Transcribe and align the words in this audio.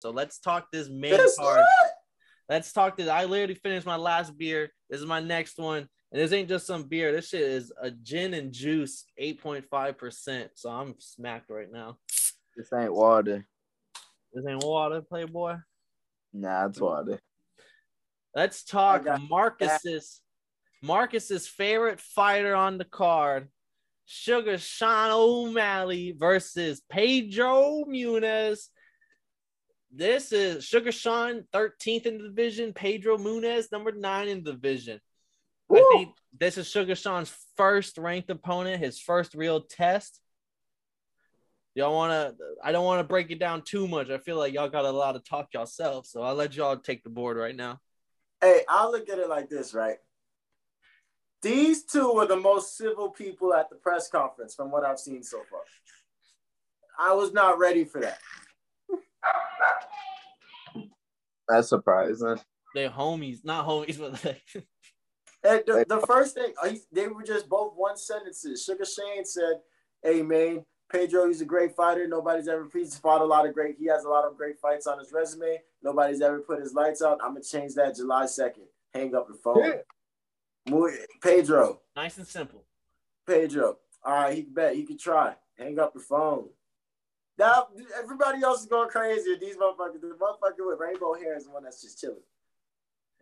So 0.00 0.10
let's 0.10 0.38
talk 0.38 0.70
this 0.72 0.88
main 0.88 1.18
card. 1.38 1.64
Let's 2.48 2.72
talk 2.72 2.96
this. 2.96 3.08
I 3.08 3.24
literally 3.24 3.54
finished 3.54 3.86
my 3.86 3.96
last 3.96 4.36
beer. 4.38 4.70
This 4.88 5.00
is 5.00 5.06
my 5.06 5.20
next 5.20 5.58
one. 5.58 5.88
And 6.10 6.22
this 6.22 6.32
ain't 6.32 6.48
just 6.48 6.66
some 6.66 6.84
beer. 6.84 7.12
This 7.12 7.28
shit 7.28 7.42
is 7.42 7.72
a 7.82 7.90
gin 7.90 8.32
and 8.32 8.52
juice, 8.52 9.04
8.5%. 9.20 10.48
So 10.54 10.70
I'm 10.70 10.94
smacked 10.98 11.50
right 11.50 11.70
now. 11.70 11.98
This 12.56 12.72
ain't 12.72 12.94
water. 12.94 13.46
This 14.32 14.44
ain't 14.48 14.64
water, 14.64 15.02
Playboy. 15.02 15.56
Nah, 16.32 16.66
it's 16.66 16.80
water. 16.80 17.20
Let's 18.34 18.64
talk 18.64 19.06
Marcus's 19.28 20.20
Marcus's 20.82 21.48
favorite 21.48 22.00
fighter 22.00 22.54
on 22.54 22.78
the 22.78 22.84
card. 22.84 23.48
Sugar 24.06 24.56
Sean 24.56 25.10
O'Malley 25.10 26.14
versus 26.16 26.80
Pedro 26.88 27.84
Munhoz. 27.86 28.68
This 29.90 30.32
is 30.32 30.64
Sugar 30.64 30.92
Sean 30.92 31.44
13th 31.54 32.06
in 32.06 32.18
the 32.18 32.24
division, 32.24 32.72
Pedro 32.72 33.16
Munhoz 33.16 33.72
number 33.72 33.92
nine 33.92 34.28
in 34.28 34.44
the 34.44 34.52
division. 34.52 35.00
Woo! 35.68 35.78
I 35.78 35.96
think 35.96 36.10
this 36.38 36.58
is 36.58 36.68
Sugar 36.68 36.94
Sean's 36.94 37.32
first 37.56 37.96
ranked 37.96 38.30
opponent, 38.30 38.82
his 38.82 39.00
first 39.00 39.34
real 39.34 39.62
test. 39.62 40.20
Y'all 41.74 41.94
want 41.94 42.10
to? 42.10 42.44
I 42.62 42.72
don't 42.72 42.84
want 42.84 43.00
to 43.00 43.04
break 43.04 43.30
it 43.30 43.38
down 43.38 43.62
too 43.62 43.88
much. 43.88 44.10
I 44.10 44.18
feel 44.18 44.36
like 44.36 44.52
y'all 44.52 44.68
got 44.68 44.84
a 44.84 44.90
lot 44.90 45.12
to 45.12 45.20
talk 45.20 45.54
yourself, 45.54 46.06
so 46.06 46.22
I'll 46.22 46.34
let 46.34 46.54
y'all 46.54 46.76
take 46.76 47.02
the 47.02 47.10
board 47.10 47.36
right 47.36 47.56
now. 47.56 47.78
Hey, 48.40 48.62
I'll 48.68 48.90
look 48.90 49.08
at 49.08 49.18
it 49.18 49.28
like 49.28 49.48
this, 49.48 49.74
right? 49.74 49.96
These 51.40 51.84
two 51.84 52.12
were 52.12 52.26
the 52.26 52.36
most 52.36 52.76
civil 52.76 53.10
people 53.10 53.54
at 53.54 53.70
the 53.70 53.76
press 53.76 54.10
conference 54.10 54.54
from 54.54 54.70
what 54.70 54.84
I've 54.84 54.98
seen 54.98 55.22
so 55.22 55.42
far. 55.50 55.60
I 56.98 57.14
was 57.14 57.32
not 57.32 57.58
ready 57.58 57.84
for 57.84 58.00
that. 58.00 58.18
That's 61.48 61.68
surprising. 61.68 62.38
They're 62.74 62.90
homies, 62.90 63.44
not 63.44 63.66
homies, 63.66 63.98
but 63.98 64.24
like. 64.24 64.42
And 65.44 65.62
the, 65.66 65.84
the 65.88 66.00
first 66.00 66.34
thing, 66.34 66.52
they 66.90 67.06
were 67.06 67.22
just 67.22 67.48
both 67.48 67.74
one 67.76 67.96
sentences. 67.96 68.64
Sugar 68.64 68.84
Shane 68.84 69.24
said, 69.24 69.60
Hey, 70.02 70.20
man, 70.20 70.64
Pedro, 70.90 71.28
he's 71.28 71.40
a 71.40 71.44
great 71.44 71.76
fighter. 71.76 72.08
Nobody's 72.08 72.48
ever, 72.48 72.68
he's 72.72 72.98
fought 72.98 73.20
a 73.20 73.24
lot 73.24 73.46
of 73.46 73.54
great, 73.54 73.76
he 73.78 73.86
has 73.86 74.02
a 74.02 74.08
lot 74.08 74.24
of 74.24 74.36
great 74.36 74.58
fights 74.58 74.88
on 74.88 74.98
his 74.98 75.12
resume. 75.12 75.58
Nobody's 75.80 76.20
ever 76.22 76.40
put 76.40 76.60
his 76.60 76.74
lights 76.74 77.02
out. 77.02 77.20
I'm 77.22 77.32
going 77.32 77.42
to 77.42 77.48
change 77.48 77.74
that 77.74 77.94
July 77.94 78.24
2nd. 78.24 78.66
Hang 78.92 79.14
up 79.14 79.28
the 79.28 79.34
phone. 79.34 79.74
Yeah. 80.66 80.90
Pedro. 81.22 81.82
Nice 81.94 82.18
and 82.18 82.26
simple. 82.26 82.64
Pedro. 83.26 83.78
All 84.04 84.14
right, 84.14 84.34
he 84.34 84.42
can 84.42 84.54
bet. 84.54 84.74
He 84.74 84.84
can 84.84 84.98
try. 84.98 85.34
Hang 85.56 85.78
up 85.78 85.94
the 85.94 86.00
phone. 86.00 86.48
Now, 87.38 87.68
everybody 87.96 88.42
else 88.42 88.60
is 88.60 88.66
going 88.66 88.88
crazy. 88.88 89.36
These 89.40 89.56
motherfuckers, 89.56 90.00
the 90.00 90.16
motherfucker 90.20 90.66
with 90.66 90.80
rainbow 90.80 91.14
hair 91.14 91.36
is 91.36 91.44
the 91.44 91.52
one 91.52 91.62
that's 91.62 91.80
just 91.80 92.00
chilling. 92.00 92.16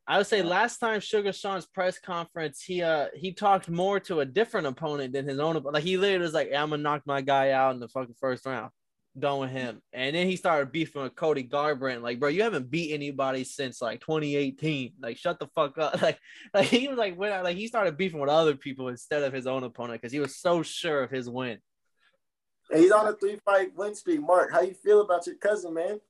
I 0.09 0.19
would 0.19 0.27
say 0.27 0.43
last 0.43 0.79
time 0.79 1.01
Sugar 1.01 1.33
Sean's 1.33 1.67
press 1.67 1.99
conference, 1.99 2.63
he 2.63 2.81
uh 2.81 3.07
he 3.15 3.33
talked 3.33 3.69
more 3.69 3.99
to 4.01 4.21
a 4.21 4.25
different 4.25 4.69
opponent 4.69 5.13
than 5.13 5.27
his 5.27 5.41
own. 5.41 5.61
Like 5.63 5.83
he 5.83 5.97
literally 5.97 6.23
was 6.23 6.33
like, 6.33 6.49
"I'm 6.55 6.71
gonna 6.71 6.83
knock 6.83 7.03
my 7.07 7.21
guy 7.21 7.51
out 7.51 7.75
in 7.75 7.81
the 7.81 7.89
fucking 7.89 8.15
first 8.21 8.47
round." 8.47 8.71
Done 9.19 9.41
with 9.41 9.51
him, 9.51 9.81
and 9.95 10.15
then 10.15 10.29
he 10.29 10.37
started 10.37 10.71
beefing 10.71 11.03
with 11.03 11.17
Cody 11.17 11.43
Garbrandt. 11.43 12.03
Like, 12.03 12.21
bro, 12.21 12.29
you 12.29 12.43
haven't 12.43 12.71
beat 12.71 12.93
anybody 12.93 13.45
since 13.45 13.81
like 13.81 14.01
2018. 14.01 14.93
Like, 15.01 15.17
shut 15.17 15.41
the 15.41 15.49
fuck 15.55 15.79
up. 15.79 16.01
Like, 16.03 16.19
like 16.53 16.67
he 16.67 16.87
was 16.87 16.99
like, 16.99 17.17
when 17.17 17.43
like 17.43 17.57
he 17.57 17.67
started 17.67 17.97
beefing 17.97 18.21
with 18.21 18.29
other 18.29 18.55
people 18.55 18.89
instead 18.89 19.23
of 19.23 19.33
his 19.33 19.47
own 19.47 19.65
opponent 19.65 20.03
because 20.03 20.13
he 20.13 20.21
was 20.21 20.37
so 20.37 20.63
sure 20.63 21.03
of 21.03 21.11
his 21.11 21.31
win. 21.31 21.59
He's 22.75 22.93
on 22.93 23.07
a 23.07 23.13
three 23.13 23.39
fight 23.45 23.77
win 23.77 23.95
streak. 23.95 24.21
Mark, 24.21 24.53
how 24.53 24.61
you 24.61 24.75
feel 24.75 25.01
about 25.01 25.27
your 25.27 25.37
cousin, 25.37 25.75
man? 25.75 26.01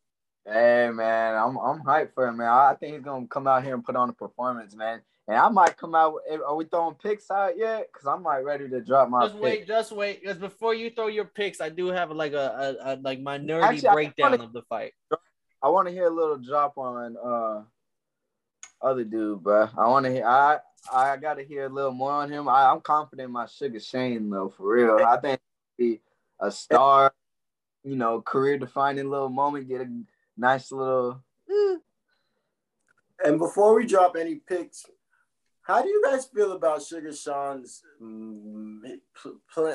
Hey 0.45 0.91
man, 0.93 1.35
I'm 1.35 1.57
I'm 1.59 1.83
hyped 1.83 2.15
for 2.15 2.29
him, 2.29 2.37
man. 2.39 2.49
I 2.49 2.75
think 2.79 2.95
he's 2.95 3.05
gonna 3.05 3.27
come 3.27 3.47
out 3.47 3.65
here 3.65 3.75
and 3.75 3.85
put 3.85 3.97
on 3.97 4.11
a 4.11 4.12
performance, 4.12 4.75
man. 4.75 5.03
And 5.29 5.37
I 5.37 5.49
might 5.49 5.77
come 5.77 5.97
out. 5.97 6.15
Are 6.47 6.55
we 6.55 6.67
throwing 6.67 6.95
picks 6.95 7.33
out 7.33 7.59
yet? 7.59 7.93
Cause 7.93 8.07
I'm 8.07 8.23
like 8.23 8.45
ready 8.45 8.69
to 8.69 8.81
drop 8.81 9.09
my. 9.09 9.25
Just 9.25 9.34
pick. 9.34 9.43
wait, 9.43 9.66
just 9.66 9.93
wait. 9.93 10.25
Cause 10.25 10.37
before 10.37 10.72
you 10.72 10.91
throw 10.91 11.09
your 11.09 11.25
picks, 11.25 11.61
I 11.61 11.69
do 11.69 11.89
have 11.89 12.12
like 12.12 12.33
a, 12.33 12.77
a, 12.81 12.93
a 12.93 12.97
like 13.03 13.21
my 13.21 13.39
nerdy 13.39 13.62
Actually, 13.62 13.93
breakdown 13.93 14.31
wanna, 14.33 14.45
of 14.45 14.53
the 14.53 14.62
fight. 14.62 14.93
I 15.62 15.69
want 15.69 15.89
to 15.89 15.93
hear 15.93 16.06
a 16.06 16.15
little 16.15 16.37
drop 16.37 16.78
on 16.78 17.16
uh 17.16 17.62
other 18.81 19.03
dude, 19.03 19.43
bro. 19.43 19.69
I 19.77 19.89
want 19.89 20.06
to 20.06 20.12
hear. 20.12 20.25
I 20.25 20.59
I 20.93 21.16
got 21.16 21.34
to 21.34 21.45
hear 21.45 21.66
a 21.66 21.69
little 21.69 21.91
more 21.91 22.12
on 22.12 22.31
him. 22.31 22.49
I, 22.49 22.71
I'm 22.71 22.81
confident 22.81 23.27
in 23.27 23.33
my 23.33 23.47
Sugar 23.47 23.81
Shane 23.81 24.31
though, 24.31 24.55
for 24.56 24.75
real. 24.75 25.05
I 25.05 25.16
think 25.16 25.41
be 25.77 26.00
a 26.41 26.50
star. 26.50 27.12
You 27.84 27.97
know, 27.97 28.20
career 28.20 28.58
defining 28.58 29.08
little 29.08 29.28
moment. 29.28 29.69
Get 29.69 29.82
a 29.82 30.02
nice 30.36 30.72
little. 30.72 31.22
Eh. 31.48 31.76
And 33.24 33.38
before 33.38 33.74
we 33.74 33.86
drop 33.86 34.16
any 34.19 34.36
picks, 34.36 34.84
how 35.62 35.82
do 35.82 35.88
you 35.88 36.02
guys 36.04 36.26
feel 36.26 36.52
about 36.52 36.82
Sugar 36.82 37.12
Sean's 37.12 37.82
um, 38.00 38.82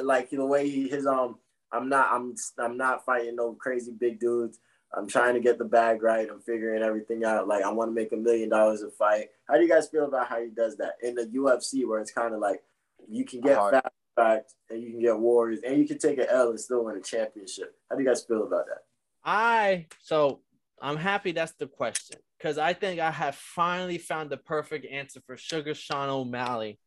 like 0.03 0.29
the 0.29 0.45
way 0.45 0.69
he 0.69 0.87
his 0.87 1.05
um 1.05 1.37
I'm 1.71 1.89
not 1.89 2.09
I'm 2.11 2.35
I'm 2.57 2.77
not 2.77 3.05
fighting 3.05 3.35
no 3.35 3.53
crazy 3.53 3.91
big 3.91 4.19
dudes. 4.19 4.59
I'm 4.93 5.07
trying 5.07 5.35
to 5.35 5.39
get 5.39 5.57
the 5.57 5.65
bag 5.65 6.03
right. 6.03 6.27
I'm 6.29 6.41
figuring 6.41 6.83
everything 6.83 7.23
out. 7.23 7.47
Like 7.47 7.63
I 7.63 7.71
want 7.71 7.89
to 7.89 7.95
make 7.95 8.11
a 8.11 8.17
million 8.17 8.49
dollars 8.49 8.81
a 8.83 8.91
fight. 8.91 9.29
How 9.47 9.55
do 9.55 9.61
you 9.61 9.69
guys 9.69 9.87
feel 9.87 10.05
about 10.05 10.27
how 10.27 10.41
he 10.41 10.49
does 10.49 10.77
that 10.77 10.95
in 11.01 11.15
the 11.15 11.25
UFC 11.27 11.87
where 11.87 12.01
it's 12.01 12.11
kind 12.11 12.33
of 12.33 12.41
like 12.41 12.61
you 13.09 13.23
can 13.23 13.41
get 13.41 13.55
fast 13.55 13.85
fights 14.15 14.55
and 14.69 14.81
you 14.81 14.91
can 14.91 15.01
get 15.01 15.19
warriors 15.19 15.61
and 15.65 15.77
you 15.77 15.87
can 15.87 15.97
take 15.97 16.17
an 16.17 16.27
L 16.29 16.49
and 16.49 16.59
still 16.59 16.85
win 16.85 16.97
a 16.97 17.01
championship. 17.01 17.75
How 17.89 17.95
do 17.95 18.03
you 18.03 18.07
guys 18.07 18.23
feel 18.23 18.43
about 18.43 18.65
that? 18.67 18.83
I 19.23 19.87
so 19.99 20.41
I'm 20.81 20.97
happy 20.97 21.31
that's 21.31 21.53
the 21.53 21.67
question 21.67 22.17
because 22.37 22.57
I 22.57 22.73
think 22.73 22.99
I 22.99 23.11
have 23.11 23.35
finally 23.35 23.97
found 23.97 24.29
the 24.29 24.37
perfect 24.37 24.85
answer 24.85 25.21
for 25.25 25.37
Sugar 25.37 25.75
Sean 25.75 26.09
O'Malley. 26.09 26.79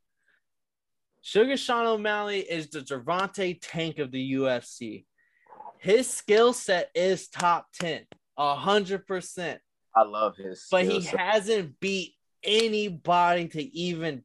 Sugar 1.22 1.56
Sean 1.56 1.86
O'Malley 1.86 2.40
is 2.40 2.68
the 2.68 2.80
Gervonta 2.80 3.58
Tank 3.62 3.98
of 3.98 4.10
the 4.10 4.34
UFC. 4.34 5.06
His 5.78 6.08
skill 6.08 6.52
set 6.52 6.91
is 6.94 7.28
top 7.28 7.66
10, 7.80 8.04
100%. 8.38 9.58
I 9.96 10.02
love 10.02 10.36
his. 10.36 10.66
But 10.70 10.84
he 10.84 11.02
set. 11.02 11.18
hasn't 11.18 11.78
beat 11.80 12.14
anybody 12.42 13.48
to 13.48 13.62
even 13.62 14.22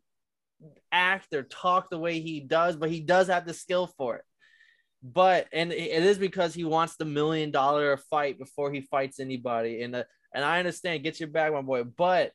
act 0.92 1.34
or 1.34 1.44
talk 1.44 1.90
the 1.90 2.00
way 2.00 2.20
he 2.20 2.40
does, 2.40 2.76
but 2.76 2.90
he 2.90 3.00
does 3.00 3.28
have 3.28 3.46
the 3.46 3.54
skill 3.54 3.88
for 3.98 4.18
it 4.18 4.26
but 5.02 5.48
and 5.54 5.72
it 5.72 6.04
is 6.04 6.18
because 6.18 6.54
he 6.54 6.66
wants 6.66 6.96
the 6.96 7.06
million 7.06 7.52
dollar 7.52 7.96
fight 7.98 8.38
before 8.38 8.72
he 8.72 8.82
fights 8.82 9.20
anybody. 9.20 9.82
And 9.82 9.96
uh, 9.96 10.04
and 10.34 10.44
I 10.44 10.60
understand, 10.60 11.04
get 11.04 11.20
your 11.20 11.30
bag, 11.30 11.54
my 11.54 11.62
boy. 11.62 11.84
But 11.84 12.34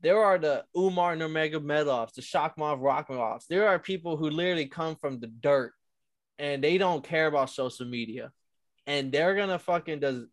there 0.00 0.22
are 0.22 0.38
the 0.38 0.64
Umar 0.76 1.16
Nurmagomedovs, 1.16 2.14
the 2.14 2.22
Shavkat 2.22 2.80
Rakhmonovs. 2.80 3.46
There 3.48 3.68
are 3.68 3.78
people 3.78 4.16
who 4.16 4.30
literally 4.30 4.66
come 4.66 4.96
from 4.96 5.20
the 5.20 5.26
dirt, 5.26 5.72
and 6.38 6.62
they 6.62 6.78
don't 6.78 7.04
care 7.04 7.26
about 7.26 7.50
social 7.50 7.86
media, 7.86 8.30
and 8.86 9.10
they're 9.10 9.34
gonna 9.34 9.58
fucking 9.58 10.00
does. 10.00 10.24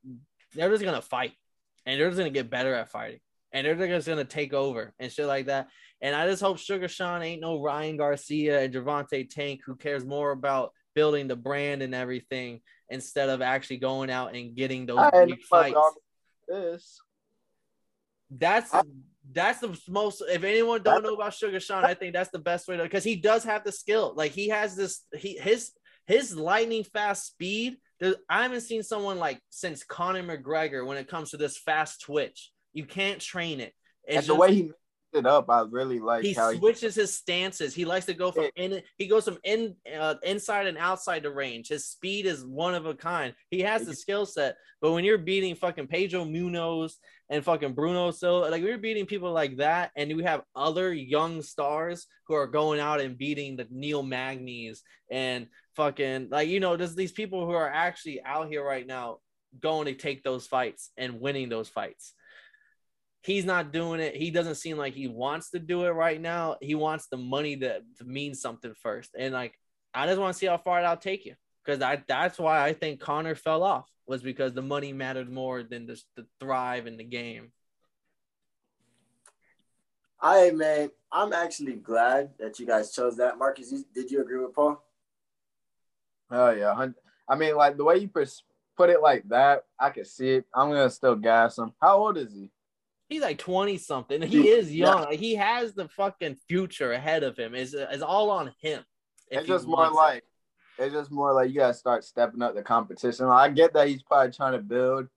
They're 0.53 0.69
just 0.69 0.83
gonna 0.83 1.01
fight, 1.01 1.33
and 1.85 1.99
they're 1.99 2.09
just 2.09 2.19
gonna 2.19 2.29
get 2.29 2.51
better 2.51 2.73
at 2.75 2.91
fighting, 2.91 3.19
and 3.51 3.65
they're 3.65 3.75
just 3.75 4.07
gonna 4.07 4.25
take 4.25 4.53
over 4.53 4.93
and 4.99 5.11
shit 5.11 5.25
like 5.25 5.47
that. 5.47 5.69
And 6.03 6.13
I 6.13 6.27
just 6.27 6.41
hope 6.41 6.59
Sugar 6.59 6.89
Sean 6.89 7.23
ain't 7.23 7.41
no 7.41 7.61
Ryan 7.61 7.95
Garcia 7.95 8.61
and 8.61 8.73
Gervonta 8.73 9.27
Tank 9.27 9.61
who 9.65 9.77
cares 9.77 10.05
more 10.05 10.31
about 10.31 10.73
building 10.93 11.29
the 11.29 11.37
brand 11.37 11.81
and 11.81 11.95
everything 11.95 12.59
instead 12.89 13.29
of 13.29 13.41
actually 13.41 13.77
going 13.77 14.09
out 14.09 14.35
and 14.35 14.53
getting 14.53 14.85
those 14.85 15.09
big 15.25 15.41
fights. 15.43 15.79
This. 16.45 16.99
That's 18.29 18.75
that's 19.31 19.61
the 19.61 19.79
most. 19.87 20.21
If 20.29 20.43
anyone 20.43 20.83
don't 20.83 21.03
know 21.03 21.13
about 21.13 21.33
Sugar 21.33 21.61
Sean, 21.61 21.85
I 21.85 21.93
think 21.93 22.13
that's 22.13 22.31
the 22.31 22.39
best 22.39 22.67
way 22.67 22.75
to 22.75 22.83
because 22.83 23.05
he 23.05 23.15
does 23.15 23.45
have 23.45 23.63
the 23.63 23.71
skill. 23.71 24.13
Like 24.13 24.33
he 24.33 24.49
has 24.49 24.75
this. 24.75 25.03
He 25.15 25.37
his 25.37 25.71
his 26.05 26.35
lightning 26.35 26.83
fast 26.83 27.27
speed. 27.27 27.77
I 28.29 28.43
haven't 28.43 28.61
seen 28.61 28.83
someone 28.83 29.19
like 29.19 29.39
since 29.49 29.85
Conor 29.85 30.23
McGregor 30.23 30.85
when 30.85 30.97
it 30.97 31.07
comes 31.07 31.31
to 31.31 31.37
this 31.37 31.57
fast 31.57 32.01
twitch. 32.01 32.51
You 32.73 32.85
can't 32.85 33.21
train 33.21 33.61
it. 33.61 33.73
It's 34.03 34.17
and 34.17 34.17
just, 34.17 34.27
the 34.27 34.35
way 34.35 34.53
he 34.53 34.71
it 35.13 35.25
up. 35.25 35.49
I 35.49 35.63
really 35.69 35.99
like 35.99 36.23
he 36.23 36.33
switches 36.33 36.95
he... 36.95 37.01
his 37.01 37.15
stances. 37.15 37.73
He 37.73 37.85
likes 37.85 38.05
to 38.07 38.13
go 38.13 38.31
from 38.31 38.49
in. 38.55 38.81
He 38.97 39.07
goes 39.07 39.25
from 39.25 39.37
in 39.43 39.75
uh, 39.97 40.15
inside 40.23 40.67
and 40.67 40.77
outside 40.77 41.23
the 41.23 41.31
range. 41.31 41.69
His 41.69 41.87
speed 41.87 42.25
is 42.25 42.45
one 42.45 42.75
of 42.75 42.85
a 42.85 42.93
kind. 42.93 43.33
He 43.49 43.61
has 43.61 43.85
the 43.85 43.95
skill 43.95 44.25
set. 44.25 44.57
But 44.81 44.91
when 44.91 45.05
you're 45.05 45.17
beating 45.17 45.55
fucking 45.55 45.87
Pedro 45.87 46.25
Munhoz 46.25 46.93
and 47.29 47.43
fucking 47.43 47.73
Bruno 47.73 48.11
Silva, 48.11 48.49
like 48.49 48.63
we're 48.63 48.77
beating 48.77 49.05
people 49.05 49.31
like 49.31 49.57
that, 49.57 49.91
and 49.95 50.15
we 50.15 50.23
have 50.23 50.43
other 50.55 50.93
young 50.93 51.41
stars 51.41 52.07
who 52.27 52.35
are 52.35 52.47
going 52.47 52.79
out 52.79 53.01
and 53.01 53.17
beating 53.17 53.55
the 53.55 53.67
Neil 53.69 54.03
Magnys 54.03 54.79
and 55.09 55.47
fucking 55.75 56.29
like 56.31 56.49
you 56.49 56.59
know, 56.59 56.75
there's 56.75 56.95
these 56.95 57.11
people 57.11 57.45
who 57.45 57.53
are 57.53 57.69
actually 57.69 58.21
out 58.23 58.47
here 58.47 58.65
right 58.65 58.85
now 58.85 59.19
going 59.59 59.85
to 59.85 59.93
take 59.93 60.23
those 60.23 60.47
fights 60.47 60.91
and 60.97 61.19
winning 61.21 61.47
those 61.47 61.69
fights 61.69 62.13
he's 63.23 63.45
not 63.45 63.73
doing 63.73 63.99
it. 63.99 64.15
He 64.15 64.29
doesn't 64.31 64.55
seem 64.55 64.77
like 64.77 64.93
he 64.93 65.07
wants 65.07 65.49
to 65.51 65.59
do 65.59 65.85
it 65.85 65.91
right 65.91 66.21
now. 66.21 66.57
He 66.61 66.75
wants 66.75 67.07
the 67.07 67.17
money 67.17 67.57
to, 67.57 67.79
to 67.97 68.03
mean 68.05 68.35
something 68.35 68.73
first. 68.81 69.15
And 69.17 69.33
like, 69.33 69.57
I 69.93 70.05
just 70.05 70.19
want 70.19 70.33
to 70.33 70.37
see 70.37 70.45
how 70.45 70.57
far 70.57 70.81
that'll 70.81 70.97
take 70.97 71.25
you. 71.25 71.35
because 71.63 71.81
I 71.81 72.03
that's 72.07 72.37
why 72.39 72.63
I 72.63 72.73
think 72.73 72.99
Conor 72.99 73.35
fell 73.35 73.63
off 73.63 73.89
was 74.05 74.21
because 74.21 74.53
the 74.53 74.61
money 74.61 74.93
mattered 74.93 75.29
more 75.31 75.63
than 75.63 75.87
just 75.87 76.05
the 76.15 76.25
thrive 76.39 76.87
in 76.87 76.97
the 76.97 77.03
game. 77.03 77.51
I 80.21 80.51
man, 80.51 80.89
I'm 81.11 81.33
actually 81.33 81.73
glad 81.73 82.31
that 82.39 82.59
you 82.59 82.65
guys 82.65 82.91
chose 82.93 83.17
that. 83.17 83.37
Marcus, 83.37 83.71
you, 83.71 83.83
did 83.93 84.11
you 84.11 84.21
agree 84.21 84.39
with 84.39 84.53
Paul? 84.53 84.83
Oh 86.31 86.51
yeah, 86.51 86.87
I 87.27 87.35
mean, 87.35 87.55
like 87.55 87.77
the 87.77 87.83
way 87.83 87.97
you 87.97 88.07
pers- 88.07 88.43
put 88.75 88.89
it 88.89 89.01
like 89.01 89.27
that, 89.29 89.63
I 89.79 89.89
can 89.89 90.05
see 90.05 90.31
it. 90.35 90.45
I'm 90.53 90.69
gonna 90.69 90.89
still 90.89 91.15
gas 91.15 91.57
him. 91.57 91.73
How 91.81 91.97
old 91.97 92.17
is 92.17 92.33
he? 92.33 92.49
He's 93.09 93.21
like 93.21 93.37
20 93.37 93.77
something. 93.77 94.21
He 94.21 94.49
is 94.49 94.73
young. 94.73 95.03
Like, 95.03 95.19
he 95.19 95.35
has 95.35 95.73
the 95.73 95.87
fucking 95.89 96.37
future 96.47 96.93
ahead 96.93 97.23
of 97.23 97.37
him. 97.37 97.53
Is 97.53 97.73
is 97.73 98.01
all 98.01 98.31
on 98.31 98.51
him. 98.59 98.83
It's 99.29 99.47
just 99.47 99.67
more 99.67 99.87
it. 99.87 99.93
like 99.93 100.23
it's 100.79 100.93
just 100.93 101.11
more 101.11 101.33
like 101.33 101.49
you 101.49 101.55
gotta 101.55 101.73
start 101.73 102.03
stepping 102.03 102.41
up 102.41 102.55
the 102.55 102.63
competition. 102.63 103.27
I 103.27 103.49
get 103.49 103.73
that 103.73 103.87
he's 103.87 104.03
probably 104.03 104.31
trying 104.31 104.53
to 104.53 104.59
build 104.59 105.07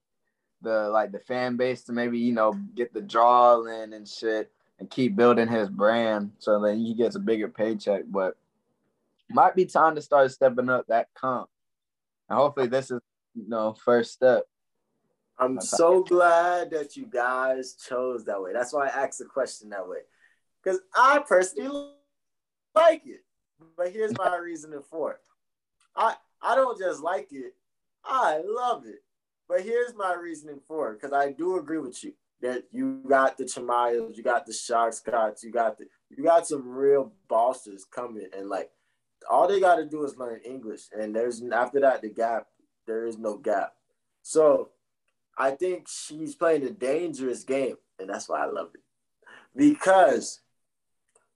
the 0.63 0.89
like 0.89 1.13
the 1.13 1.19
fan 1.21 1.57
base 1.57 1.85
to 1.85 1.93
maybe 1.93 2.19
you 2.19 2.33
know 2.33 2.55
get 2.75 2.93
the 2.93 3.01
draw 3.01 3.63
in 3.65 3.93
and 3.93 4.09
shit 4.09 4.51
and 4.79 4.91
keep 4.91 5.17
building 5.17 5.49
his 5.49 5.69
brand 5.69 6.33
so 6.39 6.61
then 6.61 6.79
he 6.79 6.95
gets 6.95 7.17
a 7.17 7.21
bigger 7.21 7.49
paycheck. 7.49 8.03
But 8.07 8.37
might 9.31 9.55
be 9.55 9.65
time 9.65 9.95
to 9.95 10.03
start 10.03 10.31
stepping 10.31 10.69
up 10.69 10.87
that 10.89 11.09
comp. 11.15 11.49
And 12.29 12.39
hopefully 12.39 12.67
this 12.67 12.91
is 12.91 13.01
you 13.35 13.49
know 13.49 13.75
first 13.85 14.13
step. 14.13 14.45
I'm 15.39 15.61
so 15.61 16.03
glad 16.03 16.71
that 16.71 16.97
you 16.97 17.07
guys 17.07 17.75
chose 17.75 18.25
that 18.25 18.41
way. 18.41 18.53
That's 18.53 18.73
why 18.73 18.87
I 18.87 19.05
asked 19.05 19.19
the 19.19 19.27
question 19.27 19.69
that 19.71 19.87
way. 19.87 19.99
Because 20.63 20.81
I 20.95 21.19
personally 21.19 21.93
like 22.75 23.03
it. 23.05 23.25
But 23.77 23.93
here's 23.93 24.17
my 24.17 24.37
reasoning 24.43 24.83
for 24.91 25.13
it. 25.13 25.21
I 25.95 26.15
I 26.43 26.55
don't 26.55 26.79
just 26.79 27.03
like 27.03 27.29
it, 27.33 27.55
I 28.05 28.41
love 28.45 28.87
it. 28.87 29.03
But 29.49 29.63
here's 29.63 29.95
my 29.95 30.15
reasoning 30.15 30.61
for 30.67 30.91
it, 30.91 31.01
because 31.01 31.13
I 31.13 31.33
do 31.33 31.59
agree 31.59 31.79
with 31.79 32.03
you 32.03 32.13
that 32.43 32.65
you 32.71 33.03
got 33.09 33.39
the 33.39 33.45
Chimaevs, 33.45 34.17
you 34.17 34.23
got 34.23 34.45
the 34.45 34.53
Shark 34.53 34.93
Scots, 34.93 35.43
you 35.43 35.51
got 35.51 35.79
the 35.79 35.87
you 36.11 36.25
got 36.25 36.47
some 36.47 36.69
real 36.69 37.13
bosses 37.29 37.85
coming 37.85 38.29
and 38.37 38.49
like 38.49 38.71
all 39.31 39.49
they 39.49 39.61
gotta 39.61 39.85
do 39.85 40.05
is 40.05 40.17
learn 40.17 40.41
English. 40.45 40.83
And 40.93 41.15
there's 41.15 41.43
after 41.53 41.81
that 41.81 42.03
the 42.03 42.11
gap, 42.11 42.47
there 42.87 43.07
is 43.07 43.19
no 43.19 43.37
gap. 43.37 43.73
So 44.23 44.71
I 45.37 45.51
think 45.51 45.89
she's 45.89 46.35
playing 46.35 46.65
a 46.65 46.71
dangerous 46.71 47.45
game, 47.45 47.77
and 47.99 48.09
that's 48.09 48.29
why 48.29 48.43
I 48.43 48.47
love 48.47 48.71
it. 48.75 48.81
Because 49.55 50.41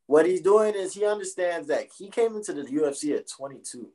what 0.06 0.26
he's 0.26 0.41
doing 0.41 0.75
is 0.75 0.94
he 0.94 1.05
understands 1.05 1.69
that 1.69 1.88
he 1.97 2.08
came 2.08 2.35
into 2.35 2.52
the 2.52 2.62
UFC 2.62 3.17
at 3.17 3.29
22. 3.29 3.88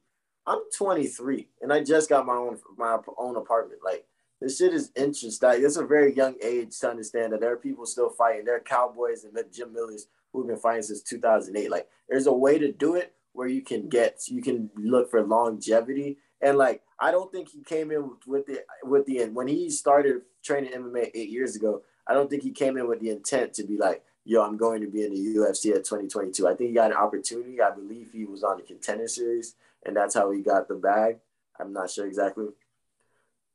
I'm 0.48 0.60
23, 0.78 1.48
and 1.62 1.74
I 1.74 1.84
just 1.84 2.10
got 2.10 2.26
my 2.26 2.36
own 2.36 2.60
my 2.78 2.98
own 3.18 3.36
apartment. 3.36 3.82
Like 3.84 4.06
this 4.40 4.58
shit 4.58 4.74
is 4.74 4.92
interesting. 4.96 5.50
Like, 5.50 5.60
it's 5.62 5.78
a 5.78 5.86
very 5.86 6.16
young 6.16 6.36
age 6.42 6.78
to 6.80 6.90
understand 6.90 7.34
that 7.34 7.42
there 7.42 7.52
are 7.52 7.58
people 7.58 7.86
still 7.86 8.10
fighting. 8.10 8.46
There 8.46 8.56
are 8.56 8.62
cowboys 8.62 9.24
and 9.24 9.38
Jim 9.52 9.74
Millers 9.74 10.08
who've 10.32 10.48
been 10.48 10.58
fighting 10.58 10.84
since 10.84 11.02
2008. 11.02 11.72
Like 11.72 11.88
there's 12.10 12.28
a 12.28 12.34
way 12.34 12.60
to 12.60 12.72
do 12.72 12.96
it 12.96 13.14
where 13.34 13.48
you 13.48 13.62
can 13.62 13.90
get 13.90 14.22
you 14.28 14.42
can 14.42 14.70
look 14.76 15.10
for 15.10 15.22
longevity 15.22 16.18
and 16.42 16.58
like 16.58 16.82
I 17.00 17.12
don't 17.12 17.32
think 17.32 17.50
he 17.50 17.62
came 17.62 17.92
in 17.92 18.12
with 18.26 18.46
the 18.46 18.64
with 18.84 19.06
the 19.06 19.26
when 19.26 19.48
he 19.48 19.70
started 19.70 20.22
training 20.44 20.72
MMA 20.72 21.12
eight 21.14 21.30
years 21.30 21.56
ago. 21.56 21.82
I 22.08 22.14
don't 22.14 22.30
think 22.30 22.44
he 22.44 22.52
came 22.52 22.78
in 22.78 22.88
with 22.88 23.02
the 23.02 23.10
intent 23.10 23.54
to 23.56 23.64
be 23.64 23.78
like, 23.78 24.04
"Yo, 24.24 24.42
I'm 24.42 24.58
going 24.58 24.82
to 24.82 24.88
be 24.88 25.04
in 25.04 25.14
the 25.14 25.36
UFC 25.36 25.72
at 25.72 25.84
2022." 25.84 26.48
I 26.48 26.56
think 26.56 26.70
he 26.70 26.76
got 26.76 26.92
an 26.92 26.98
opportunity. 26.98 27.62
I 27.62 27.72
believe 27.72 28.12
he 28.14 28.26
was 28.26 28.44
on 28.44 28.58
the 28.58 28.64
contender 28.64 29.08
series, 29.08 29.56
and 29.86 29.96
that's 29.96 30.16
how 30.16 30.32
he 30.32 30.42
got 30.42 30.68
the 30.68 30.76
bag. 30.76 31.18
I'm 31.60 31.74
not 31.74 31.90
sure 31.90 32.08
exactly, 32.08 32.48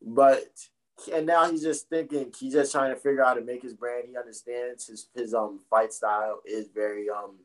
but 0.03 0.45
and 1.13 1.27
now 1.27 1.51
he's 1.51 1.63
just 1.63 1.89
thinking. 1.89 2.33
He's 2.39 2.53
just 2.53 2.73
trying 2.73 2.95
to 2.95 3.01
figure 3.01 3.23
out 3.23 3.29
how 3.29 3.35
to 3.35 3.41
make 3.41 3.63
his 3.63 3.75
brand. 3.75 4.05
He 4.09 4.17
understands 4.17 4.87
his 4.87 5.09
his 5.15 5.33
um 5.33 5.61
fight 5.71 5.93
style 5.93 6.41
is 6.45 6.69
very 6.75 7.09
um 7.09 7.37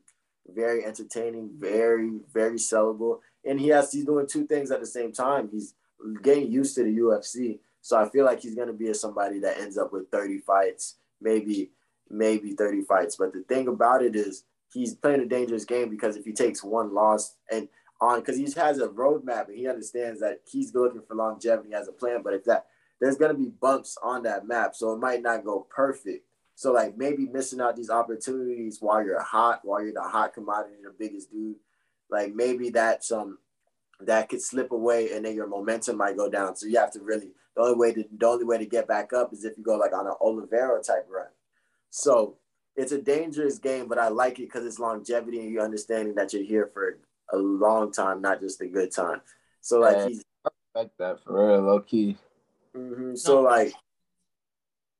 very 0.54 0.84
entertaining, 0.84 1.50
very 1.54 2.20
very 2.32 2.56
sellable, 2.56 3.20
and 3.44 3.58
he 3.58 3.68
has 3.68 3.92
he's 3.92 4.04
doing 4.04 4.26
two 4.26 4.46
things 4.46 4.70
at 4.70 4.80
the 4.80 4.86
same 4.86 5.12
time. 5.12 5.48
He's 5.50 5.74
getting 6.22 6.50
used 6.50 6.74
to 6.76 6.84
the 6.84 6.96
UFC, 6.96 7.58
so 7.80 7.96
I 7.96 8.08
feel 8.08 8.24
like 8.24 8.40
he's 8.40 8.54
gonna 8.54 8.72
be 8.72 8.92
somebody 8.94 9.38
that 9.40 9.58
ends 9.58 9.78
up 9.78 9.92
with 9.92 10.10
30 10.10 10.38
fights, 10.38 10.96
maybe 11.20 11.70
maybe 12.10 12.52
30 12.54 12.82
fights. 12.82 13.16
But 13.16 13.32
the 13.32 13.42
thing 13.42 13.68
about 13.68 14.02
it 14.02 14.16
is 14.16 14.44
he's 14.72 14.94
playing 14.94 15.20
a 15.20 15.26
dangerous 15.26 15.64
game 15.64 15.88
because 15.88 16.16
if 16.16 16.24
he 16.24 16.32
takes 16.32 16.62
one 16.62 16.94
loss 16.94 17.34
and 17.50 17.68
on 18.00 18.20
because 18.20 18.36
he 18.36 18.44
has 18.60 18.78
a 18.78 18.88
roadmap 18.88 19.48
and 19.48 19.56
he 19.56 19.68
understands 19.68 20.20
that 20.20 20.40
he's 20.44 20.74
looking 20.74 21.02
for 21.06 21.14
longevity 21.14 21.72
as 21.74 21.88
a 21.88 21.92
plan. 21.92 22.22
But 22.22 22.34
if 22.34 22.44
that 22.44 22.66
there's 23.00 23.16
gonna 23.16 23.34
be 23.34 23.48
bumps 23.48 23.96
on 24.02 24.22
that 24.24 24.46
map, 24.46 24.74
so 24.74 24.92
it 24.92 24.98
might 24.98 25.22
not 25.22 25.44
go 25.44 25.66
perfect. 25.70 26.26
So 26.54 26.72
like 26.72 26.96
maybe 26.96 27.26
missing 27.26 27.60
out 27.60 27.76
these 27.76 27.90
opportunities 27.90 28.78
while 28.80 29.04
you're 29.04 29.22
hot, 29.22 29.60
while 29.62 29.82
you're 29.82 29.92
the 29.92 30.02
hot 30.02 30.34
commodity, 30.34 30.76
the 30.82 30.94
biggest 30.98 31.30
dude, 31.30 31.56
like 32.10 32.34
maybe 32.34 32.70
that's 32.70 33.12
um 33.12 33.38
that 34.00 34.28
could 34.28 34.42
slip 34.42 34.72
away 34.72 35.12
and 35.12 35.24
then 35.24 35.34
your 35.34 35.46
momentum 35.46 35.96
might 35.96 36.16
go 36.16 36.28
down. 36.28 36.56
So 36.56 36.66
you 36.66 36.78
have 36.78 36.92
to 36.92 37.00
really 37.00 37.30
the 37.54 37.62
only 37.62 37.76
way 37.76 37.92
to 37.94 38.04
the 38.16 38.26
only 38.26 38.44
way 38.44 38.58
to 38.58 38.66
get 38.66 38.86
back 38.86 39.12
up 39.12 39.32
is 39.32 39.44
if 39.44 39.56
you 39.56 39.64
go 39.64 39.76
like 39.76 39.94
on 39.94 40.06
an 40.06 40.14
Oliveira 40.20 40.82
type 40.82 41.06
run. 41.08 41.28
So 41.90 42.36
it's 42.76 42.92
a 42.92 43.00
dangerous 43.00 43.58
game, 43.58 43.88
but 43.88 43.98
I 43.98 44.08
like 44.08 44.38
it 44.38 44.42
because 44.46 44.66
it's 44.66 44.78
longevity 44.78 45.40
and 45.40 45.50
you 45.50 45.60
understanding 45.60 46.14
that 46.16 46.32
you're 46.32 46.44
here 46.44 46.70
for 46.72 46.98
a 47.32 47.36
long 47.38 47.90
time, 47.90 48.20
not 48.20 48.40
just 48.40 48.60
a 48.60 48.66
good 48.66 48.92
time. 48.92 49.22
So 49.62 49.80
like 49.80 49.96
Yeah. 49.96 50.08
he's 50.08 50.24
Like 50.74 50.90
that 50.98 51.24
for 51.24 51.48
real, 51.48 51.62
low 51.62 51.80
key. 51.80 52.18
Mhm. 52.74 53.16
So 53.16 53.40
like, 53.40 53.72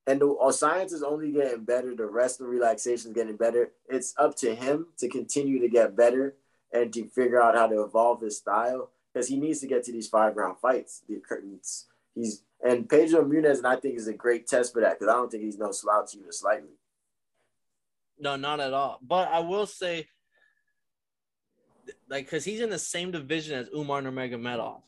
and 0.07 0.21
the 0.21 0.31
uh, 0.31 0.53
science 0.53 0.93
is 0.93 1.03
only 1.03 1.33
getting 1.33 1.65
better. 1.65 1.95
The 1.95 2.07
rest 2.07 2.41
of 2.41 2.47
relaxation 2.47 3.11
is 3.11 3.15
getting 3.15 3.37
better. 3.37 3.73
It's 3.89 4.15
up 4.17 4.37
to 4.37 4.55
him 4.55 4.87
to 4.99 5.09
continue 5.09 5.59
to 5.61 5.69
get 5.69 5.95
better 5.97 6.37
and 6.83 6.93
to 6.93 7.07
figure 7.09 7.41
out 7.41 7.57
how 7.57 7.67
to 7.67 7.83
evolve 7.83 8.21
his 8.21 8.39
style 8.39 8.91
because 9.13 9.29
he 9.29 9.37
needs 9.37 9.61
to 9.61 9.67
get 9.67 9.83
to 9.85 9.93
these 9.93 10.09
five 10.09 10.37
round 10.37 10.59
fights. 10.59 11.03
The 11.09 11.21
curtains. 11.27 11.87
He's 12.15 12.43
and 12.65 12.89
Pedro 12.89 13.25
Munhoz, 13.25 13.59
and 13.59 13.67
I 13.67 13.77
think 13.77 13.97
is 13.97 14.09
a 14.09 14.15
great 14.15 14.47
test 14.47 14.73
for 14.73 14.81
that 14.81 14.99
because 14.99 15.13
I 15.13 15.17
don't 15.17 15.31
think 15.31 15.43
he's 15.43 15.59
no 15.59 15.73
slouch 15.73 16.15
even 16.15 16.33
slightly. 16.33 16.71
No, 18.19 18.37
not 18.37 18.61
at 18.61 18.73
all. 18.73 18.99
But 19.03 19.29
I 19.29 19.41
will 19.41 19.67
say, 19.67 20.09
like, 22.09 22.25
because 22.25 22.45
he's 22.45 22.61
in 22.61 22.71
the 22.71 22.79
same 22.79 23.11
division 23.11 23.59
as 23.59 23.69
Umar 23.75 24.01
Nurmagomedov, 24.01 24.81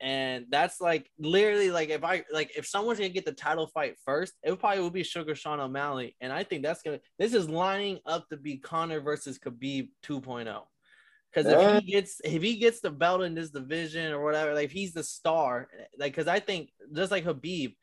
and 0.00 0.46
that's 0.50 0.80
like 0.80 1.10
literally 1.18 1.70
like 1.70 1.90
if 1.90 2.04
I 2.04 2.24
like 2.32 2.56
if 2.56 2.66
someone's 2.66 2.98
gonna 2.98 3.08
get 3.08 3.24
the 3.24 3.32
title 3.32 3.68
fight 3.68 3.96
first, 4.04 4.34
it 4.42 4.58
probably 4.58 4.82
would 4.82 4.92
be 4.92 5.04
Sugar 5.04 5.34
Sean 5.34 5.60
O'Malley, 5.60 6.16
and 6.20 6.32
I 6.32 6.42
think 6.42 6.62
that's 6.62 6.82
gonna. 6.82 7.00
This 7.18 7.34
is 7.34 7.48
lining 7.48 8.00
up 8.04 8.28
to 8.28 8.36
be 8.36 8.58
Conor 8.58 9.00
versus 9.00 9.38
Khabib 9.38 9.88
2.0. 10.04 10.62
Because 11.34 11.52
if 11.52 11.82
he 11.82 11.92
gets 11.92 12.20
if 12.24 12.42
he 12.42 12.56
gets 12.56 12.80
the 12.80 12.90
belt 12.90 13.22
in 13.22 13.34
this 13.34 13.50
division 13.50 14.12
or 14.12 14.22
whatever, 14.22 14.54
like 14.54 14.70
he's 14.70 14.92
the 14.92 15.02
star, 15.02 15.68
like 15.98 16.12
because 16.12 16.28
I 16.28 16.40
think 16.40 16.70
just 16.94 17.10
like 17.10 17.24
Khabib, 17.24 17.74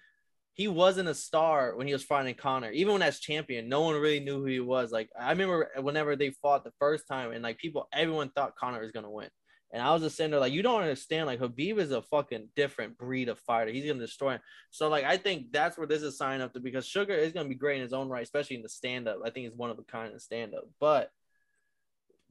he 0.54 0.68
wasn't 0.68 1.10
a 1.10 1.16
star 1.16 1.76
when 1.76 1.88
he 1.88 1.94
was 1.94 2.04
fighting 2.04 2.36
Conor. 2.36 2.72
Even 2.72 2.94
when 2.94 3.02
as 3.02 3.20
champion, 3.20 3.68
no 3.68 3.82
one 3.82 3.96
really 3.96 4.20
knew 4.20 4.40
who 4.40 4.46
he 4.46 4.60
was. 4.60 4.92
Like 4.92 5.10
I 5.20 5.32
remember 5.32 5.70
whenever 5.80 6.16
they 6.16 6.32
fought 6.42 6.64
the 6.64 6.74
first 6.80 7.08
time, 7.08 7.32
and 7.32 7.44
like 7.44 7.58
people, 7.58 7.88
everyone 7.92 8.30
thought 8.30 8.56
Conor 8.56 8.82
was 8.82 8.92
gonna 8.92 9.12
win. 9.12 9.30
And 9.74 9.82
I 9.82 9.94
was 9.94 10.02
just 10.02 10.18
sitting 10.18 10.32
there 10.32 10.40
like, 10.40 10.52
you 10.52 10.62
don't 10.62 10.82
understand. 10.82 11.28
Like 11.28 11.40
Khabib 11.40 11.78
is 11.78 11.92
a 11.92 12.02
fucking 12.02 12.50
different 12.56 12.98
breed 12.98 13.30
of 13.30 13.40
fighter. 13.40 13.72
He's 13.72 13.86
gonna 13.86 14.00
destroy 14.00 14.34
him. 14.34 14.42
So 14.70 14.90
like, 14.90 15.06
I 15.06 15.18
think 15.18 15.52
that's 15.52 15.78
where 15.78 15.88
this 15.88 16.02
is 16.02 16.18
signing 16.18 16.42
up 16.42 16.54
to 16.54 16.60
because 16.60 16.86
Sugar 16.86 17.14
is 17.14 17.32
gonna 17.32 17.50
be 17.50 17.56
great 17.56 17.78
in 17.78 17.84
his 17.84 17.94
own 17.94 18.10
right, 18.10 18.24
especially 18.24 18.58
in 18.58 18.64
the 18.64 18.70
stand 18.70 19.08
up. 19.08 19.20
I 19.26 19.30
think 19.30 19.48
he's 19.48 19.58
one 19.58 19.70
of 19.70 19.80
a 19.80 19.84
kind 19.84 20.14
of 20.14 20.22
stand 20.22 20.54
up. 20.54 20.66
But 20.80 21.12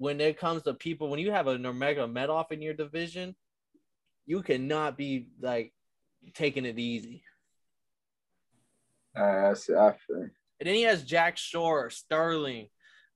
when 0.00 0.18
it 0.18 0.38
comes 0.38 0.62
to 0.62 0.72
people, 0.72 1.10
when 1.10 1.20
you 1.20 1.30
have 1.30 1.46
a 1.46 1.58
Nurmagomedov 1.58 2.50
in 2.52 2.62
your 2.62 2.72
division, 2.72 3.36
you 4.24 4.42
cannot 4.42 4.96
be 4.96 5.26
like 5.42 5.74
taking 6.32 6.64
it 6.64 6.78
easy. 6.78 7.22
Uh, 9.14 9.50
I 9.50 9.52
see, 9.52 9.74
I 9.74 9.92
feel. 10.06 10.30
And 10.58 10.66
then 10.66 10.74
he 10.74 10.84
has 10.84 11.04
Jack 11.04 11.36
Shore, 11.36 11.90
Sterling, 11.90 12.68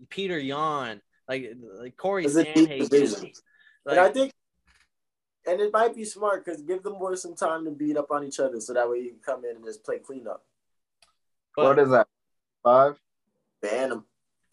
Petr 0.09 0.45
Yan, 0.45 1.01
like 1.27 1.55
like 1.81 1.97
Corey 1.97 2.27
It's 2.27 2.37
a 2.37 2.45
deep 2.45 2.69
division. 2.69 2.91
Sandhagen. 2.91 3.33
and 3.87 4.01
I 4.01 4.11
think, 4.11 4.33
and 5.47 5.61
it 5.63 5.73
might 5.73 5.97
be 5.97 6.05
smart 6.05 6.45
because 6.45 6.61
give 6.61 6.83
them 6.83 6.99
boys 6.99 7.23
some 7.23 7.35
time 7.35 7.65
to 7.65 7.71
beat 7.71 7.97
up 7.97 8.11
on 8.11 8.25
each 8.25 8.41
other 8.41 8.61
so 8.61 8.75
that 8.75 8.91
way 8.91 8.99
you 8.99 9.13
can 9.13 9.21
come 9.25 9.47
in 9.47 9.57
and 9.57 9.65
just 9.65 9.85
play 9.85 10.01
cleanup. 10.01 10.45
What 11.55 11.79
is 11.79 11.89
that? 11.89 12.09
Five? 12.63 13.01
Ban 13.63 13.89
them. 13.89 14.05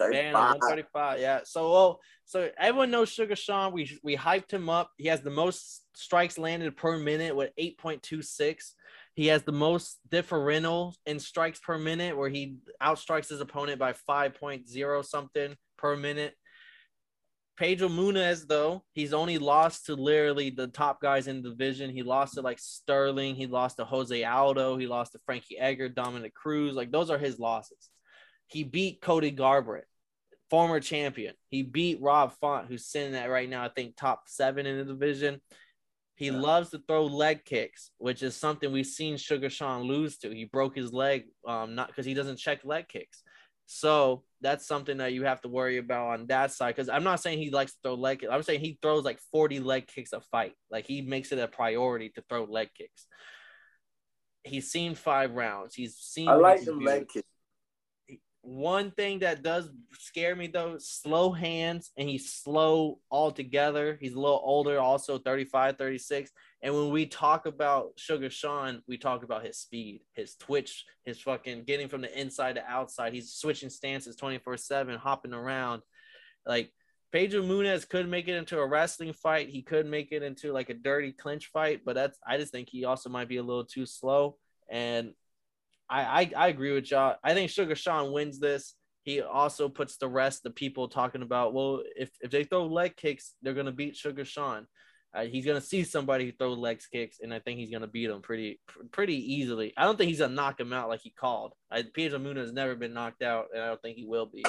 Man, 0.09 0.33
135. 0.33 1.19
Yeah. 1.19 1.41
So 1.43 1.71
well, 1.71 1.99
so 2.25 2.49
everyone 2.57 2.91
knows 2.91 3.09
Sugar 3.09 3.35
Sean. 3.35 3.73
We 3.73 3.99
we 4.03 4.15
hyped 4.15 4.51
him 4.51 4.69
up. 4.69 4.91
He 4.97 5.07
has 5.07 5.21
the 5.21 5.29
most 5.29 5.83
strikes 5.95 6.37
landed 6.37 6.75
per 6.75 6.97
minute 6.97 7.35
with 7.35 7.51
8.26. 7.59 8.71
He 9.13 9.27
has 9.27 9.43
the 9.43 9.51
most 9.51 9.99
differential 10.09 10.95
in 11.05 11.19
strikes 11.19 11.59
per 11.59 11.77
minute, 11.77 12.17
where 12.17 12.29
he 12.29 12.57
outstrikes 12.81 13.29
his 13.29 13.41
opponent 13.41 13.77
by 13.77 13.93
5.0 13.93 15.05
something 15.05 15.55
per 15.77 15.97
minute. 15.97 16.35
Pedro 17.61 17.89
Munhoz, 17.89 18.47
though, 18.47 18.83
he's 18.93 19.13
only 19.13 19.37
lost 19.37 19.85
to 19.85 19.95
literally 19.95 20.49
the 20.49 20.67
top 20.67 20.99
guys 20.99 21.27
in 21.27 21.43
the 21.43 21.49
division. 21.49 21.91
He 21.91 22.01
lost 22.01 22.33
to 22.33 22.41
like 22.41 22.57
Sterling, 22.57 23.35
he 23.35 23.45
lost 23.45 23.77
to 23.77 23.85
Jose 23.85 24.23
Aldo, 24.23 24.77
he 24.77 24.87
lost 24.87 25.11
to 25.11 25.19
Frankie 25.19 25.59
Edgar, 25.59 25.87
Dominick 25.87 26.33
Cruz. 26.33 26.73
Like 26.73 26.91
those 26.91 27.11
are 27.11 27.19
his 27.19 27.37
losses. 27.37 27.89
He 28.47 28.63
beat 28.63 29.01
Cody 29.01 29.31
Garbrandt, 29.31 29.83
former 30.51 30.81
champion. 30.81 31.33
He 31.47 31.63
beat 31.63 32.01
Rob 32.01 32.33
Font, 32.41 32.67
who's 32.67 32.85
sitting 32.85 33.15
at 33.15 33.31
right 33.31 33.49
now, 33.49 33.63
I 33.63 33.69
think 33.69 33.95
top 33.95 34.23
seven 34.27 34.65
in 34.65 34.77
the 34.77 34.83
division. 34.83 35.41
He 36.15 36.27
yeah. 36.27 36.39
loves 36.39 36.69
to 36.69 36.81
throw 36.87 37.05
leg 37.05 37.45
kicks, 37.45 37.91
which 37.97 38.21
is 38.21 38.35
something 38.35 38.71
we've 38.71 38.85
seen 38.85 39.17
Sugar 39.17 39.49
Sean 39.49 39.83
lose 39.83 40.17
to. 40.19 40.29
He 40.29 40.43
broke 40.43 40.75
his 40.75 40.91
leg, 40.93 41.23
um, 41.47 41.73
not 41.73 41.87
because 41.87 42.05
he 42.05 42.13
doesn't 42.13 42.37
check 42.37 42.59
leg 42.65 42.89
kicks. 42.89 43.23
So 43.65 44.23
that's 44.41 44.67
something 44.67 44.97
that 44.97 45.13
you 45.13 45.23
have 45.23 45.39
to 45.41 45.47
worry 45.47 45.77
about 45.77 46.07
on 46.09 46.27
that 46.27 46.51
side. 46.51 46.75
Because 46.75 46.89
I'm 46.89 47.05
not 47.05 47.21
saying 47.21 47.39
he 47.39 47.49
likes 47.49 47.71
to 47.71 47.77
throw 47.81 47.93
leg 47.93 48.19
kicks. 48.19 48.31
I'm 48.31 48.43
saying 48.43 48.59
he 48.59 48.77
throws 48.81 49.05
like 49.05 49.19
40 49.31 49.61
leg 49.61 49.87
kicks 49.87 50.11
a 50.11 50.19
fight. 50.19 50.53
Like 50.69 50.85
he 50.85 51.01
makes 51.01 51.31
it 51.31 51.39
a 51.39 51.47
priority 51.47 52.09
to 52.09 52.23
throw 52.27 52.43
leg 52.43 52.67
kicks. 52.77 53.07
He's 54.43 54.69
seen 54.69 54.95
five 54.95 55.31
rounds. 55.31 55.73
He's 55.73 55.95
seen. 55.95 56.27
I 56.27 56.33
like 56.33 56.65
the 56.65 56.73
leg 56.73 57.07
kicks. 57.07 57.30
One 58.43 58.89
thing 58.91 59.19
that 59.19 59.43
does 59.43 59.69
scare 59.93 60.35
me 60.35 60.47
though, 60.47 60.77
slow 60.79 61.31
hands 61.31 61.91
and 61.95 62.09
he's 62.09 62.33
slow 62.33 62.99
altogether. 63.11 63.99
He's 64.01 64.13
a 64.13 64.19
little 64.19 64.41
older, 64.43 64.79
also 64.79 65.19
35, 65.19 65.77
36. 65.77 66.31
And 66.63 66.73
when 66.73 66.89
we 66.89 67.05
talk 67.05 67.45
about 67.45 67.91
Sugar 67.97 68.31
Sean, 68.31 68.81
we 68.87 68.97
talk 68.97 69.23
about 69.23 69.45
his 69.45 69.59
speed, 69.59 70.01
his 70.13 70.35
twitch, 70.35 70.85
his 71.05 71.19
fucking 71.21 71.65
getting 71.65 71.87
from 71.87 72.01
the 72.01 72.19
inside 72.19 72.55
to 72.55 72.65
outside. 72.65 73.13
He's 73.13 73.33
switching 73.33 73.69
stances 73.69 74.15
24 74.15 74.57
7, 74.57 74.97
hopping 74.97 75.33
around. 75.33 75.83
Like 76.43 76.71
Pedro 77.11 77.43
Munhoz 77.43 77.87
could 77.87 78.09
make 78.09 78.27
it 78.27 78.35
into 78.35 78.57
a 78.57 78.67
wrestling 78.67 79.13
fight. 79.13 79.49
He 79.49 79.61
could 79.61 79.85
make 79.85 80.11
it 80.11 80.23
into 80.23 80.51
like 80.51 80.69
a 80.69 80.73
dirty 80.73 81.11
clinch 81.11 81.51
fight, 81.53 81.81
but 81.85 81.93
that's 81.93 82.17
I 82.25 82.37
just 82.37 82.51
think 82.51 82.69
he 82.69 82.85
also 82.85 83.09
might 83.09 83.29
be 83.29 83.37
a 83.37 83.43
little 83.43 83.65
too 83.65 83.85
slow. 83.85 84.37
And 84.69 85.13
I, 85.91 86.21
I, 86.21 86.31
I 86.37 86.47
agree 86.47 86.71
with 86.71 86.89
y'all. 86.89 87.17
I 87.21 87.33
think 87.33 87.51
Sugar 87.51 87.75
Sean 87.75 88.13
wins 88.13 88.39
this. 88.39 88.75
He 89.03 89.19
also 89.19 89.67
puts 89.67 89.97
the 89.97 90.07
rest 90.07 90.43
the 90.43 90.49
people 90.49 90.87
talking 90.87 91.21
about, 91.21 91.53
well, 91.53 91.83
if, 91.97 92.09
if 92.21 92.31
they 92.31 92.45
throw 92.45 92.65
leg 92.67 92.95
kicks, 92.95 93.33
they're 93.41 93.53
gonna 93.53 93.73
beat 93.73 93.97
Sugar 93.97 94.23
Sean. 94.23 94.67
Uh, 95.13 95.23
he's 95.23 95.45
gonna 95.45 95.59
see 95.59 95.83
somebody 95.83 96.31
throw 96.31 96.53
leg 96.53 96.79
kicks, 96.93 97.17
and 97.21 97.33
I 97.33 97.39
think 97.39 97.59
he's 97.59 97.71
gonna 97.71 97.87
beat 97.87 98.09
him 98.09 98.21
pretty 98.21 98.61
pretty 98.91 99.33
easily. 99.33 99.73
I 99.75 99.83
don't 99.83 99.97
think 99.97 100.07
he's 100.07 100.19
gonna 100.19 100.33
knock 100.33 100.59
him 100.59 100.71
out 100.71 100.87
like 100.87 101.01
he 101.01 101.09
called. 101.09 101.53
I, 101.69 101.83
Pedro 101.83 102.19
Munhoz 102.19 102.37
has 102.37 102.53
never 102.53 102.75
been 102.75 102.93
knocked 102.93 103.21
out, 103.21 103.47
and 103.53 103.61
I 103.61 103.67
don't 103.67 103.81
think 103.81 103.97
he 103.97 104.05
will 104.05 104.27
be. 104.27 104.45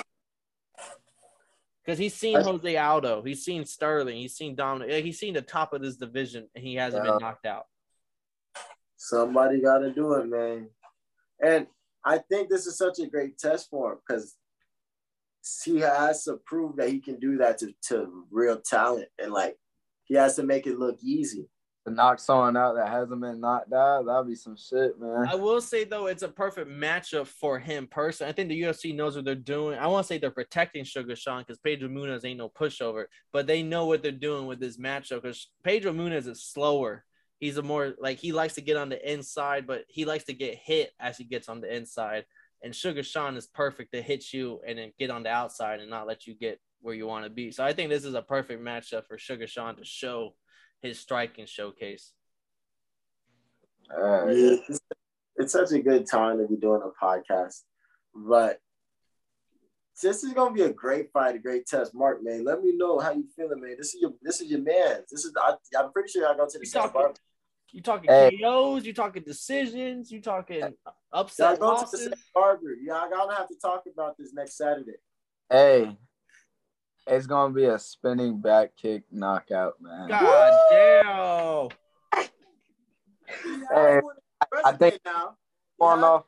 Because 1.85 1.99
he's 1.99 2.15
seen 2.15 2.41
Jose 2.41 2.77
Aldo, 2.77 3.23
he's 3.23 3.45
seen 3.45 3.65
Sterling, 3.65 4.19
he's 4.19 4.37
seen 4.37 4.55
Dominic, 4.55 5.05
he's 5.05 5.19
seen 5.19 5.35
the 5.35 5.43
top 5.43 5.73
of 5.73 5.83
this 5.83 5.97
division, 5.97 6.49
and 6.55 6.63
he 6.63 6.77
hasn't 6.77 7.05
yeah. 7.05 7.11
been 7.11 7.21
knocked 7.21 7.47
out. 7.47 7.65
Somebody 8.97 9.61
got 9.61 9.79
to 9.79 9.91
do 9.91 10.13
it, 10.13 10.29
man. 10.29 10.69
And 11.43 11.67
I 12.05 12.19
think 12.19 12.49
this 12.49 12.67
is 12.67 12.79
such 12.79 12.99
a 13.01 13.07
great 13.07 13.37
test 13.39 13.69
for 13.69 13.93
him 13.93 13.99
because 14.07 14.37
he 15.65 15.81
has 15.81 16.25
to 16.25 16.37
prove 16.47 16.77
that 16.77 16.89
he 16.89 17.01
can 17.01 17.19
do 17.19 17.39
that 17.39 17.59
to, 17.59 17.75
to 17.89 18.25
real 18.31 18.61
talent. 18.61 19.09
And 19.21 19.33
like 19.33 19.57
he 20.05 20.15
has 20.15 20.37
to 20.37 20.43
make 20.43 20.67
it 20.67 20.79
look 20.79 20.99
easy. 21.03 21.49
To 21.87 21.93
knock 21.93 22.21
someone 22.21 22.57
out 22.57 22.77
that 22.77 22.91
hasn't 22.91 23.21
been 23.21 23.41
knocked 23.41 23.73
out, 23.73 24.07
that'd 24.07 24.29
be 24.29 24.37
some 24.37 24.57
shit, 24.57 25.01
man. 25.01 25.27
I 25.29 25.35
will 25.35 25.61
say 25.61 25.83
though, 25.83 26.07
it's 26.07 26.23
a 26.23 26.29
perfect 26.29 26.71
matchup 26.71 27.27
for 27.27 27.59
him 27.59 27.89
personally. 27.91 28.31
I 28.31 28.33
think 28.33 28.51
the 28.51 28.63
UFC 28.63 28.95
knows 28.95 29.17
what 29.17 29.25
they're 29.25 29.35
doing. 29.35 29.81
I 29.81 29.89
want 29.89 30.05
to 30.05 30.09
say 30.09 30.19
they're 30.19 30.31
protecting 30.31 30.85
Sugar 30.85 31.17
Sean 31.17 31.41
because 31.41 31.59
Pedro 31.59 31.89
Munhoz 31.89 32.25
ain't 32.25 32.39
no 32.39 32.49
pushover, 32.49 33.07
but 33.33 33.49
they 33.49 33.65
know 33.65 33.87
what 33.87 34.01
they're 34.01 34.13
doing 34.13 34.47
with 34.47 34.61
this 34.61 34.77
matchup 34.77 35.23
because 35.23 35.49
Pedro 35.65 35.93
Munhoz 35.93 36.29
is 36.29 36.45
slower 36.45 37.05
he's 37.43 37.57
a 37.57 37.63
more 37.63 37.93
like 37.99 38.21
he 38.21 38.31
likes 38.31 38.55
to 38.55 38.61
get 38.61 38.77
on 38.77 38.89
the 38.89 39.13
inside, 39.13 39.67
but 39.67 39.85
he 39.89 40.05
likes 40.05 40.23
to 40.23 40.33
get 40.33 40.55
hit 40.55 40.93
as 41.01 41.19
he 41.19 41.25
gets 41.25 41.49
on 41.49 41.61
the 41.61 41.75
inside. 41.75 42.25
And 42.63 42.73
Sugar 42.73 43.03
Sean 43.03 43.37
is 43.37 43.49
perfect 43.49 43.93
to 43.93 44.01
hit 44.01 44.33
you 44.33 44.61
and 44.65 44.79
then 44.79 44.93
get 44.97 45.11
on 45.11 45.25
the 45.25 45.31
outside 45.31 45.81
and 45.81 45.91
not 45.91 46.07
let 46.07 46.25
you 46.25 46.35
get 46.35 46.61
where 46.83 46.95
you 46.95 47.09
want 47.09 47.25
to 47.25 47.31
be. 47.31 47.51
So 47.51 47.65
I 47.65 47.73
think 47.73 47.91
this 47.91 48.05
is 48.05 48.15
a 48.15 48.23
perfect 48.23 48.63
matchup 48.63 49.09
for 49.09 49.19
Sugar 49.19 49.49
Sean 49.49 49.75
to 49.75 49.85
show 49.85 50.37
his 50.83 51.01
striking 51.01 51.47
showcase. 51.47 52.13
Uh, 53.91 54.27
yeah, 54.27 54.57
it's, 54.69 54.81
it's 55.35 55.53
such 55.53 55.73
a 55.73 55.81
good 55.81 56.09
time 56.09 56.39
to 56.39 56.47
be 56.47 56.55
doing 56.55 56.81
a 56.85 57.05
podcast, 57.05 57.63
but 58.15 58.61
this 60.01 60.23
is 60.23 60.33
gonna 60.33 60.55
be 60.55 60.63
a 60.63 60.73
great 60.73 61.11
fight, 61.13 61.35
a 61.35 61.41
great 61.41 61.67
test. 61.67 61.93
Mark, 61.93 62.23
man, 62.23 62.45
let 62.45 62.63
me 62.63 62.77
know 62.77 63.01
how 63.01 63.11
you 63.11 63.25
feeling, 63.35 63.61
man. 63.61 63.75
This 63.77 63.95
is 63.95 64.01
your 64.01 64.13
this 64.23 64.41
is 64.41 64.49
your 64.49 64.61
man. 64.61 65.01
This 65.11 65.25
is 65.25 65.33
I, 65.37 65.55
am 65.77 65.91
pretty 65.91 66.13
sure 66.13 66.29
I 66.29 66.37
go 66.37 66.47
to 66.47 66.59
the 66.59 66.65
same 66.65 66.89
bar. 66.93 67.13
You 67.73 67.81
talking 67.81 68.11
hey. 68.11 68.39
KOs? 68.43 68.85
You 68.85 68.93
talking 68.93 69.23
decisions? 69.23 70.13
You 70.13 70.21
talking 70.21 70.75
upset 71.11 71.59
yeah, 71.59 71.67
losses? 71.67 72.09
To 72.09 72.17
barber. 72.35 72.75
Yeah, 72.81 73.01
I'm 73.01 73.11
gonna 73.11 73.35
have 73.35 73.49
to 73.49 73.57
talk 73.61 73.85
about 73.93 74.19
this 74.19 74.35
next 74.35 74.59
Saturday. 74.59 74.97
Hey, 75.51 75.97
it's 77.07 77.27
gonna 77.27 77.55
be 77.55 77.65
a 77.65 77.79
spinning 77.79 78.41
back 78.41 78.77
kick 78.77 79.05
knockout, 79.11 79.75
man. 79.81 80.09
God 80.09 81.71
damn. 82.13 82.29
hey, 83.73 84.01
I 84.65 84.73
think 84.73 85.01
now. 85.07 85.37
Going 85.81 86.01
yeah. 86.01 86.07
off. 86.07 86.25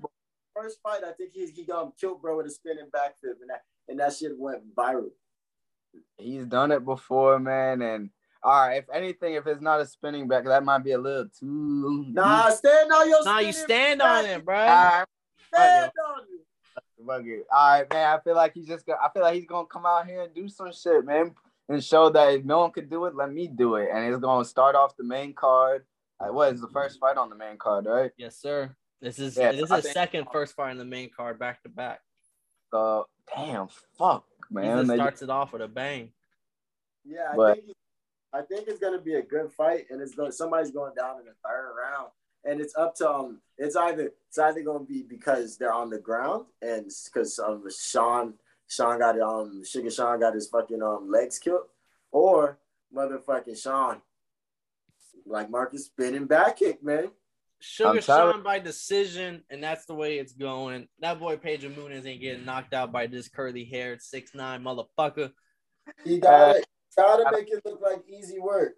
First 0.57 0.79
fight, 0.83 1.03
I 1.05 1.13
think 1.13 1.33
he 1.35 1.47
he 1.47 1.65
got 1.65 1.85
him 1.85 1.93
killed, 2.01 2.23
bro, 2.23 2.39
with 2.39 2.47
a 2.47 2.51
spinning 2.51 2.89
back 2.91 3.21
flip, 3.21 3.37
and 3.43 3.51
that 3.51 3.63
and 3.89 4.01
that 4.01 4.15
shit 4.15 4.33
went 4.39 4.75
viral. 4.75 5.11
He's 6.17 6.47
done 6.47 6.73
it 6.73 6.85
before, 6.85 7.39
man, 7.39 7.83
and 7.83 8.11
all 8.45 8.69
right, 8.69 8.77
if 8.77 8.85
anything, 8.93 9.35
if 9.35 9.47
it's 9.47 9.63
not 9.63 9.81
a 9.81 9.87
spinning 9.87 10.29
back, 10.29 10.45
that 10.45 10.63
might 10.63 10.85
be 10.85 10.93
a 10.93 10.99
little 10.99 11.27
too. 11.29 12.05
Nah, 12.11 12.51
stand 12.51 12.93
on 12.93 13.09
your. 13.09 13.25
Nah, 13.25 13.39
you 13.39 13.53
stand 13.53 14.01
back. 14.01 14.25
on 14.25 14.31
it, 14.31 14.45
bro. 14.45 14.59
All 14.59 14.67
right. 14.67 15.05
Stand 15.49 15.91
on 16.07 16.21
it. 16.21 17.47
All 17.51 17.71
right, 17.71 17.91
man. 17.91 18.19
I 18.19 18.21
feel 18.23 18.35
like 18.35 18.53
he's 18.53 18.67
just. 18.67 18.85
Gonna, 18.85 18.99
I 19.03 19.09
feel 19.15 19.23
like 19.23 19.35
he's 19.35 19.47
gonna 19.47 19.67
come 19.67 19.87
out 19.87 20.07
here 20.07 20.23
and 20.23 20.35
do 20.35 20.47
some 20.47 20.71
shit, 20.73 21.07
man, 21.07 21.35
and 21.71 21.83
show 21.83 22.11
that 22.11 22.35
if 22.35 22.45
no 22.45 22.61
one 22.61 22.71
could 22.71 22.91
do 22.91 23.07
it, 23.07 23.17
let 23.17 23.33
me 23.33 23.47
do 23.49 23.77
it. 23.77 23.89
And 23.91 24.13
it's 24.13 24.21
gonna 24.21 24.45
start 24.45 24.77
off 24.77 24.95
the 24.99 25.05
main 25.05 25.33
card. 25.33 25.87
Like, 26.21 26.33
what 26.33 26.53
is 26.53 26.61
the 26.61 26.69
first 26.69 27.01
fight 27.01 27.17
on 27.17 27.31
the 27.31 27.37
main 27.37 27.57
card, 27.57 27.87
right? 27.87 28.11
Yes, 28.19 28.37
sir. 28.37 28.77
This 29.01 29.19
is 29.19 29.39
yeah, 29.39 29.53
this 29.53 29.71
is 29.71 29.91
second 29.91 30.27
first 30.31 30.55
fight 30.55 30.73
in 30.73 30.79
the 30.79 30.85
main 30.85 31.09
card 31.17 31.39
back 31.39 31.63
to 31.63 31.71
back. 31.71 32.01
So 32.71 33.07
damn, 33.35 33.69
fuck, 33.99 34.27
man. 34.51 34.81
He 34.81 34.97
starts 34.97 35.23
it 35.23 35.31
off 35.31 35.55
with 35.55 35.63
a 35.63 35.69
bang. 35.69 36.11
Yeah, 37.07 37.29
I 37.33 37.37
but, 37.37 37.55
think 37.55 37.77
I 38.35 38.43
think 38.43 38.67
it's 38.67 38.81
gonna 38.81 39.01
be 39.01 39.15
a 39.15 39.23
good 39.23 39.53
fight, 39.53 39.87
and 39.91 40.03
it's 40.03 40.15
going 40.15 40.33
somebody's 40.33 40.73
going 40.73 40.95
down 40.97 41.21
in 41.21 41.27
the 41.27 41.35
third 41.45 41.75
round, 41.81 42.09
and 42.45 42.61
it's 42.61 42.75
up 42.77 42.97
to 42.97 43.09
um, 43.09 43.41
it's 43.57 43.77
either 43.77 44.11
it's 44.29 44.39
either 44.39 44.63
gonna 44.63 44.85
be 44.85 45.05
because 45.09 45.57
they're 45.57 45.73
on 45.73 45.89
the 45.89 45.99
ground, 45.99 46.47
and 46.61 46.91
because 47.05 47.39
um 47.39 47.63
Sean 47.71 48.35
Sean 48.67 48.99
got 48.99 49.21
um 49.21 49.63
Sugar 49.65 49.91
Sean 49.91 50.19
got 50.19 50.35
his 50.35 50.49
fucking 50.49 50.83
um 50.83 51.09
legs 51.11 51.39
killed, 51.39 51.67
or 52.11 52.59
motherfucking 52.95 53.61
Sean, 53.63 54.03
like 55.27 55.49
Marcus 55.49 55.87
spinning 55.87 56.27
back 56.27 56.59
kick, 56.59 56.83
man. 56.83 57.11
Sugar 57.61 58.01
Sean 58.01 58.43
by 58.43 58.59
decision, 58.59 59.45
and 59.49 59.63
that's 59.63 59.87
the 59.87 59.95
way 59.95 60.19
it's 60.19 60.33
going. 60.33 60.89
That 60.99 61.21
boy 61.21 61.37
Pedro 61.37 61.71
Munhoz 61.71 62.05
ain't 62.05 62.21
getting 62.21 62.45
knocked 62.45 62.75
out 62.75 62.91
by 62.91 63.07
this 63.07 63.29
curly 63.29 63.65
haired 63.65 64.03
six 64.03 64.35
nine 64.35 64.65
motherfucker. 64.65 65.31
He 66.05 66.19
got 66.19 66.57
it. 66.99 67.25
Gotta 67.25 67.37
make 67.37 67.51
it 67.51 67.63
look 67.65 67.81
like 67.81 68.03
easy 68.09 68.39
work. 68.39 68.75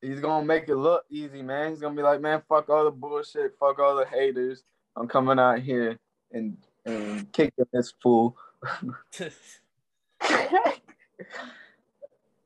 He's 0.00 0.20
gonna 0.20 0.44
make 0.44 0.68
it 0.68 0.76
look 0.76 1.04
easy, 1.10 1.42
man. 1.42 1.70
He's 1.70 1.80
gonna 1.80 1.96
be 1.96 2.02
like, 2.02 2.20
man, 2.20 2.42
fuck 2.48 2.68
all 2.68 2.84
the 2.84 2.90
bullshit, 2.90 3.54
fuck 3.58 3.78
all 3.78 3.96
the 3.96 4.06
haters. 4.06 4.62
I'm 4.94 5.08
coming 5.08 5.38
out 5.38 5.60
here 5.60 5.98
and 6.32 6.56
and 6.84 7.30
kicking 7.32 7.66
this 7.72 7.92
fool. 8.02 8.36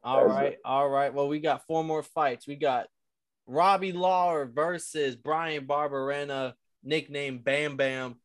all 0.02 0.24
right, 0.26 0.58
all 0.64 0.88
right. 0.88 1.12
Well, 1.12 1.28
we 1.28 1.40
got 1.40 1.66
four 1.66 1.84
more 1.84 2.02
fights. 2.02 2.46
We 2.46 2.56
got 2.56 2.86
Robbie 3.46 3.92
Lawler 3.92 4.46
versus 4.46 5.16
Bryan 5.16 5.66
Barberena, 5.66 6.54
nicknamed 6.82 7.44
Bam 7.44 7.76
Bam. 7.76 8.16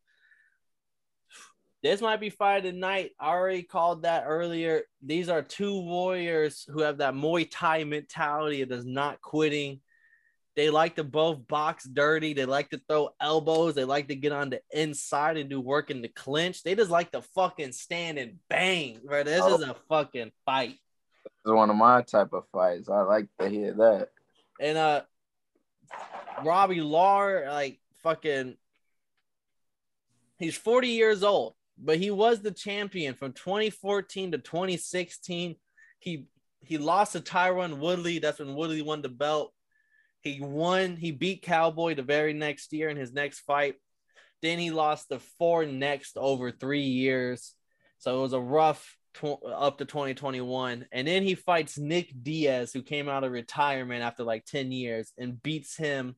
This 1.86 2.02
might 2.02 2.20
be 2.20 2.32
fight 2.32 2.64
tonight. 2.64 3.12
I 3.20 3.28
already 3.28 3.62
called 3.62 4.02
that 4.02 4.24
earlier. 4.26 4.86
These 5.04 5.30
are 5.30 5.44
two 5.44 5.82
warriors 5.82 6.66
who 6.68 6.82
have 6.82 6.98
that 6.98 7.14
Muay 7.14 7.48
Thai 7.48 7.84
mentality 7.84 8.64
of 8.64 8.70
just 8.70 8.88
not 8.88 9.22
quitting. 9.22 9.82
They 10.56 10.72
like 10.72 10.96
to 10.96 11.04
both 11.04 11.48
box 11.48 11.84
dirty. 11.84 12.34
They 12.34 12.46
like 12.46 12.72
to 12.72 12.82
throw 12.90 13.10
elbows. 13.22 13.76
They 13.76 13.84
like 13.84 14.08
to 14.08 14.16
get 14.16 14.32
on 14.32 14.50
the 14.50 14.62
inside 14.72 15.38
and 15.38 15.48
do 15.48 15.62
work 15.62 15.92
in 15.92 16.02
the 16.02 16.08
clinch. 16.08 16.64
They 16.64 16.74
just 16.74 16.90
like 16.90 17.12
to 17.12 17.22
fucking 17.22 17.74
stand 17.74 18.18
and 18.18 18.40
bang. 18.50 19.02
Bro, 19.06 19.26
this 19.26 19.42
oh. 19.44 19.54
is 19.54 19.62
a 19.62 19.76
fucking 19.88 20.32
fight. 20.44 20.80
This 21.24 21.34
is 21.46 21.52
one 21.52 21.70
of 21.70 21.76
my 21.76 22.02
type 22.02 22.34
of 22.34 22.46
fights. 22.52 22.90
I 22.90 23.02
like 23.02 23.28
to 23.40 23.48
hear 23.48 23.74
that. 23.76 24.10
And 24.60 24.76
uh 24.76 25.02
Robbie 26.44 26.82
Lawler, 26.82 27.46
like 27.48 27.80
fucking 28.02 28.58
he's 30.40 30.58
40 30.58 30.88
years 30.88 31.24
old 31.24 31.54
but 31.78 31.98
he 31.98 32.12
was 32.12 32.42
the 32.42 32.52
champion 32.52 33.16
from 33.16 33.34
2014 33.34 34.32
to 34.32 34.38
2016. 34.38 35.56
he 36.00 36.28
he 36.62 36.80
lost 36.80 37.14
to 37.14 37.20
Tyron 37.20 37.78
Woodley. 37.78 38.18
That's 38.18 38.40
when 38.40 38.56
Woodley 38.56 38.82
won 38.82 39.04
the 39.04 39.10
belt. 39.10 39.54
He 40.22 40.40
won. 40.42 40.96
He 40.96 41.12
beat 41.12 41.44
Cowboy 41.44 41.94
the 41.94 42.02
very 42.02 42.34
next 42.34 42.74
year 42.74 42.90
in 42.90 42.98
his 42.98 43.14
next 43.14 43.42
fight. 43.42 43.76
Then 44.42 44.58
he 44.58 44.72
lost 44.72 45.10
the 45.10 45.20
four 45.38 45.66
next 45.66 46.18
over 46.18 46.52
three 46.52 46.82
years. 46.82 47.54
So 48.00 48.18
it 48.18 48.22
was 48.22 48.34
a 48.34 48.40
rough 48.40 48.98
tw- 49.14 49.46
up 49.46 49.78
to 49.78 49.86
2021. 49.86 50.88
And 50.92 51.08
then 51.08 51.24
he 51.24 51.36
fights 51.36 51.78
Nick 51.78 52.12
Diaz, 52.22 52.74
who 52.74 52.82
came 52.82 53.08
out 53.08 53.24
of 53.24 53.32
retirement 53.32 54.04
after 54.04 54.24
like 54.24 54.46
10 54.46 54.72
years 54.72 55.14
and 55.18 55.42
beats 55.42 55.78
him. 55.78 56.16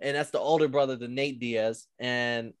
And 0.00 0.16
that's 0.16 0.30
the 0.30 0.38
older 0.38 0.68
brother 0.68 0.96
to 0.96 1.08
Nate 1.08 1.40
Diaz. 1.40 1.86
And 1.98 2.52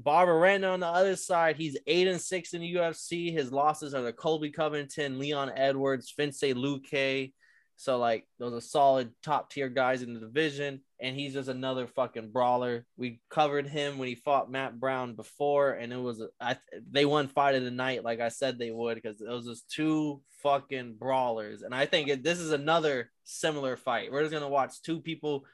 Barberena 0.00 0.72
on 0.72 0.80
the 0.80 0.86
other 0.86 1.16
side, 1.16 1.56
he's 1.56 1.76
eight 1.86 2.06
and 2.06 2.20
six 2.20 2.54
in 2.54 2.60
the 2.60 2.74
UFC. 2.74 3.32
His 3.32 3.50
losses 3.52 3.94
are 3.94 4.02
the 4.02 4.12
Colby 4.12 4.50
Covington, 4.50 5.18
Leon 5.18 5.52
Edwards, 5.54 6.12
Vince 6.16 6.40
Luque. 6.40 7.32
So 7.76 7.96
like 7.96 8.26
those 8.40 8.52
are 8.52 8.60
solid 8.60 9.12
top 9.22 9.50
tier 9.50 9.68
guys 9.68 10.02
in 10.02 10.12
the 10.12 10.18
division, 10.18 10.80
and 11.00 11.14
he's 11.14 11.34
just 11.34 11.48
another 11.48 11.86
fucking 11.86 12.32
brawler. 12.32 12.84
We 12.96 13.20
covered 13.30 13.68
him 13.68 13.98
when 13.98 14.08
he 14.08 14.16
fought 14.16 14.50
Matt 14.50 14.80
Brown 14.80 15.14
before, 15.14 15.72
and 15.72 15.92
it 15.92 16.00
was 16.00 16.20
I, 16.40 16.56
they 16.90 17.04
won 17.04 17.28
fight 17.28 17.54
of 17.54 17.62
the 17.62 17.70
night, 17.70 18.02
like 18.02 18.18
I 18.20 18.30
said 18.30 18.58
they 18.58 18.72
would, 18.72 18.96
because 18.96 19.20
it 19.20 19.28
was 19.28 19.46
just 19.46 19.70
two 19.70 20.20
fucking 20.42 20.96
brawlers. 20.98 21.62
And 21.62 21.72
I 21.72 21.86
think 21.86 22.08
it, 22.08 22.24
this 22.24 22.40
is 22.40 22.50
another 22.50 23.12
similar 23.22 23.76
fight. 23.76 24.10
We're 24.10 24.22
just 24.22 24.32
gonna 24.32 24.48
watch 24.48 24.82
two 24.82 25.00
people, 25.00 25.44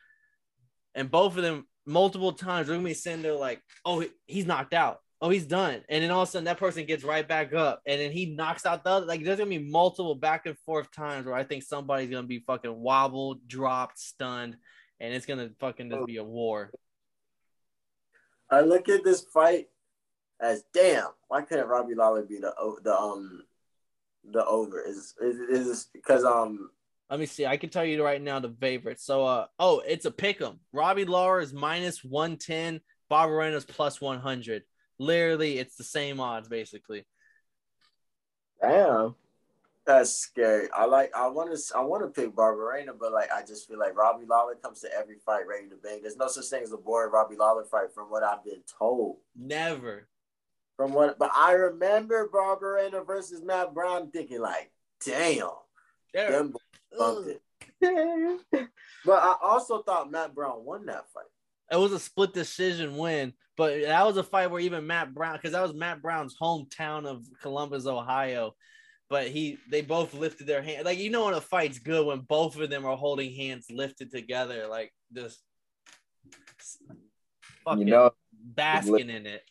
and 0.94 1.10
both 1.10 1.36
of 1.36 1.42
them 1.42 1.66
multiple 1.86 2.32
times 2.32 2.68
we're 2.68 2.74
gonna 2.74 2.86
be 2.86 2.94
sitting 2.94 3.22
there 3.22 3.34
like, 3.34 3.60
oh, 3.84 4.04
he's 4.26 4.46
knocked 4.46 4.74
out. 4.74 5.00
Oh, 5.20 5.30
he's 5.30 5.46
done. 5.46 5.80
And 5.88 6.02
then 6.02 6.10
all 6.10 6.22
of 6.22 6.28
a 6.28 6.32
sudden 6.32 6.44
that 6.44 6.58
person 6.58 6.84
gets 6.84 7.04
right 7.04 7.26
back 7.26 7.54
up 7.54 7.80
and 7.86 8.00
then 8.00 8.12
he 8.12 8.26
knocks 8.26 8.66
out 8.66 8.84
the 8.84 8.90
other. 8.90 9.06
Like 9.06 9.24
there's 9.24 9.38
gonna 9.38 9.50
be 9.50 9.58
multiple 9.58 10.14
back 10.14 10.46
and 10.46 10.58
forth 10.60 10.90
times 10.92 11.26
where 11.26 11.34
I 11.34 11.44
think 11.44 11.62
somebody's 11.62 12.10
gonna 12.10 12.26
be 12.26 12.40
fucking 12.40 12.74
wobbled, 12.74 13.46
dropped, 13.48 13.98
stunned, 13.98 14.56
and 15.00 15.14
it's 15.14 15.26
gonna 15.26 15.50
fucking 15.60 15.90
just 15.90 16.06
be 16.06 16.18
a 16.18 16.24
war. 16.24 16.70
I 18.50 18.60
look 18.60 18.88
at 18.88 19.04
this 19.04 19.22
fight 19.22 19.68
as 20.40 20.64
damn, 20.72 21.08
why 21.28 21.42
couldn't 21.42 21.68
Robbie 21.68 21.94
Lawler 21.94 22.22
be 22.22 22.38
the 22.38 22.52
the 22.82 22.94
um 22.94 23.44
the 24.30 24.44
over? 24.44 24.80
Is 24.80 25.14
is 25.20 25.38
is 25.38 25.86
because 25.92 26.24
um 26.24 26.70
let 27.10 27.20
me 27.20 27.26
see. 27.26 27.46
I 27.46 27.56
can 27.56 27.70
tell 27.70 27.84
you 27.84 28.02
right 28.02 28.20
now 28.20 28.40
the 28.40 28.54
favorites. 28.60 29.04
So, 29.04 29.26
uh, 29.26 29.46
oh, 29.58 29.82
it's 29.86 30.06
a 30.06 30.10
pick 30.10 30.40
'em. 30.40 30.60
Robbie 30.72 31.04
Lawler 31.04 31.40
is 31.40 31.52
minus 31.52 32.02
110. 32.02 32.80
Barberena 33.10 33.54
is 33.54 33.64
plus 33.64 34.00
100. 34.00 34.62
Literally, 34.98 35.58
it's 35.58 35.76
the 35.76 35.84
same 35.84 36.20
odds 36.20 36.48
basically. 36.48 37.06
Damn. 38.60 39.14
That's 39.86 40.10
scary. 40.10 40.68
I 40.74 40.86
like. 40.86 41.14
I 41.14 41.28
want 41.28 41.54
to. 41.54 41.76
I 41.76 41.82
want 41.82 42.02
to 42.02 42.08
pick 42.08 42.34
Barberena, 42.34 42.92
but 42.98 43.12
like, 43.12 43.30
I 43.30 43.42
just 43.42 43.68
feel 43.68 43.78
like 43.78 43.94
Robbie 43.94 44.24
Lawler 44.24 44.54
comes 44.54 44.80
to 44.80 44.88
every 44.94 45.16
fight 45.26 45.46
ready 45.46 45.68
to 45.68 45.76
bang. 45.76 46.00
There's 46.00 46.16
no 46.16 46.26
such 46.26 46.46
thing 46.46 46.62
as 46.62 46.72
a 46.72 46.78
boring 46.78 47.12
Robbie 47.12 47.36
Lawler 47.36 47.64
fight, 47.64 47.92
from 47.94 48.10
what 48.10 48.22
I've 48.22 48.42
been 48.42 48.62
told. 48.78 49.18
Never. 49.36 50.08
From 50.78 50.94
what, 50.94 51.18
but 51.18 51.30
I 51.34 51.52
remember 51.52 52.30
Barberena 52.32 53.06
versus 53.06 53.42
Matt 53.42 53.74
Brown, 53.74 54.10
thinking 54.10 54.40
like, 54.40 54.72
damn, 55.04 55.50
them 56.14 56.54
bumped 56.98 57.28
it. 57.28 57.42
but 59.04 59.22
I 59.22 59.36
also 59.42 59.82
thought 59.82 60.10
Matt 60.10 60.34
Brown 60.34 60.64
won 60.64 60.86
that 60.86 61.08
fight. 61.12 61.24
It 61.70 61.76
was 61.76 61.92
a 61.92 61.98
split 61.98 62.32
decision 62.32 62.96
win, 62.96 63.32
but 63.56 63.82
that 63.82 64.06
was 64.06 64.16
a 64.16 64.22
fight 64.22 64.50
where 64.50 64.60
even 64.60 64.86
Matt 64.86 65.14
Brown, 65.14 65.36
because 65.36 65.52
that 65.52 65.62
was 65.62 65.74
Matt 65.74 66.02
Brown's 66.02 66.36
hometown 66.40 67.06
of 67.06 67.24
Columbus, 67.40 67.86
Ohio. 67.86 68.54
But 69.10 69.28
he, 69.28 69.58
they 69.70 69.82
both 69.82 70.14
lifted 70.14 70.46
their 70.46 70.62
hand. 70.62 70.84
Like 70.84 70.98
you 70.98 71.10
know, 71.10 71.26
when 71.26 71.34
a 71.34 71.40
fight's 71.40 71.78
good 71.78 72.06
when 72.06 72.20
both 72.20 72.58
of 72.58 72.70
them 72.70 72.86
are 72.86 72.96
holding 72.96 73.34
hands 73.34 73.66
lifted 73.70 74.10
together, 74.10 74.66
like 74.66 74.92
just, 75.14 75.40
fucking 77.64 77.86
you 77.86 77.92
know, 77.92 78.12
basking 78.32 79.10
in 79.10 79.26
it. 79.26 79.42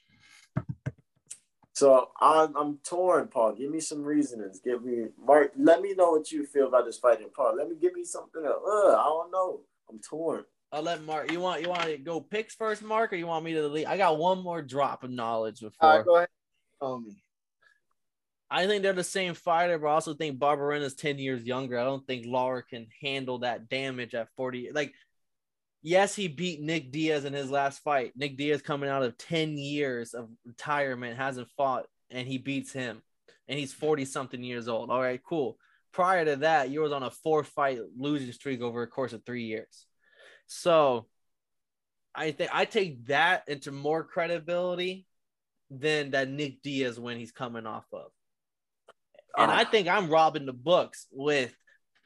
So 1.84 2.12
I'm, 2.18 2.56
I'm 2.56 2.78
torn, 2.78 3.28
Paul. 3.28 3.56
Give 3.56 3.70
me 3.70 3.82
some 3.82 4.04
reasonings. 4.04 4.62
Give 4.64 4.86
me 4.86 5.08
Mark. 5.22 5.52
Let 5.58 5.82
me 5.82 5.94
know 5.94 6.12
what 6.12 6.32
you 6.32 6.46
feel 6.46 6.70
about 6.70 6.86
this 6.86 6.98
fighting, 6.98 7.28
Paul. 7.36 7.58
Let 7.58 7.68
me 7.68 7.76
give 7.76 7.94
me 7.94 8.06
something. 8.06 8.42
Else. 8.46 8.64
Uh, 8.66 8.92
I 8.92 9.04
don't 9.04 9.32
know. 9.32 9.60
I'm 9.90 10.00
torn. 10.00 10.46
I'll 10.72 10.82
let 10.82 11.04
Mark. 11.04 11.30
You 11.30 11.42
want 11.42 11.62
you 11.62 11.68
want 11.68 11.84
to 11.84 11.98
go 11.98 12.22
picks 12.22 12.56
first, 12.56 12.84
Mark, 12.84 13.12
or 13.12 13.18
you 13.18 13.28
want 13.28 13.44
me 13.44 13.52
to 13.56 13.68
lead? 13.68 13.88
I 13.88 13.98
got 13.98 14.18
one 14.18 14.42
more 14.42 14.62
drop 14.62 15.04
of 15.04 15.12
knowledge 15.12 15.60
before. 15.60 15.90
All 15.90 15.98
right, 15.98 16.06
go 16.06 16.16
ahead. 16.16 16.30
Tell 16.80 17.02
me. 17.02 17.18
I 18.50 18.66
think 18.66 18.82
they're 18.82 18.94
the 18.94 19.04
same 19.04 19.34
fighter, 19.34 19.78
but 19.78 19.88
I 19.88 19.92
also 19.92 20.14
think 20.14 20.40
Barberena's 20.40 20.94
10 20.94 21.20
years 21.20 21.44
younger. 21.44 21.78
I 21.78 21.84
don't 21.84 22.08
think 22.08 22.26
Lawler 22.26 22.62
can 22.62 22.88
handle 23.02 23.40
that 23.40 23.68
damage 23.68 24.16
at 24.16 24.30
40. 24.38 24.70
Like 24.72 24.94
yes, 25.84 26.16
he 26.16 26.28
beat 26.28 26.62
Nick 26.62 26.92
Diaz 26.92 27.26
in 27.26 27.34
his 27.34 27.52
last 27.52 27.84
fight. 27.84 28.14
Nick 28.16 28.38
Diaz 28.38 28.62
coming 28.62 28.90
out 28.90 29.04
of 29.04 29.18
10 29.18 29.58
years 29.58 30.14
of 30.14 30.30
retirement, 30.46 31.18
hasn't 31.18 31.50
fought, 31.56 31.86
and 32.10 32.28
he 32.28 32.38
beats 32.38 32.72
him. 32.72 33.04
And 33.48 33.60
he's 33.60 33.74
40 33.74 34.06
something 34.06 34.42
years 34.42 34.68
old. 34.68 34.90
All 34.90 35.02
right, 35.02 35.22
cool. 35.22 35.58
Prior 35.92 36.26
to 36.26 36.38
that, 36.38 36.70
you 36.70 36.82
was 36.82 36.94
on 36.94 37.04
a 37.04 37.12
four 37.12 37.44
fight 37.44 37.80
losing 37.96 38.32
streak 38.32 38.62
over 38.62 38.82
a 38.82 38.88
course 38.88 39.14
of 39.14 39.24
three 39.26 39.44
years. 39.44 39.86
So 40.48 41.06
I 42.16 42.32
think 42.32 42.50
I 42.54 42.66
take 42.66 43.06
that 43.08 43.44
into 43.48 43.72
more 43.72 44.04
credibility 44.04 45.06
than 45.70 46.12
that 46.12 46.30
Nick 46.30 46.62
Diaz 46.62 47.00
when 47.00 47.18
he's 47.18 47.32
coming 47.32 47.68
off 47.68 47.86
of. 47.92 48.12
And 49.38 49.52
ah. 49.52 49.56
I 49.56 49.64
think 49.66 49.88
I'm 49.88 50.10
robbing 50.10 50.46
the 50.46 50.54
books 50.54 51.08
with 51.12 51.54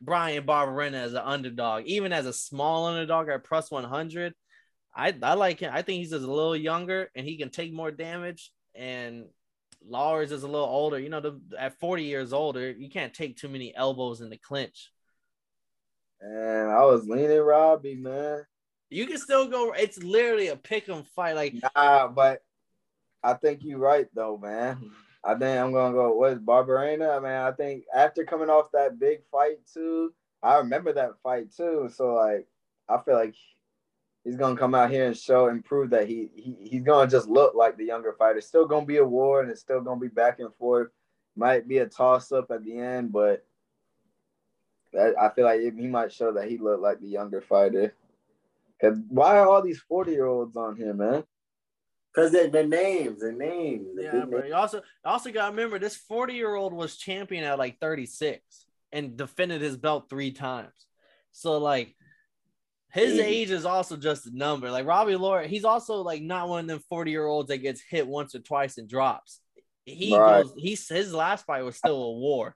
Bryan 0.02 0.44
Barberena 0.46 1.04
as 1.04 1.14
an 1.14 1.22
underdog, 1.24 1.86
even 1.86 2.14
as 2.14 2.26
a 2.26 2.34
small 2.34 2.86
underdog 2.86 3.30
at 3.30 3.44
plus 3.44 3.72
100. 3.72 4.34
I, 4.96 5.14
I 5.22 5.34
like 5.34 5.60
him. 5.60 5.72
I 5.74 5.82
think 5.82 6.00
he's 6.00 6.12
just 6.12 6.26
a 6.26 6.32
little 6.32 6.56
younger 6.56 7.10
and 7.16 7.26
he 7.26 7.38
can 7.38 7.50
take 7.50 7.74
more 7.74 7.92
damage. 7.92 8.52
And 8.76 9.26
Lawler's 9.88 10.32
is 10.32 10.44
a 10.44 10.48
little 10.48 10.68
older. 10.68 11.00
You 11.00 11.10
know, 11.10 11.20
the, 11.20 11.40
at 11.58 11.80
40 11.80 12.04
years 12.04 12.34
older, 12.34 12.72
you 12.72 12.90
can't 12.90 13.14
take 13.14 13.38
too 13.38 13.50
many 13.50 13.76
elbows 13.76 14.22
in 14.22 14.30
the 14.30 14.38
clinch. 14.38 14.92
And 16.20 16.72
I 16.72 16.84
was 16.86 17.08
leaning 17.08 17.40
Robbie, 17.40 17.96
man. 17.96 18.44
You 18.90 19.06
can 19.06 19.18
still 19.18 19.48
go. 19.48 19.74
It's 19.74 20.02
literally 20.02 20.48
a 20.48 20.56
pick 20.56 20.88
'em 20.90 21.04
fight. 21.16 21.36
Like, 21.36 21.56
nah, 21.76 22.08
but 22.08 22.40
I 23.22 23.34
think 23.34 23.60
you're 23.64 23.78
right 23.78 24.08
though, 24.14 24.38
man. 24.38 24.92
I 25.28 25.32
think 25.32 25.60
I'm 25.60 25.74
gonna 25.74 25.94
go 25.94 26.18
with 26.18 26.42
I 26.48 27.20
mean, 27.20 27.32
I 27.32 27.52
think 27.52 27.84
after 27.94 28.24
coming 28.24 28.50
off 28.50 28.72
that 28.72 28.98
big 28.98 29.20
fight 29.30 29.60
too, 29.72 30.14
I 30.42 30.56
remember 30.56 30.94
that 30.94 31.20
fight 31.22 31.54
too. 31.54 31.90
So 31.94 32.14
like, 32.14 32.48
I 32.88 32.98
feel 33.04 33.16
like 33.16 33.36
he's 34.24 34.38
gonna 34.38 34.56
come 34.56 34.74
out 34.74 34.90
here 34.90 35.06
and 35.06 35.18
show 35.18 35.48
and 35.50 35.66
prove 35.66 35.90
that 35.90 36.08
he, 36.08 36.30
he 36.34 36.56
he's 36.62 36.84
gonna 36.84 37.12
just 37.12 37.28
look 37.28 37.56
like 37.56 37.76
the 37.76 37.84
younger 37.84 38.14
fighter. 38.14 38.38
It's 38.38 38.48
still 38.48 38.66
gonna 38.66 38.86
be 38.86 38.98
a 38.98 39.06
war 39.06 39.42
and 39.42 39.52
it's 39.52 39.60
still 39.60 39.82
gonna 39.82 40.00
be 40.00 40.08
back 40.08 40.40
and 40.40 40.56
forth. 40.56 40.92
Might 41.36 41.68
be 41.68 41.80
a 41.80 41.88
toss 41.88 42.32
up 42.32 42.50
at 42.50 42.64
the 42.64 42.80
end, 42.80 43.12
but 43.12 43.46
that, 44.94 45.14
I 45.20 45.28
feel 45.32 45.44
like 45.44 45.60
he 45.60 45.88
might 45.88 46.14
show 46.14 46.32
that 46.32 46.50
he 46.50 46.58
looked 46.58 46.82
like 46.82 47.02
the 47.02 47.08
younger 47.10 47.42
fighter. 47.42 47.94
Cause 48.80 48.98
why 49.10 49.38
are 49.38 49.48
all 49.50 49.62
these 49.62 49.82
forty 49.82 50.14
year 50.14 50.26
olds 50.26 50.56
on 50.56 50.78
here, 50.78 50.94
man? 50.94 51.26
Because 52.14 52.32
they're 52.32 52.50
the 52.50 52.66
names, 52.66 53.20
the 53.20 53.32
names. 53.32 53.88
Yeah, 54.00 54.26
but 54.30 54.48
you 54.48 54.56
also 54.56 54.82
also 55.06 55.32
got 55.32 55.46
to 55.46 55.52
remember 55.52 55.78
this 55.78 55.96
40 55.96 56.34
year 56.34 56.56
old 56.56 56.74
was 56.74 56.98
champion 56.98 57.44
at 57.44 57.60
like 57.60 57.80
36 57.80 58.42
and 58.92 59.16
defended 59.18 59.62
his 59.62 59.78
belt 59.78 60.10
three 60.10 60.32
times. 60.32 60.88
So 61.32 61.58
like 61.60 61.96
his 62.92 63.20
age 63.20 63.52
is 63.52 63.66
also 63.66 63.98
just 63.98 64.26
a 64.26 64.36
number. 64.36 64.72
Like 64.72 64.88
Robbie 64.88 65.16
Lawler, 65.16 65.44
he's 65.44 65.66
also 65.66 66.02
like 66.02 66.22
not 66.22 66.50
one 66.50 66.62
of 66.62 66.68
them 66.68 66.82
40 66.90 67.12
year 67.12 67.26
olds 67.26 67.50
that 67.50 67.58
gets 67.58 67.82
hit 67.82 68.08
once 68.08 68.34
or 68.34 68.40
twice 68.40 68.78
and 68.78 68.90
drops. 68.90 69.40
He 69.86 70.18
right. 70.18 70.44
goes, 70.44 70.54
he's 70.58 70.88
his 70.88 71.14
last 71.14 71.46
fight 71.46 71.64
was 71.64 71.78
still 71.78 72.02
a 72.02 72.14
war. 72.14 72.56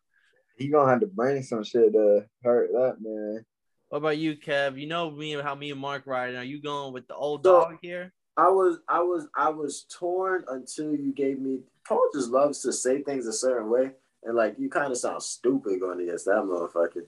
He 0.57 0.67
gonna 0.67 0.89
have 0.89 0.99
to 1.01 1.07
bring 1.07 1.43
some 1.43 1.63
shit 1.63 1.93
to 1.93 2.25
hurt 2.43 2.71
that 2.71 2.97
man. 2.99 3.45
What 3.89 3.99
about 3.99 4.17
you, 4.17 4.35
Kev? 4.35 4.79
You 4.79 4.87
know 4.87 5.11
me 5.11 5.33
how 5.33 5.55
me 5.55 5.71
and 5.71 5.79
Mark 5.79 6.07
ride. 6.07 6.35
Are 6.35 6.43
you 6.43 6.61
going 6.61 6.93
with 6.93 7.07
the 7.07 7.15
old 7.15 7.43
so, 7.43 7.61
dog 7.61 7.77
here? 7.81 8.13
I 8.37 8.49
was 8.49 8.79
I 8.87 9.01
was 9.01 9.27
I 9.35 9.49
was 9.49 9.85
torn 9.91 10.45
until 10.47 10.95
you 10.95 11.13
gave 11.13 11.39
me 11.39 11.59
Paul 11.87 12.09
just 12.13 12.29
loves 12.29 12.61
to 12.61 12.73
say 12.73 13.01
things 13.01 13.27
a 13.27 13.33
certain 13.33 13.69
way. 13.69 13.91
And 14.23 14.35
like 14.35 14.55
you 14.57 14.69
kind 14.69 14.91
of 14.91 14.97
sound 14.97 15.23
stupid 15.23 15.79
going 15.79 16.01
against 16.01 16.25
that 16.25 16.43
motherfucker. 16.43 17.05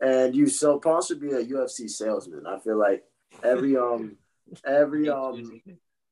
And 0.00 0.34
you 0.34 0.46
so 0.48 0.78
Paul 0.78 1.02
should 1.02 1.20
be 1.20 1.30
a 1.30 1.44
UFC 1.44 1.88
salesman. 1.88 2.46
I 2.46 2.58
feel 2.58 2.78
like 2.78 3.04
every 3.42 3.76
um 3.76 4.16
every 4.64 5.08
um 5.08 5.62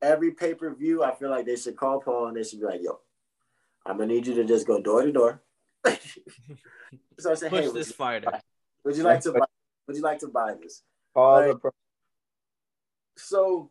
every 0.01 0.33
pay-per-view, 0.33 1.03
I 1.03 1.15
feel 1.15 1.31
like 1.31 1.47
they 1.47 1.57
should 1.57 1.77
call 1.77 2.01
Paul 2.01 2.29
and 2.29 2.37
they 2.37 2.45
should 2.45 2.61
be 2.61 2.67
like, 2.67 2.81
yo, 2.83 3.01
I'm 3.85 3.99
gonna 3.99 4.13
need 4.13 4.27
you 4.27 4.35
to 4.37 4.45
just 4.45 4.67
go 4.67 4.81
door 4.81 5.03
to 5.03 5.13
door. 5.13 5.43
so 7.19 7.31
I 7.31 7.35
said, 7.35 7.51
Push 7.51 7.65
hey, 7.65 7.71
this 7.73 7.89
would 7.89 7.97
fighter. 7.97 8.41
would 8.85 8.97
you 8.97 9.03
like 9.03 9.21
to 9.23 9.33
buy 9.33 9.47
would 9.87 9.97
you 9.97 10.03
like 10.03 10.21
to 10.21 10.29
buy 10.29 10.55
this? 10.61 10.83
Paul 11.13 11.49
like, 11.49 11.73
so 13.17 13.71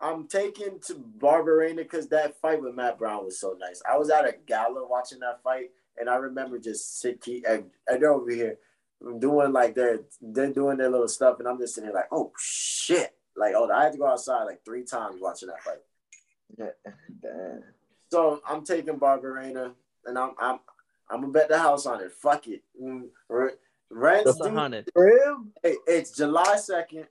I'm 0.00 0.26
taking 0.26 0.80
to 0.86 0.94
Barberena 0.94 1.76
because 1.76 2.08
that 2.08 2.40
fight 2.40 2.62
with 2.62 2.74
Matt 2.74 2.98
Brown 2.98 3.24
was 3.24 3.38
so 3.38 3.56
nice. 3.60 3.82
I 3.90 3.98
was 3.98 4.10
at 4.10 4.24
a 4.24 4.34
gala 4.46 4.86
watching 4.88 5.20
that 5.20 5.42
fight, 5.42 5.70
and 5.98 6.08
I 6.08 6.16
remember 6.16 6.58
just 6.58 7.00
sitting, 7.00 7.42
I, 7.48 7.64
I 7.90 7.98
know 7.98 8.14
over 8.14 8.30
here 8.30 8.56
doing 9.18 9.52
like 9.52 9.74
they're 9.74 10.00
they're 10.20 10.52
doing 10.52 10.78
their 10.78 10.90
little 10.90 11.08
stuff, 11.08 11.38
and 11.38 11.48
I'm 11.48 11.58
just 11.58 11.74
sitting 11.74 11.88
here 11.88 11.94
like, 11.94 12.08
oh 12.12 12.32
shit, 12.38 13.14
like 13.36 13.54
oh, 13.56 13.70
I 13.70 13.84
had 13.84 13.92
to 13.92 13.98
go 13.98 14.06
outside 14.06 14.44
like 14.44 14.64
three 14.64 14.84
times 14.84 15.20
watching 15.20 15.48
that 15.48 15.62
fight. 15.62 15.78
Yeah, 16.58 16.92
damn. 17.22 17.62
So 18.10 18.40
I'm 18.48 18.64
taking 18.64 18.98
Barberena, 18.98 19.72
and 20.06 20.18
I'm 20.18 20.32
I'm 20.38 20.60
I'm 21.10 21.20
gonna 21.20 21.32
bet 21.32 21.48
the 21.48 21.58
house 21.58 21.86
on 21.86 22.00
it. 22.00 22.12
Fuck 22.12 22.48
it. 22.48 22.62
Mm, 22.82 23.08
r- 23.28 23.52
Rent's 23.90 24.40
a 24.40 24.44
due- 24.48 24.54
hundred. 24.54 24.88
Hey, 25.62 25.76
it's 25.86 26.12
July 26.12 26.56
second. 26.56 27.06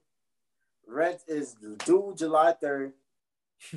Rent 0.89 1.19
is 1.27 1.55
due 1.85 2.13
July 2.17 2.53
third. 2.53 2.93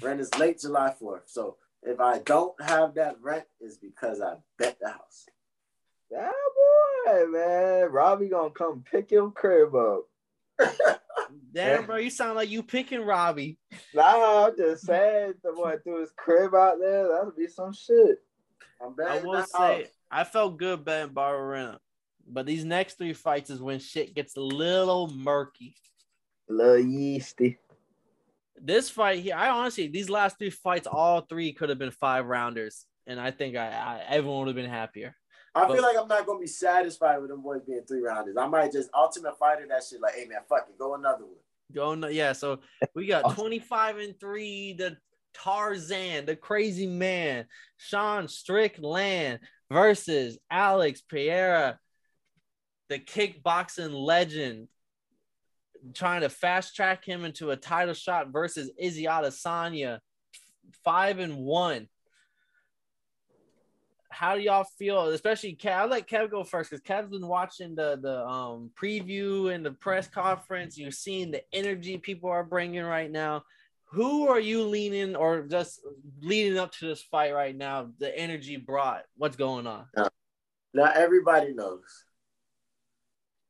Rent 0.00 0.20
is 0.20 0.34
late 0.38 0.60
July 0.60 0.94
fourth. 0.98 1.24
So 1.26 1.56
if 1.82 2.00
I 2.00 2.18
don't 2.20 2.60
have 2.62 2.94
that 2.94 3.16
rent, 3.20 3.44
is 3.60 3.76
because 3.76 4.20
I 4.20 4.36
bet 4.58 4.78
the 4.80 4.88
house. 4.88 5.26
Yeah, 6.10 6.30
boy, 7.06 7.26
man. 7.26 7.90
Robbie 7.90 8.28
gonna 8.28 8.50
come 8.50 8.82
pick 8.90 9.10
your 9.10 9.30
crib 9.30 9.74
up. 9.74 10.04
Damn, 11.52 11.84
bro, 11.84 11.96
you 11.96 12.08
sound 12.08 12.36
like 12.36 12.48
you 12.48 12.62
picking 12.62 13.02
Robbie. 13.02 13.58
Nah, 13.94 14.46
I'm 14.46 14.56
just 14.56 14.86
saying, 14.86 15.34
the 15.42 15.52
boy 15.52 15.76
threw 15.82 16.00
his 16.00 16.12
crib 16.16 16.54
out 16.54 16.78
there. 16.80 17.08
That'll 17.08 17.32
be 17.32 17.46
some 17.46 17.74
shit. 17.74 18.22
I'm 18.82 18.94
I 19.06 19.20
will 19.20 19.32
the 19.32 19.44
say 19.44 19.58
house. 19.58 19.86
I 20.10 20.24
felt 20.24 20.56
good 20.56 20.84
betting 20.84 21.14
Barberena, 21.14 21.78
but 22.26 22.46
these 22.46 22.64
next 22.64 22.96
three 22.96 23.12
fights 23.12 23.50
is 23.50 23.60
when 23.60 23.80
shit 23.80 24.14
gets 24.14 24.36
a 24.36 24.40
little 24.40 25.08
murky. 25.08 25.76
Little 26.52 26.78
yeasty. 26.78 27.58
This 28.60 28.90
fight 28.90 29.20
here, 29.20 29.34
I 29.34 29.48
honestly, 29.48 29.88
these 29.88 30.10
last 30.10 30.38
three 30.38 30.50
fights, 30.50 30.86
all 30.86 31.22
three 31.22 31.52
could 31.52 31.68
have 31.68 31.78
been 31.78 31.90
five 31.90 32.26
rounders, 32.26 32.86
and 33.06 33.18
I 33.18 33.30
think 33.30 33.56
I, 33.56 33.68
I 33.68 34.04
everyone 34.08 34.40
would 34.40 34.48
have 34.48 34.56
been 34.56 34.70
happier. 34.70 35.16
I 35.54 35.66
but- 35.66 35.74
feel 35.74 35.82
like 35.82 35.96
I'm 35.98 36.08
not 36.08 36.26
gonna 36.26 36.38
be 36.38 36.46
satisfied 36.46 37.18
with 37.18 37.30
them 37.30 37.42
boys 37.42 37.62
being 37.66 37.82
three 37.86 38.02
rounders. 38.02 38.36
I 38.38 38.46
might 38.46 38.72
just 38.72 38.90
ultimate 38.94 39.38
fighter 39.38 39.66
that 39.68 39.82
shit. 39.82 40.00
Like, 40.00 40.14
hey 40.14 40.26
man, 40.26 40.40
fuck 40.48 40.66
it, 40.68 40.78
go 40.78 40.94
another 40.94 41.24
one. 41.24 41.34
Go 41.72 41.94
no, 41.94 42.08
yeah. 42.08 42.32
So 42.32 42.60
we 42.94 43.06
got 43.06 43.34
25 43.34 43.98
and 43.98 44.20
three, 44.20 44.74
the 44.74 44.96
Tarzan, 45.34 46.26
the 46.26 46.36
crazy 46.36 46.86
man, 46.86 47.46
Sean 47.78 48.28
Strickland 48.28 49.40
versus 49.70 50.38
Alex 50.50 51.00
Pereira, 51.00 51.78
the 52.88 52.98
kickboxing 52.98 53.92
legend, 53.92 54.68
trying 55.94 56.22
to 56.22 56.28
fast 56.28 56.76
track 56.76 57.04
him 57.04 57.24
into 57.24 57.50
a 57.50 57.56
title 57.56 57.94
shot 57.94 58.28
versus 58.28 58.70
Izzy 58.78 59.04
Adesanya, 59.04 59.98
five 60.84 61.18
and 61.18 61.36
one. 61.38 61.88
How 64.10 64.36
do 64.36 64.42
y'all 64.42 64.66
feel? 64.78 65.08
Especially 65.08 65.56
Kev. 65.56 65.72
I 65.72 65.84
let 65.86 66.08
Kev 66.08 66.30
go 66.30 66.44
first 66.44 66.70
because 66.70 66.84
Kev's 66.84 67.10
been 67.10 67.26
watching 67.26 67.74
the 67.74 67.98
the 68.00 68.24
um 68.26 68.70
preview 68.80 69.52
and 69.54 69.64
the 69.64 69.72
press 69.72 70.06
conference. 70.06 70.76
You've 70.76 70.94
seen 70.94 71.30
the 71.30 71.42
energy 71.52 71.96
people 71.96 72.30
are 72.30 72.44
bringing 72.44 72.84
right 72.84 73.10
now. 73.10 73.44
Who 73.92 74.28
are 74.28 74.40
you 74.40 74.64
leaning 74.64 75.16
or 75.16 75.42
just 75.42 75.80
leading 76.20 76.58
up 76.58 76.72
to 76.72 76.86
this 76.86 77.02
fight 77.02 77.34
right 77.34 77.56
now? 77.56 77.90
The 77.98 78.16
energy 78.16 78.56
brought. 78.56 79.02
What's 79.16 79.36
going 79.36 79.66
on? 79.66 79.86
Now 80.74 80.92
everybody 80.94 81.52
knows. 81.54 82.04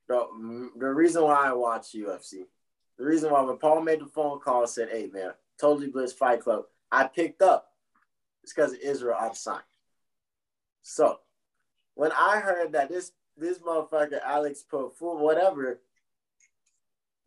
The, 0.08 0.70
the 0.76 0.88
reason 0.88 1.22
why 1.22 1.48
I 1.48 1.52
watch 1.52 1.92
UFC, 1.94 2.44
the 2.98 3.04
reason 3.04 3.30
why 3.30 3.40
when 3.42 3.58
Paul 3.58 3.82
made 3.82 4.00
the 4.00 4.06
phone 4.06 4.40
call 4.40 4.66
said, 4.66 4.88
"Hey 4.90 5.08
man, 5.12 5.32
Totally 5.60 5.88
Blitz 5.88 6.12
Fight 6.12 6.40
Club," 6.40 6.64
I 6.90 7.04
picked 7.04 7.42
up. 7.42 7.68
It's 8.42 8.52
because 8.52 8.72
of 8.72 8.80
Israel 8.80 9.16
Adesanya. 9.20 9.62
So 10.82 11.20
when 11.94 12.12
I 12.12 12.40
heard 12.40 12.72
that 12.72 12.88
this 12.88 13.12
this 13.36 13.58
motherfucker 13.58 14.20
Alex 14.22 14.64
full 14.68 14.92
whatever 15.18 15.80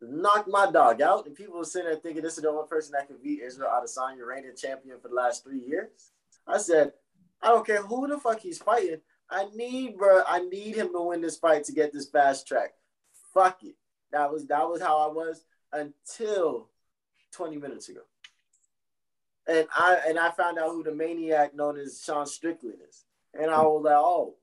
knocked 0.00 0.48
my 0.48 0.70
dog 0.70 1.00
out, 1.00 1.26
and 1.26 1.34
people 1.34 1.58
were 1.58 1.64
sitting 1.64 1.88
there 1.88 1.98
thinking 1.98 2.22
this 2.22 2.36
is 2.36 2.42
the 2.42 2.50
only 2.50 2.68
person 2.68 2.92
that 2.92 3.06
can 3.06 3.16
beat 3.22 3.40
Israel 3.42 3.70
Adesanya, 3.70 4.26
reigning 4.26 4.56
champion 4.56 4.98
for 5.00 5.08
the 5.08 5.14
last 5.14 5.42
three 5.42 5.60
years. 5.66 6.12
I 6.46 6.58
said, 6.58 6.92
I 7.42 7.48
don't 7.48 7.66
care 7.66 7.82
who 7.82 8.06
the 8.06 8.18
fuck 8.18 8.40
he's 8.40 8.58
fighting. 8.58 9.00
I 9.30 9.46
need, 9.54 9.96
bro. 9.96 10.22
I 10.26 10.40
need 10.40 10.76
him 10.76 10.92
to 10.92 11.02
win 11.02 11.20
this 11.20 11.36
fight 11.36 11.64
to 11.64 11.72
get 11.72 11.92
this 11.92 12.08
fast 12.08 12.46
track. 12.46 12.74
Fuck 13.34 13.64
it. 13.64 13.74
That 14.12 14.32
was 14.32 14.46
that 14.46 14.68
was 14.68 14.80
how 14.80 14.98
I 14.98 15.12
was 15.12 15.44
until 15.72 16.68
20 17.32 17.56
minutes 17.56 17.88
ago. 17.88 18.00
And 19.48 19.66
I 19.76 19.98
and 20.08 20.18
I 20.18 20.30
found 20.30 20.58
out 20.58 20.70
who 20.70 20.82
the 20.82 20.94
maniac 20.94 21.54
known 21.54 21.78
as 21.78 22.02
Sean 22.04 22.26
Strickland 22.26 22.78
is. 22.88 23.04
And 23.34 23.50
I 23.50 23.62
was 23.62 23.82
like, 23.84 23.94
oh, 23.94 24.36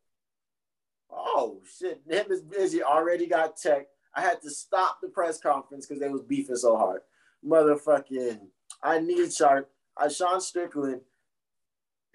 oh 1.09 1.61
shit. 1.79 2.01
Him 2.07 2.31
is 2.31 2.41
busy. 2.41 2.83
Already 2.83 3.27
got 3.27 3.57
tech. 3.57 3.87
I 4.15 4.21
had 4.21 4.41
to 4.43 4.49
stop 4.49 4.99
the 5.01 5.09
press 5.09 5.39
conference 5.39 5.87
because 5.87 5.99
they 5.99 6.09
was 6.09 6.21
beefing 6.21 6.55
so 6.55 6.77
hard. 6.77 7.01
Motherfucking, 7.45 8.39
I 8.81 8.99
need 8.99 9.33
Sharp. 9.33 9.69
Uh, 9.97 10.09
Sean 10.09 10.39
Strickland 10.39 11.01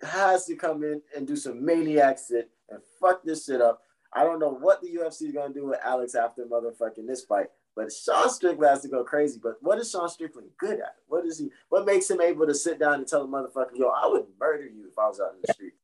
has 0.02 0.46
to 0.46 0.54
come 0.54 0.85
in 0.85 1.02
and 1.16 1.26
do 1.26 1.35
some 1.35 1.64
maniac 1.64 2.18
shit 2.26 2.50
and 2.70 2.81
fuck 3.00 3.22
this 3.24 3.44
shit 3.46 3.61
up. 3.61 3.83
I 4.12 4.24
don't 4.24 4.38
know 4.38 4.52
what 4.52 4.81
the 4.81 4.88
UFC 4.88 5.26
is 5.26 5.33
gonna 5.33 5.52
do 5.52 5.66
with 5.66 5.78
Alex 5.85 6.14
after 6.14 6.44
motherfucking 6.44 7.07
this 7.07 7.24
fight, 7.24 7.48
but 7.76 7.92
Sean 7.92 8.31
Strickland 8.31 8.70
has 8.70 8.83
to 8.83 8.88
go 8.88 9.04
crazy. 9.04 9.38
But 9.42 9.57
what 9.61 9.78
is 9.78 9.90
Sean 9.90 10.09
Strickland 10.09 10.48
good 10.59 10.81
at? 10.81 10.96
What 11.07 11.26
is 11.26 11.38
he? 11.38 11.50
What 11.68 11.87
makes 11.87 12.11
him 12.11 12.20
able 12.20 12.46
to 12.46 12.54
sit 12.54 12.78
down 12.78 12.94
and 12.94 13.07
tell 13.07 13.22
a 13.22 13.28
motherfucker, 13.28 13.76
yo, 13.76 13.88
I 13.88 14.07
would 14.07 14.26
murder 14.40 14.64
you 14.64 14.88
if 14.90 14.98
I 14.98 15.07
was 15.09 15.20
out 15.20 15.35
in 15.35 15.40
the 15.44 15.52
street. 15.52 15.74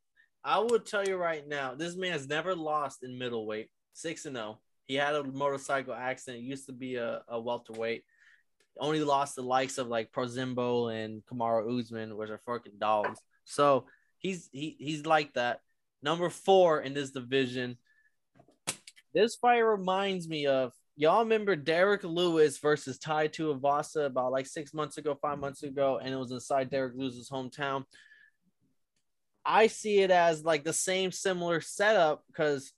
I 0.44 0.58
would 0.58 0.84
tell 0.84 1.06
you 1.06 1.16
right 1.16 1.46
now, 1.46 1.74
this 1.74 1.96
man's 1.96 2.28
never 2.28 2.54
lost 2.54 3.02
in 3.02 3.18
middleweight, 3.18 3.70
six 3.94 4.26
and 4.26 4.36
zero. 4.36 4.60
He 4.86 4.94
had 4.96 5.14
a 5.14 5.24
motorcycle 5.24 5.94
accident. 5.94 6.42
Used 6.42 6.66
to 6.66 6.72
be 6.72 6.96
a, 6.96 7.22
a 7.28 7.40
welterweight. 7.40 8.04
Only 8.78 9.02
lost 9.02 9.36
the 9.36 9.42
likes 9.42 9.78
of 9.78 9.88
like 9.88 10.12
Ponzinibbio 10.12 10.94
and 10.94 11.24
Kamaru 11.24 11.80
Usman, 11.80 12.16
which 12.16 12.28
are 12.28 12.40
fucking 12.44 12.74
dogs. 12.78 13.20
So 13.44 13.86
he's 14.18 14.48
he 14.52 14.76
he's 14.78 15.06
like 15.06 15.32
that. 15.34 15.60
Number 16.04 16.28
four 16.28 16.82
in 16.82 16.92
this 16.92 17.12
division. 17.12 17.78
This 19.14 19.36
fight 19.36 19.60
reminds 19.60 20.28
me 20.28 20.46
of 20.46 20.72
y'all 20.96 21.22
remember 21.22 21.56
Derrick 21.56 22.04
Lewis 22.04 22.58
versus 22.58 22.98
Tai 22.98 23.28
Tuivasa 23.28 24.04
about 24.04 24.30
like 24.30 24.46
six 24.46 24.74
months 24.74 24.98
ago, 24.98 25.18
five 25.20 25.38
months 25.38 25.62
ago, 25.62 25.98
and 25.98 26.12
it 26.12 26.18
was 26.18 26.30
inside 26.30 26.68
Derrick 26.68 26.92
Lewis's 26.94 27.30
hometown. 27.30 27.84
I 29.46 29.66
see 29.68 30.00
it 30.00 30.10
as 30.10 30.44
like 30.44 30.62
the 30.62 30.74
same 30.74 31.10
similar 31.10 31.62
setup 31.62 32.22
because 32.26 32.72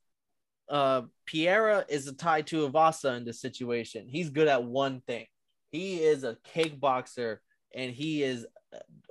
uh 0.69 1.03
Pereira 1.27 1.85
is 1.89 2.07
a 2.07 2.15
Tai 2.15 2.43
Tuivasa 2.43 3.17
in 3.17 3.25
this 3.25 3.41
situation. 3.41 4.07
He's 4.09 4.31
good 4.31 4.47
at 4.47 4.63
one 4.63 5.01
thing. 5.01 5.27
He 5.73 5.97
is 5.97 6.23
a 6.23 6.39
kickboxer 6.55 7.39
and 7.75 7.91
he 7.93 8.23
is 8.23 8.47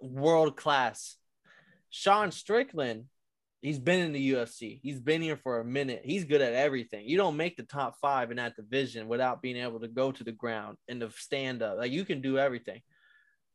world 0.02 0.56
class. 0.56 1.18
Sean 1.90 2.32
Strickland, 2.32 3.06
he's 3.66 3.80
been 3.80 4.02
in 4.02 4.12
the 4.12 4.34
UFC. 4.34 4.80
He's 4.84 5.00
been 5.00 5.24
here 5.24 5.38
for 5.38 5.60
a 5.60 5.66
minute. 5.66 6.02
He's 6.06 6.24
good 6.24 6.42
at 6.42 6.54
everything. 6.54 7.10
You 7.10 7.18
don't 7.18 7.36
make 7.36 7.58
the 7.58 7.64
top 7.64 7.96
five 8.00 8.30
in 8.30 8.38
that 8.38 8.56
division 8.56 9.08
without 9.08 9.42
being 9.42 9.58
able 9.58 9.80
to 9.80 9.88
go 9.88 10.12
to 10.12 10.24
the 10.24 10.32
ground 10.32 10.78
and 10.88 11.02
to 11.02 11.10
stand 11.18 11.64
up. 11.64 11.80
Like 11.80 11.92
you 11.92 12.06
can 12.06 12.22
do 12.22 12.38
everything. 12.38 12.82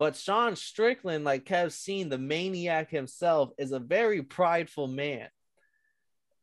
But 0.01 0.17
Sean 0.17 0.57
Strickland, 0.57 1.25
like 1.25 1.45
Kev's 1.45 1.77
seen, 1.77 2.09
the 2.09 2.19
maniac 2.19 2.91
himself, 2.91 3.51
is 3.57 3.71
a 3.71 3.79
very 3.79 4.21
prideful 4.23 4.89
man. 4.89 5.29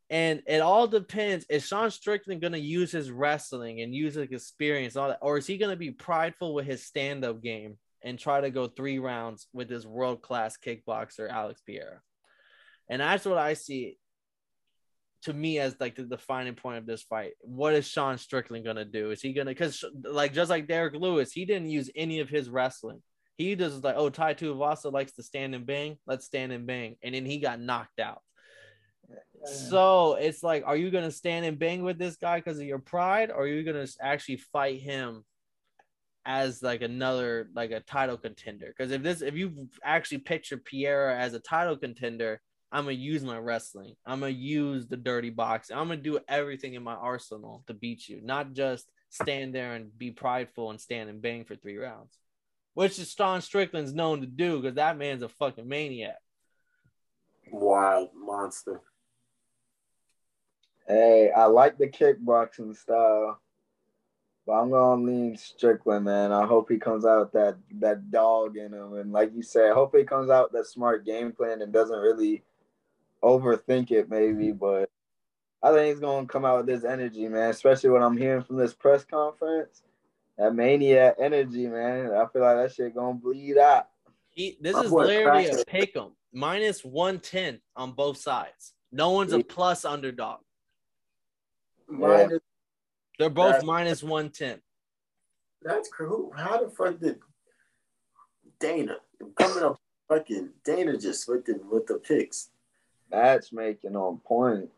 And 0.09 0.43
it 0.47 0.61
all 0.61 0.87
depends. 0.87 1.45
Is 1.49 1.67
Sean 1.67 1.91
Strickland 1.91 2.39
going 2.39 2.53
to 2.53 2.59
use 2.59 2.93
his 2.93 3.11
wrestling 3.11 3.81
and 3.81 3.93
use 3.93 4.15
his 4.15 4.31
experience, 4.31 4.95
all 4.95 5.09
that, 5.09 5.19
or 5.21 5.37
is 5.37 5.45
he 5.45 5.57
going 5.57 5.71
to 5.71 5.75
be 5.75 5.91
prideful 5.91 6.53
with 6.53 6.65
his 6.65 6.85
stand-up 6.85 7.43
game 7.43 7.77
and 8.01 8.17
try 8.17 8.39
to 8.39 8.49
go 8.49 8.67
three 8.67 8.99
rounds 8.99 9.47
with 9.51 9.67
this 9.67 9.85
world-class 9.85 10.57
kickboxer 10.65 11.29
Alex 11.29 11.61
Pereira? 11.65 11.99
And 12.89 13.01
that's 13.01 13.25
what 13.25 13.37
I 13.37 13.53
see 13.53 13.97
to 15.23 15.33
me 15.33 15.59
as 15.59 15.75
like 15.79 15.95
the 15.95 16.03
defining 16.03 16.55
point 16.55 16.77
of 16.77 16.85
this 16.85 17.03
fight. 17.03 17.31
What 17.41 17.73
is 17.73 17.87
Sean 17.87 18.17
Strickland 18.17 18.63
going 18.63 18.77
to 18.77 18.85
do? 18.85 19.11
Is 19.11 19.21
he 19.21 19.33
going 19.33 19.47
to 19.47 19.51
because 19.51 19.83
like 20.03 20.33
just 20.33 20.49
like 20.49 20.67
Derrick 20.67 20.93
Lewis, 20.93 21.31
he 21.31 21.45
didn't 21.45 21.69
use 21.69 21.89
any 21.95 22.19
of 22.19 22.29
his 22.29 22.49
wrestling. 22.49 23.01
He 23.37 23.55
just 23.55 23.83
like, 23.83 23.95
oh, 23.97 24.09
Tai 24.09 24.33
Tuivasa 24.33 24.91
likes 24.91 25.11
to 25.13 25.23
stand 25.23 25.53
and 25.53 25.65
bang. 25.65 25.97
Let's 26.07 26.25
stand 26.25 26.51
and 26.51 26.65
bang. 26.65 26.95
And 27.03 27.13
then 27.13 27.25
he 27.25 27.39
got 27.39 27.59
knocked 27.59 27.99
out. 27.99 28.21
So 29.45 30.15
it's 30.15 30.43
like, 30.43 30.63
are 30.65 30.75
you 30.75 30.89
gonna 30.91 31.11
stand 31.11 31.45
and 31.45 31.59
bang 31.59 31.83
with 31.83 31.99
this 31.99 32.15
guy 32.15 32.39
because 32.39 32.57
of 32.57 32.65
your 32.65 32.79
pride, 32.79 33.29
or 33.29 33.43
are 33.43 33.47
you 33.47 33.63
gonna 33.63 33.87
actually 34.01 34.37
fight 34.37 34.81
him 34.81 35.23
as 36.25 36.61
like 36.61 36.81
another 36.81 37.47
like 37.55 37.71
a 37.71 37.79
title 37.79 38.17
contender? 38.17 38.73
Because 38.75 38.91
if 38.91 39.03
this, 39.03 39.21
if 39.21 39.35
you 39.35 39.69
actually 39.83 40.19
picture 40.19 40.57
Pereira 40.57 41.17
as 41.17 41.33
a 41.33 41.39
title 41.39 41.77
contender, 41.77 42.41
I'm 42.71 42.83
gonna 42.83 42.93
use 42.93 43.23
my 43.23 43.37
wrestling. 43.37 43.95
I'm 44.05 44.19
gonna 44.19 44.31
use 44.31 44.87
the 44.87 44.97
dirty 44.97 45.29
boxing. 45.29 45.77
I'm 45.77 45.87
gonna 45.87 46.01
do 46.01 46.19
everything 46.27 46.73
in 46.73 46.83
my 46.83 46.95
arsenal 46.95 47.63
to 47.67 47.73
beat 47.73 48.07
you, 48.09 48.19
not 48.21 48.53
just 48.53 48.89
stand 49.09 49.55
there 49.55 49.73
and 49.73 49.97
be 49.97 50.11
prideful 50.11 50.69
and 50.69 50.79
stand 50.79 51.09
and 51.09 51.21
bang 51.21 51.45
for 51.45 51.55
three 51.55 51.77
rounds, 51.77 52.17
which 52.73 52.99
is 52.99 53.11
Sean 53.11 53.41
Strickland's 53.41 53.93
known 53.93 54.21
to 54.21 54.27
do 54.27 54.59
because 54.59 54.75
that 54.75 54.97
man's 54.97 55.23
a 55.23 55.29
fucking 55.29 55.67
maniac. 55.67 56.17
Wild 57.51 58.09
monster. 58.13 58.81
Hey, 60.87 61.31
I 61.35 61.45
like 61.45 61.77
the 61.77 61.87
kickboxing 61.87 62.75
style, 62.75 63.39
but 64.45 64.53
I'm 64.53 64.71
gonna 64.71 65.03
lean 65.03 65.37
Strickland, 65.37 66.03
man. 66.03 66.33
I 66.33 66.45
hope 66.45 66.69
he 66.69 66.77
comes 66.77 67.05
out 67.05 67.19
with 67.19 67.31
that 67.31 67.57
that 67.79 68.11
dog 68.11 68.57
in 68.57 68.73
him, 68.73 68.95
and 68.95 69.13
like 69.13 69.33
you 69.33 69.41
said, 69.43 69.71
I 69.71 69.73
hope 69.73 69.95
he 69.95 70.03
comes 70.03 70.29
out 70.29 70.51
with 70.51 70.61
that 70.61 70.69
smart 70.69 71.05
game 71.05 71.31
plan 71.31 71.61
and 71.61 71.71
doesn't 71.71 71.99
really 71.99 72.43
overthink 73.27 73.91
it, 73.91 74.09
maybe. 74.09 74.47
Mm-hmm. 74.47 74.57
But 74.57 74.89
I 75.61 75.71
think 75.73 75.89
he's 75.93 75.99
gonna 75.99 76.27
come 76.27 76.45
out 76.45 76.57
with 76.57 76.65
this 76.67 76.83
energy, 76.83 77.27
man. 77.27 77.49
Especially 77.49 77.89
what 77.89 78.01
I'm 78.01 78.17
hearing 78.17 78.43
from 78.43 78.57
this 78.57 78.73
press 78.73 79.03
conference, 79.03 79.83
that 80.37 80.53
mania 80.55 81.15
energy, 81.19 81.67
man. 81.67 82.11
I 82.11 82.25
feel 82.27 82.41
like 82.41 82.57
that 82.57 82.73
shit 82.73 82.95
gonna 82.95 83.15
bleed 83.15 83.57
out. 83.57 83.87
He, 84.29 84.57
this 84.61 84.73
My 84.75 84.81
is 84.83 84.91
boy 84.91 85.05
literally 85.05 85.45
a 85.47 85.49
Cracker. 85.55 85.63
pick 85.65 85.95
'em 85.97 86.11
minus 86.31 86.85
one 86.85 87.19
ten 87.19 87.59
on 87.75 87.91
both 87.93 88.17
sides. 88.17 88.73
No 88.91 89.11
one's 89.11 89.33
a 89.33 89.43
plus 89.43 89.83
underdog. 89.83 90.39
Mine 91.89 92.31
is, 92.31 92.39
They're 93.17 93.29
both 93.29 93.47
That's- 93.53 93.63
minus 93.65 94.03
one 94.03 94.29
ten. 94.29 94.61
that's 95.63 95.89
cool. 95.89 96.31
How 96.35 96.63
the 96.63 96.69
fuck 96.69 96.99
did 96.99 97.19
Dana 98.59 98.97
coming 99.37 99.63
up? 99.63 99.79
Fucking 100.07 100.51
Dana 100.63 100.97
just 100.97 101.27
with 101.27 101.43
the 101.45 101.59
with 101.69 101.85
the 101.87 101.95
picks. 101.95 102.49
Matchmaking 103.11 103.95
on 103.95 104.17
point. 104.19 104.69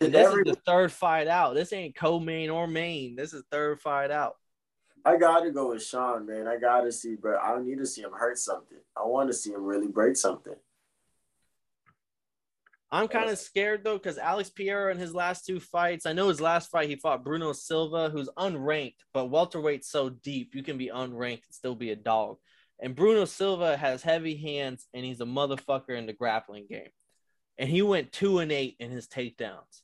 And 0.00 0.12
this 0.12 0.28
is 0.28 0.44
the 0.44 0.58
third 0.66 0.92
fight 0.92 1.26
out. 1.26 1.54
This 1.54 1.72
ain't 1.72 1.96
co-main 1.96 2.50
or 2.50 2.66
main. 2.66 3.16
This 3.16 3.32
is 3.32 3.42
third 3.50 3.80
fight 3.80 4.10
out. 4.10 4.36
I 5.04 5.16
gotta 5.16 5.50
go 5.50 5.70
with 5.70 5.84
Sean, 5.84 6.26
man. 6.26 6.48
I 6.48 6.58
gotta 6.58 6.90
see, 6.90 7.14
bro. 7.14 7.38
I 7.38 7.62
need 7.62 7.78
to 7.78 7.86
see 7.86 8.02
him 8.02 8.12
hurt 8.12 8.38
something. 8.38 8.78
I 8.96 9.04
want 9.04 9.28
to 9.28 9.34
see 9.34 9.52
him 9.52 9.62
really 9.64 9.86
break 9.86 10.16
something. 10.16 10.56
I'm 12.90 13.08
kind 13.08 13.30
of 13.30 13.38
scared 13.38 13.84
though, 13.84 13.98
because 13.98 14.18
Alex 14.18 14.50
Pereira 14.50 14.92
in 14.92 14.98
his 14.98 15.14
last 15.14 15.44
two 15.44 15.60
fights, 15.60 16.06
I 16.06 16.12
know 16.12 16.28
his 16.28 16.40
last 16.40 16.70
fight 16.70 16.88
he 16.88 16.96
fought 16.96 17.24
Bruno 17.24 17.52
Silva, 17.52 18.10
who's 18.10 18.28
unranked, 18.38 18.96
but 19.12 19.30
welterweight's 19.30 19.90
so 19.90 20.08
deep, 20.08 20.54
you 20.54 20.62
can 20.62 20.78
be 20.78 20.88
unranked 20.88 21.46
and 21.46 21.54
still 21.54 21.74
be 21.74 21.90
a 21.90 21.96
dog. 21.96 22.36
And 22.80 22.94
Bruno 22.94 23.24
Silva 23.24 23.76
has 23.76 24.02
heavy 24.02 24.36
hands 24.36 24.86
and 24.92 25.04
he's 25.04 25.20
a 25.20 25.24
motherfucker 25.24 25.96
in 25.96 26.06
the 26.06 26.12
grappling 26.12 26.66
game. 26.68 26.90
And 27.58 27.68
he 27.68 27.82
went 27.82 28.12
two 28.12 28.38
and 28.38 28.52
eight 28.52 28.76
in 28.78 28.90
his 28.90 29.08
takedowns. 29.08 29.82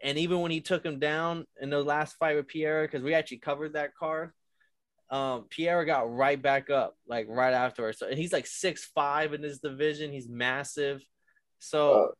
And 0.00 0.18
even 0.18 0.40
when 0.40 0.52
he 0.52 0.60
took 0.60 0.84
him 0.84 1.00
down 1.00 1.44
in 1.60 1.70
the 1.70 1.82
last 1.82 2.16
fight 2.16 2.36
with 2.36 2.48
Pereira, 2.48 2.86
because 2.86 3.02
we 3.02 3.14
actually 3.14 3.38
covered 3.38 3.72
that 3.72 3.96
card, 3.96 4.30
um, 5.10 5.46
Pereira 5.50 5.84
got 5.86 6.12
right 6.14 6.40
back 6.40 6.70
up, 6.70 6.96
like 7.08 7.26
right 7.28 7.54
afterwards. 7.54 7.98
So 7.98 8.06
and 8.06 8.18
he's 8.18 8.32
like 8.32 8.46
six 8.46 8.84
five 8.94 9.32
in 9.32 9.42
his 9.42 9.58
division. 9.58 10.12
He's 10.12 10.28
massive. 10.28 11.02
So 11.58 12.12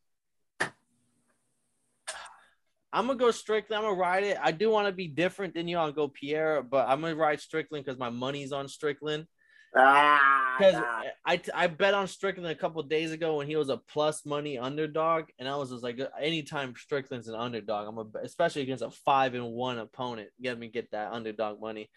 I'm 2.93 3.07
gonna 3.07 3.19
go 3.19 3.31
Strickland. 3.31 3.79
I'm 3.79 3.91
gonna 3.91 4.01
ride 4.01 4.25
it. 4.25 4.39
I 4.43 4.51
do 4.51 4.71
want 4.71 4.89
to 4.89 4.93
be 4.93 5.07
different 5.07 5.55
than 5.55 5.69
you. 5.69 5.77
I'll 5.77 5.93
go 5.93 6.09
Pereira, 6.09 6.63
but 6.63 6.89
I'm 6.89 7.01
gonna 7.01 7.15
ride 7.15 7.41
Strickland 7.41 7.85
because 7.85 7.99
my 7.99 8.11
money's 8.11 8.53
on 8.53 8.67
Strickland. 8.67 9.27
Ah, 9.75 10.57
Because 10.59 10.75
nah. 10.75 11.03
I 11.27 11.41
I 11.55 11.67
bet 11.67 11.95
on 11.95 12.07
Strickland 12.07 12.51
a 12.51 12.55
couple 12.55 12.83
days 12.83 13.13
ago 13.13 13.37
when 13.37 13.47
he 13.47 13.57
was 13.57 13.69
a 13.69 13.77
plus 13.77 14.25
money 14.25 14.59
underdog, 14.59 15.25
and 15.39 15.49
I 15.49 15.57
was 15.57 15.71
just 15.71 15.83
like, 15.83 16.01
anytime 16.21 16.75
Strickland's 16.77 17.29
an 17.29 17.35
underdog, 17.35 17.89
I'm 17.89 17.99
a, 17.99 18.07
especially 18.23 18.63
against 18.63 18.83
a 18.83 18.91
five 18.91 19.35
and 19.35 19.53
one 19.53 19.79
opponent, 19.79 20.31
get 20.41 20.59
me 20.59 20.69
get 20.69 20.91
that 20.93 21.13
underdog 21.13 21.61
money. 21.61 21.91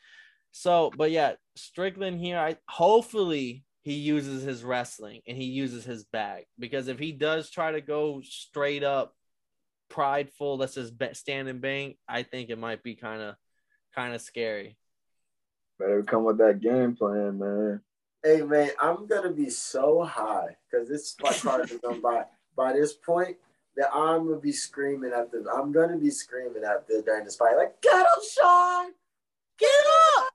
So, 0.52 0.92
but 0.96 1.12
yeah, 1.12 1.34
Strickland 1.56 2.20
here. 2.20 2.38
I 2.38 2.58
hopefully 2.68 3.64
he 3.84 3.94
uses 3.94 4.44
his 4.44 4.64
wrestling 4.64 5.22
and 5.28 5.38
he 5.38 5.46
uses 5.46 5.84
his 5.84 6.04
bag 6.04 6.46
because 6.60 6.88
if 6.88 7.00
he 7.00 7.12
does 7.14 7.50
try 7.50 7.72
to 7.72 7.82
go 7.82 8.22
straight 8.24 8.84
up 8.84 9.16
prideful, 9.90 10.58
let's 10.58 10.76
just 10.76 10.94
stand 11.14 11.48
and 11.48 11.62
bang, 11.62 11.96
I 12.08 12.24
think 12.24 12.50
it 12.50 12.60
might 12.60 12.84
be 12.84 12.96
kind 12.96 13.22
of 13.22 13.36
kind 13.96 14.14
of 14.14 14.22
scary. 14.22 14.78
Better 15.82 16.04
come 16.04 16.24
with 16.26 16.38
that 16.38 16.62
game 16.62 16.96
plan, 16.96 17.40
man. 17.40 17.82
Hey 18.24 18.44
man, 18.44 18.70
I'm 18.80 19.08
gonna 19.08 19.32
be 19.32 19.50
so 19.50 20.04
high 20.04 20.56
because 20.70 20.88
this 20.88 21.16
my 21.22 21.34
card 21.34 21.72
is 21.72 21.80
done 21.80 22.02
by 22.02 22.26
by 22.56 22.74
this 22.74 22.94
point 22.94 23.38
that 23.76 23.90
I'm 23.92 24.28
gonna 24.28 24.40
be 24.40 24.52
screaming 24.52 25.12
at 25.12 25.32
the 25.32 25.44
I'm 25.52 25.72
gonna 25.72 25.98
be 25.98 26.12
screaming 26.12 26.64
at 26.64 26.88
the 26.88 27.02
during 27.04 27.26
this 27.26 27.36
fight 27.36 27.58
like 27.58 27.82
get 27.82 27.96
up, 28.00 28.20
Sean 28.38 28.92
get 29.58 29.70
up 30.18 30.32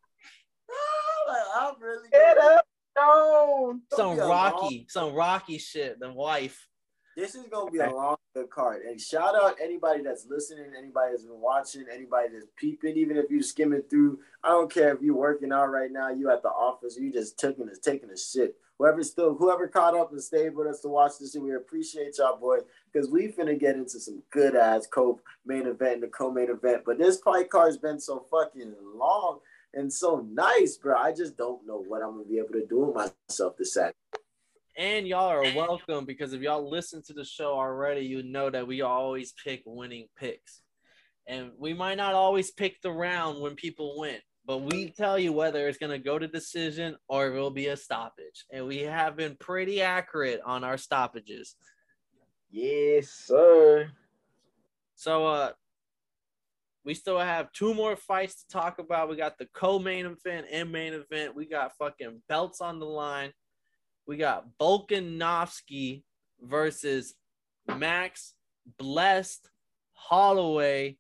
like, 1.27 1.43
I'm 1.57 1.75
really 1.81 2.09
Get 2.11 2.39
up, 2.39 2.67
Stone. 2.97 3.83
Some 3.93 4.19
rocky, 4.19 4.87
some 4.89 5.15
rocky 5.15 5.59
shit. 5.59 5.99
The 6.01 6.13
wife. 6.13 6.69
This 7.17 7.35
is 7.35 7.47
gonna 7.47 7.71
be 7.71 7.79
a 7.79 7.91
long 7.91 8.17
good 8.35 8.51
card. 8.51 8.83
And 8.83 9.01
shout 9.01 9.35
out 9.35 9.57
anybody 9.61 10.03
that's 10.03 10.27
listening, 10.29 10.73
anybody 10.77 11.13
that's 11.13 11.23
been 11.23 11.41
watching, 11.41 11.87
anybody 11.91 12.29
that's 12.31 12.47
peeping, 12.57 12.95
even 12.99 13.17
if 13.17 13.31
you're 13.31 13.41
skimming 13.41 13.85
through. 13.89 14.19
I 14.45 14.51
don't 14.51 14.71
care 14.71 14.95
if 14.95 15.01
you're 15.01 15.17
working 15.17 15.51
out 15.51 15.71
right 15.71 15.91
now, 15.91 16.11
you 16.11 16.31
at 16.31 16.43
the 16.43 16.51
office, 16.51 16.99
you 17.01 17.11
just 17.11 17.39
taking 17.39 17.71
a 17.71 17.75
taking 17.75 18.11
a 18.11 18.19
shit. 18.19 18.57
Whoever 18.79 19.03
still 19.03 19.35
whoever 19.35 19.67
caught 19.67 19.97
up 19.97 20.13
and 20.13 20.23
stayed 20.23 20.55
with 20.55 20.67
us 20.67 20.83
to 20.83 20.89
watch 20.89 21.13
this 21.19 21.33
shit, 21.33 21.41
we 21.41 21.55
appreciate 21.55 22.19
y'all 22.19 22.37
boy. 22.39 22.59
Because 22.93 23.09
we 23.09 23.29
finna 23.29 23.59
get 23.59 23.77
into 23.77 23.99
some 23.99 24.23
good 24.31 24.55
ass 24.55 24.87
co 24.87 25.19
main 25.47 25.67
event 25.67 25.95
and 25.95 26.03
the 26.03 26.09
co-main 26.09 26.51
event. 26.51 26.83
But 26.85 26.99
this 26.99 27.19
fight 27.21 27.49
card's 27.49 27.79
been 27.79 27.99
so 27.99 28.27
fucking 28.31 28.75
long 28.95 29.39
and 29.73 29.91
so 29.91 30.27
nice, 30.31 30.77
bro. 30.77 30.99
I 30.99 31.13
just 31.13 31.39
don't 31.39 31.67
know 31.67 31.83
what 31.83 32.03
I'm 32.03 32.13
gonna 32.13 32.25
be 32.25 32.37
able 32.37 32.53
to 32.53 32.67
do 32.67 32.81
with 32.81 33.11
myself 33.31 33.57
this 33.57 33.73
Saturday. 33.73 33.97
And 34.77 35.07
y'all 35.07 35.29
are 35.29 35.43
welcome 35.57 36.05
because 36.05 36.33
if 36.33 36.43
y'all 36.43 36.69
listen 36.69 37.03
to 37.07 37.13
the 37.13 37.25
show 37.25 37.55
already, 37.55 38.03
you 38.03 38.23
know 38.23 38.51
that 38.51 38.67
we 38.67 38.83
always 38.83 39.33
pick 39.33 39.63
winning 39.65 40.09
picks. 40.19 40.63
And 41.27 41.51
we 41.59 41.75
might 41.75 41.97
not 41.97 42.15
always 42.15 42.53
pick 42.53 42.81
the 42.83 42.91
round 42.91 43.41
when 43.41 43.57
people 43.57 43.99
win, 43.99 44.19
but 44.47 44.59
we 44.59 44.91
tell 44.91 45.19
you 45.19 45.33
whether 45.33 45.67
it's 45.67 45.79
going 45.79 45.91
to 45.91 45.99
go 45.99 46.19
to 46.19 46.29
decision 46.29 46.97
or 47.09 47.27
it 47.27 47.33
will 47.33 47.51
be 47.51 47.67
a 47.67 47.77
stoppage. 47.77 48.45
And 48.53 48.67
we 48.67 48.79
have 48.83 49.17
been 49.17 49.37
pretty 49.41 49.83
accurate 49.83 50.41
on 50.45 50.63
our 50.63 50.79
stoppages. 50.79 51.57
Yes, 52.51 53.09
sir. 53.09 53.91
So 54.95 55.27
uh 55.27 55.51
we 56.85 56.95
still 56.95 57.19
have 57.19 57.53
two 57.53 57.75
more 57.75 57.97
fights 57.97 58.45
to 58.45 58.49
talk 58.49 58.79
about. 58.79 59.09
We 59.09 59.17
got 59.17 59.39
the 59.39 59.49
co-main 59.53 60.07
event 60.07 60.47
and 60.53 60.71
main 60.71 60.93
event. 60.93 61.35
We 61.35 61.45
got 61.45 61.77
fucking 61.77 62.23
belts 62.29 62.61
on 62.61 62.79
the 62.79 62.87
line. 62.87 63.33
We 64.07 64.17
got 64.17 64.47
Volkanovski 64.61 66.03
versus 66.41 67.15
Max 67.67 68.35
Blessed 68.79 69.49
Holloway. 69.95 70.97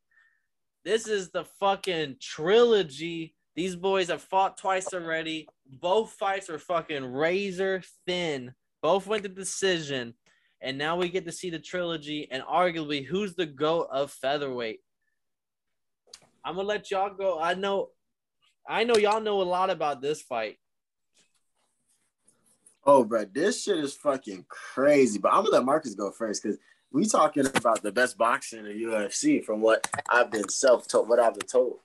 This 0.84 1.06
is 1.06 1.30
the 1.30 1.44
fucking 1.60 2.16
trilogy. 2.20 3.34
These 3.54 3.76
boys 3.76 4.08
have 4.08 4.22
fought 4.22 4.58
twice 4.58 4.92
already. 4.92 5.48
Both 5.80 6.12
fights 6.12 6.50
are 6.50 6.58
fucking 6.58 7.04
razor 7.12 7.82
thin. 8.06 8.52
Both 8.82 9.06
went 9.06 9.22
to 9.22 9.28
decision. 9.28 10.14
And 10.60 10.76
now 10.76 10.96
we 10.96 11.08
get 11.08 11.24
to 11.26 11.32
see 11.32 11.50
the 11.50 11.58
trilogy 11.58 12.28
and 12.30 12.42
arguably 12.42 13.04
who's 13.04 13.34
the 13.34 13.46
goat 13.46 13.88
of 13.92 14.10
featherweight. 14.10 14.80
I'm 16.44 16.56
gonna 16.56 16.68
let 16.68 16.90
y'all 16.90 17.14
go. 17.14 17.40
I 17.40 17.54
know 17.54 17.90
I 18.68 18.84
know 18.84 18.96
y'all 18.96 19.20
know 19.20 19.42
a 19.42 19.44
lot 19.44 19.70
about 19.70 20.00
this 20.00 20.22
fight. 20.22 20.58
Oh, 22.86 23.02
bro, 23.04 23.24
this 23.24 23.64
shit 23.64 23.78
is 23.78 23.94
fucking 23.94 24.44
crazy. 24.48 25.18
But 25.18 25.30
I'm 25.32 25.42
gonna 25.42 25.56
let 25.56 25.64
Marcus 25.64 25.94
go 25.94 26.10
first 26.12 26.42
because 26.42 26.58
we 26.92 27.04
talking 27.06 27.44
about 27.46 27.82
the 27.82 27.90
best 27.90 28.16
boxing 28.16 28.60
in 28.60 28.64
the 28.66 28.84
UFC 28.84 29.44
from 29.44 29.60
what 29.60 29.86
I've 30.08 30.30
been 30.30 30.48
self-told, 30.48 31.08
what 31.08 31.18
I've 31.18 31.34
been 31.34 31.48
told. 31.48 31.80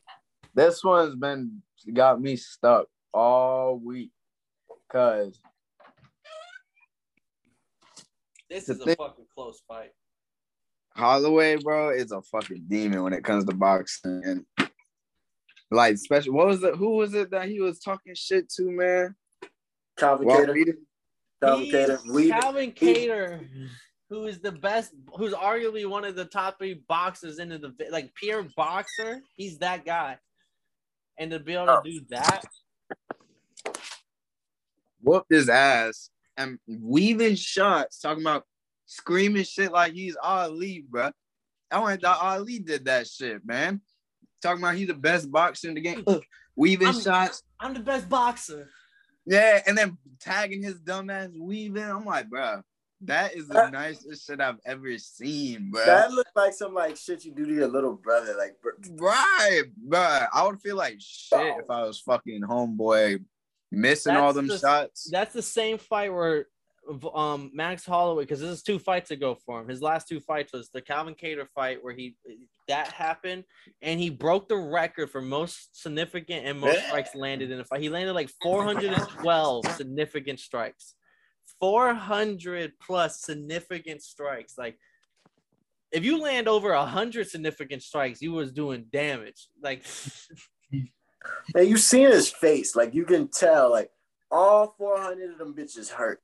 This 0.53 0.83
one's 0.83 1.15
been 1.15 1.61
got 1.93 2.21
me 2.21 2.35
stuck 2.35 2.87
all 3.13 3.77
week. 3.77 4.11
Cause 4.91 5.39
This 8.49 8.69
is 8.69 8.79
a 8.81 8.85
thing- 8.85 8.95
fucking 8.97 9.25
close 9.33 9.61
fight. 9.67 9.93
Holloway, 10.95 11.55
bro, 11.55 11.89
is 11.91 12.11
a 12.11 12.21
fucking 12.21 12.65
demon 12.67 13.01
when 13.03 13.13
it 13.13 13.23
comes 13.23 13.45
to 13.45 13.55
boxing. 13.55 14.21
And 14.25 14.45
like 15.71 15.97
special 15.97 16.33
what 16.33 16.47
was 16.47 16.61
it? 16.63 16.75
Who 16.75 16.97
was 16.97 17.13
it 17.15 17.31
that 17.31 17.47
he 17.47 17.59
was 17.61 17.79
talking 17.79 18.13
shit 18.13 18.49
to, 18.57 18.69
man? 18.69 19.15
Calvin 19.97 20.27
Well, 20.27 20.45
Kattar, 20.45 20.53
we- 20.53 20.73
Calvin 21.41 21.67
Kattar, 21.67 22.30
Calvin 22.30 22.71
Kattar, 22.71 23.47
who 24.10 24.25
is 24.25 24.39
the 24.39 24.51
best, 24.51 24.91
who's 25.15 25.34
arguably 25.34 25.89
one 25.89 26.06
of 26.06 26.15
the 26.15 26.25
top 26.25 26.58
three 26.60 26.82
boxers 26.88 27.39
into 27.39 27.58
the 27.58 27.73
like 27.89 28.13
pure 28.13 28.45
boxer. 28.56 29.21
He's 29.36 29.58
that 29.60 29.86
guy, 29.86 30.17
and 31.17 31.32
to 31.32 31.39
be 31.39 31.54
able 31.54 31.67
to 31.67 31.80
oh. 31.80 31.82
do 31.84 32.01
that, 32.10 32.43
whooped 35.01 35.32
his 35.32 35.49
ass 35.49 36.10
and 36.38 36.60
weaving 36.67 37.36
shots, 37.36 37.99
talking 37.99 38.23
about 38.23 38.43
screaming 38.86 39.43
shit 39.43 39.71
like 39.71 39.93
he's 39.93 40.17
Ali, 40.21 40.86
bro. 40.88 41.12
I 41.71 41.80
went 41.80 42.01
thought 42.01 42.21
Ali 42.21 42.60
did 42.60 42.86
that 42.86 43.08
shit, 43.08 43.45
man. 43.45 43.82
Talking 44.41 44.63
about 44.63 44.75
he's 44.75 44.88
the 44.88 44.93
best 44.93 45.32
boxer 45.32 45.69
in 45.69 45.75
the 45.75 45.82
game. 45.82 46.04
Ugh, 46.06 46.21
weaving 46.56 46.88
I'm- 46.88 47.01
shots. 47.01 47.43
I'm 47.60 47.73
the 47.73 47.80
best 47.80 48.10
boxer. 48.10 48.69
Yeah, 49.25 49.62
and 49.67 49.77
then 49.77 49.97
tagging 50.19 50.63
his 50.63 50.79
dumb 50.79 51.10
ass 51.10 51.29
weaving. 51.39 51.84
I'm 51.84 52.05
like, 52.05 52.29
bro, 52.29 52.62
that 53.01 53.36
is 53.36 53.47
the 53.47 53.69
nicest 53.69 54.27
shit 54.27 54.41
I've 54.41 54.60
ever 54.65 54.97
seen, 54.97 55.71
bro. 55.71 55.86
That 55.86 56.12
looked 56.12 56.36
like 56.36 56.53
some 56.53 56.73
like 56.73 56.97
shit 56.97 57.25
you 57.25 57.34
do 57.34 57.45
to 57.45 57.53
your 57.53 57.67
little 57.67 57.93
brother, 57.93 58.36
like 58.38 58.55
right, 58.99 59.63
bro. 59.77 60.19
I 60.34 60.45
would 60.45 60.62
feel 60.62 60.75
like 60.75 60.95
shit 60.99 61.55
if 61.60 61.69
I 61.69 61.84
was 61.84 61.99
fucking 61.99 62.41
homeboy 62.41 63.23
missing 63.71 64.13
That's 64.13 64.21
all 64.23 64.34
them 64.34 64.47
the- 64.47 64.60
shots. 64.60 65.10
That's 65.12 65.34
the 65.34 65.41
same 65.41 65.77
fight 65.77 66.13
where 66.13 66.47
um 67.13 67.51
Max 67.54 67.86
Holloway, 67.86 68.23
because 68.23 68.39
this 68.39 68.49
is 68.49 68.63
two 68.63 68.80
fights 68.80 69.12
ago 69.12 69.36
for 69.45 69.62
him. 69.62 69.67
His 69.67 69.82
last 69.82 70.08
two 70.08 70.19
fights 70.19 70.54
was 70.54 70.69
the 70.69 70.82
Calvin 70.82 71.15
Kattar 71.15 71.47
fight 71.54 71.84
where 71.84 71.93
he 71.93 72.15
that 72.67 72.88
happened 72.88 73.43
and 73.82 73.99
he 73.99 74.10
broke 74.10 74.47
the 74.47 74.58
record 74.58 75.10
for 75.10 75.21
most 75.21 75.82
significant 75.82 76.45
and 76.45 76.60
most 76.60 76.86
strikes 76.88 77.15
landed 77.15 77.51
in 77.51 77.60
a 77.60 77.65
fight. 77.65 77.82
He 77.82 77.89
landed 77.89 78.13
like 78.13 78.30
412 78.41 79.65
significant 79.75 80.39
strikes. 80.39 80.95
400 81.60 82.73
plus 82.80 83.21
significant 83.21 84.01
strikes. 84.01 84.58
Like 84.58 84.77
if 85.91 86.06
you 86.06 86.21
land 86.21 86.47
over 86.47 86.71
a 86.71 86.86
hundred 86.86 87.30
significant 87.30 87.84
strikes, 87.84 88.21
you 88.21 88.32
was 88.32 88.51
doing 88.51 88.86
damage. 88.91 89.47
Like 89.62 89.86
And 91.56 91.67
you 91.67 91.77
seen 91.77 92.10
his 92.10 92.30
face, 92.30 92.75
like 92.75 92.93
you 92.93 93.06
can 93.06 93.27
tell, 93.27 93.69
like 93.69 93.91
all 94.32 94.73
400 94.77 95.32
of 95.32 95.38
them 95.38 95.54
bitches 95.54 95.89
hurt. 95.89 96.21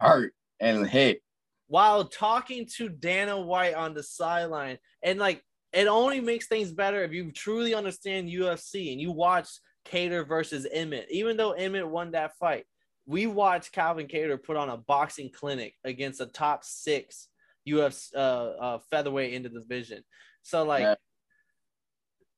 Hurt 0.00 0.32
and 0.60 0.86
hit. 0.86 1.20
while 1.68 2.04
talking 2.04 2.66
to 2.76 2.88
Dana 2.88 3.40
White 3.40 3.74
on 3.74 3.94
the 3.94 4.02
sideline. 4.02 4.78
And 5.02 5.18
like 5.18 5.42
it 5.72 5.86
only 5.88 6.20
makes 6.20 6.46
things 6.46 6.72
better 6.72 7.02
if 7.02 7.12
you 7.12 7.32
truly 7.32 7.74
understand 7.74 8.28
UFC 8.28 8.92
and 8.92 9.00
you 9.00 9.10
watch 9.12 9.48
Kattar 9.86 10.26
versus 10.26 10.66
Emmett. 10.72 11.06
Even 11.10 11.36
though 11.36 11.52
Emmett 11.52 11.88
won 11.88 12.12
that 12.12 12.36
fight, 12.38 12.64
we 13.06 13.26
watched 13.26 13.72
Calvin 13.72 14.06
Kattar 14.06 14.42
put 14.42 14.56
on 14.56 14.68
a 14.68 14.76
boxing 14.76 15.30
clinic 15.30 15.74
against 15.84 16.20
a 16.20 16.26
top 16.26 16.64
six 16.64 17.28
UFC 17.68 18.14
uh, 18.14 18.18
uh, 18.18 18.78
featherweight 18.90 19.32
in 19.34 19.42
the 19.42 19.48
division. 19.48 20.02
So 20.42 20.64
like, 20.64 20.82
Yeah. 20.82 20.94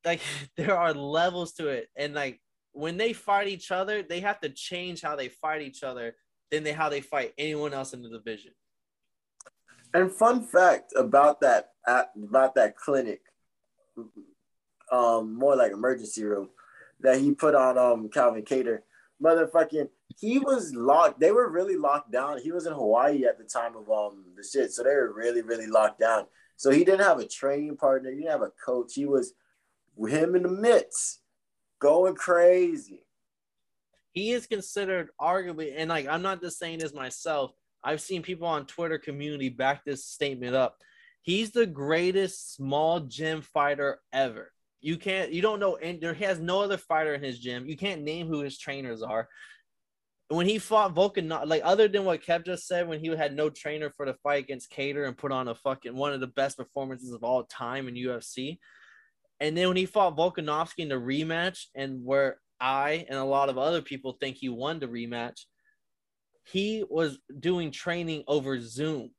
like 0.05 0.21
there 0.57 0.77
are 0.77 0.92
levels 0.94 1.53
to 1.55 1.68
it, 1.68 1.88
and 1.97 2.14
like 2.14 2.40
when 2.73 2.97
they 2.97 3.12
fight 3.12 3.49
each 3.49 3.71
other, 3.71 4.03
they 4.03 4.21
have 4.21 4.40
to 4.40 4.49
change 4.51 5.01
how 5.03 5.16
they 5.16 5.29
fight 5.29 5.62
each 5.62 5.83
other 5.83 6.14
than 6.51 6.65
they 6.65 6.73
how 6.73 6.89
they 6.89 7.01
fight 7.01 7.35
anyone 7.39 7.75
else 7.75 7.93
in 7.93 8.03
the 8.03 8.09
division. 8.09 8.53
And 9.95 10.13
fun 10.13 10.45
fact 10.45 10.93
about 10.97 11.41
that 11.41 11.71
about 11.87 12.55
that 12.57 12.77
clinic, 12.77 13.23
um, 14.93 15.35
more 15.35 15.57
like 15.57 15.73
emergency 15.73 16.25
room 16.25 16.51
that 17.01 17.19
he 17.21 17.33
put 17.33 17.55
on 17.55 17.79
um 17.79 18.09
Calvin 18.09 18.43
Kattar. 18.43 18.81
Motherfucking, 19.23 19.89
he 20.17 20.39
was 20.39 20.73
locked. 20.75 21.19
They 21.19 21.33
were 21.33 21.51
really 21.51 21.77
locked 21.77 22.13
down. 22.13 22.41
He 22.41 22.53
was 22.53 22.67
in 22.67 22.73
Hawaii 22.73 23.25
at 23.25 23.39
the 23.39 23.45
time 23.45 23.77
of 23.77 23.91
um 23.91 24.25
the 24.37 24.45
shit, 24.45 24.73
so 24.73 24.83
they 24.83 24.95
were 24.95 25.13
really 25.13 25.43
really 25.43 25.67
locked 25.67 26.01
down. 26.01 26.27
So 26.57 26.71
he 26.71 26.85
didn't 26.85 27.07
have 27.07 27.19
a 27.19 27.27
training 27.27 27.77
partner. 27.77 28.11
He 28.11 28.17
didn't 28.17 28.31
have 28.31 28.43
a 28.43 28.53
coach. 28.65 28.95
He 28.95 29.07
was 29.07 29.33
him 30.07 30.37
in 30.37 30.43
the 30.43 30.49
midst, 30.49 31.21
going 31.81 32.15
crazy. 32.15 33.05
He 34.19 34.33
is 34.33 34.49
considered 34.49 35.11
arguably, 35.21 35.75
and 35.77 35.91
like 35.91 36.09
I'm 36.09 36.23
not 36.23 36.43
just 36.43 36.59
saying 36.59 36.81
this 36.81 36.93
myself. 36.93 37.53
I've 37.85 38.01
seen 38.01 38.23
people 38.23 38.49
on 38.49 38.67
Twitter 38.67 38.99
community 38.99 39.49
back 39.49 39.85
this 39.85 40.07
statement 40.07 40.57
up. 40.57 40.77
He's 41.23 41.53
the 41.53 41.67
greatest 41.67 42.57
small 42.57 42.99
gym 42.99 43.43
fighter 43.43 44.01
ever. 44.13 44.51
You 44.81 44.97
can't, 44.97 45.33
you 45.33 45.41
don't 45.41 45.61
know, 45.61 45.77
and 45.77 46.01
there 46.01 46.15
has 46.15 46.41
no 46.41 46.63
other 46.63 46.79
fighter 46.79 47.15
in 47.15 47.23
his 47.23 47.39
gym. 47.39 47.69
You 47.69 47.77
can't 47.77 48.03
name 48.03 48.27
who 48.27 48.41
his 48.41 48.59
trainers 48.59 49.03
are. 49.03 49.29
When 50.27 50.49
he 50.49 50.59
fought 50.59 50.95
Vulcan, 50.95 51.29
like 51.29 51.63
other 51.65 51.87
than 51.87 52.05
what 52.05 52.25
Kev 52.25 52.45
just 52.45 52.67
said, 52.67 52.89
when 52.89 52.99
he 52.99 53.07
had 53.17 53.37
no 53.37 53.51
trainer 53.51 53.89
for 53.89 54.05
the 54.05 54.15
fight 54.15 54.43
against 54.43 54.73
Kattar 54.73 55.07
and 55.07 55.17
put 55.17 55.31
on 55.31 55.47
a 55.47 55.55
fucking 55.55 55.95
one 55.95 56.13
of 56.13 56.19
the 56.19 56.27
best 56.27 56.57
performances 56.57 57.13
of 57.13 57.23
all 57.23 57.45
time 57.45 57.87
in 57.87 57.95
UFC. 57.95 58.59
And 59.39 59.57
then 59.57 59.69
when 59.69 59.77
he 59.77 59.87
fought 59.87 60.17
Volkanovski 60.17 60.79
in 60.79 60.89
the 60.89 60.97
rematch, 60.97 61.67
and 61.77 62.05
where 62.05 62.39
I 62.61 63.07
and 63.09 63.18
a 63.18 63.25
lot 63.25 63.49
of 63.49 63.59
other 63.59 63.83
people 63.83 64.16
think 64.21 64.37
he 64.37 64.49
won 64.49 64.79
the 64.79 64.87
rematch, 64.87 65.44
he 66.44 66.85
was 66.88 67.18
doing 67.40 67.71
training 67.71 68.25
over 68.27 68.61
Zoom 68.61 69.11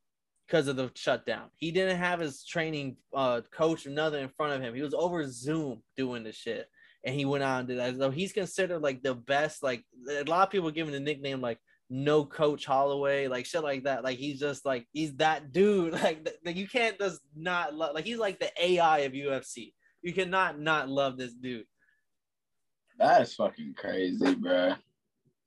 because 0.47 0.67
of 0.67 0.75
the 0.75 0.91
shutdown. 0.95 1.49
He 1.55 1.71
didn't 1.71 1.97
have 1.97 2.19
his 2.19 2.43
training 2.43 2.97
uh, 3.13 3.41
coach 3.51 3.85
or 3.85 3.91
nothing 3.91 4.23
in 4.23 4.29
front 4.29 4.53
of 4.53 4.61
him. 4.61 4.73
He 4.73 4.81
was 4.81 4.95
over 4.95 5.27
Zoom 5.27 5.83
doing 5.95 6.23
the 6.23 6.31
shit. 6.31 6.67
And 7.05 7.15
he 7.15 7.23
went 7.23 7.43
on 7.43 7.67
to 7.67 7.75
that. 7.75 7.97
So 7.97 8.09
he's 8.09 8.33
considered 8.33 8.81
like 8.81 9.03
the 9.03 9.15
best. 9.15 9.63
Like 9.63 9.85
a 10.09 10.23
lot 10.23 10.47
of 10.47 10.51
people 10.51 10.71
give 10.71 10.87
him 10.87 10.93
the 10.93 10.99
nickname 10.99 11.39
like 11.39 11.59
no 11.89 12.25
coach 12.25 12.65
Holloway, 12.65 13.27
like 13.27 13.45
shit 13.45 13.63
like 13.63 13.83
that. 13.83 14.03
Like 14.03 14.17
he's 14.17 14.39
just 14.39 14.65
like 14.65 14.85
he's 14.91 15.15
that 15.17 15.51
dude. 15.51 15.93
Like, 16.03 16.25
th- 16.43 16.57
you 16.57 16.67
can't 16.67 16.97
just 16.99 17.21
not 17.35 17.73
love. 17.73 17.93
Like 17.93 18.05
he's 18.05 18.17
like 18.17 18.39
the 18.39 18.51
AI 18.61 18.99
of 18.99 19.13
UFC. 19.13 19.73
You 20.01 20.13
cannot 20.13 20.59
not 20.59 20.89
love 20.89 21.17
this 21.17 21.33
dude. 21.33 21.65
That's 22.99 23.33
fucking 23.35 23.75
crazy, 23.75 24.35
bro. 24.35 24.75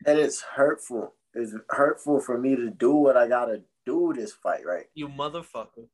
And 0.07 0.19
it's 0.19 0.41
hurtful. 0.41 1.15
It's 1.35 1.55
hurtful 1.69 2.21
for 2.21 2.38
me 2.38 2.57
to 2.57 2.71
do 2.71 2.95
what 2.95 3.17
I 3.17 3.29
gotta 3.29 3.62
do 3.85 4.12
this 4.17 4.33
fight, 4.33 4.67
right? 4.67 4.87
You 4.95 5.09
motherfucker. 5.09 5.87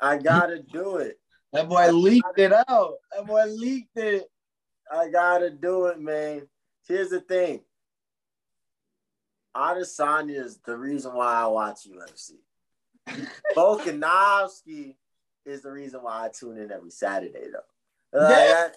I 0.00 0.18
gotta 0.18 0.62
do 0.62 0.96
it. 0.96 1.18
That 1.52 1.68
boy 1.68 1.90
leaked 1.90 2.38
it 2.38 2.52
out. 2.52 2.94
That 3.14 3.26
boy 3.26 3.46
leaked 3.46 3.96
it. 3.96 4.30
I 4.92 5.08
gotta 5.08 5.50
do 5.50 5.86
it, 5.86 6.00
man. 6.00 6.46
Here's 6.86 7.08
the 7.08 7.20
thing. 7.20 7.62
Adesanya 9.56 10.44
is 10.44 10.58
the 10.58 10.76
reason 10.76 11.14
why 11.14 11.32
I 11.32 11.46
watch 11.46 11.88
UFC. 11.88 12.32
Volkanovski 13.56 14.96
is 15.46 15.62
the 15.62 15.70
reason 15.70 16.02
why 16.02 16.26
I 16.26 16.28
tune 16.28 16.58
in 16.58 16.70
every 16.70 16.90
Saturday, 16.90 17.46
though. 17.50 18.20
Like, 18.20 18.32
I, 18.32 18.68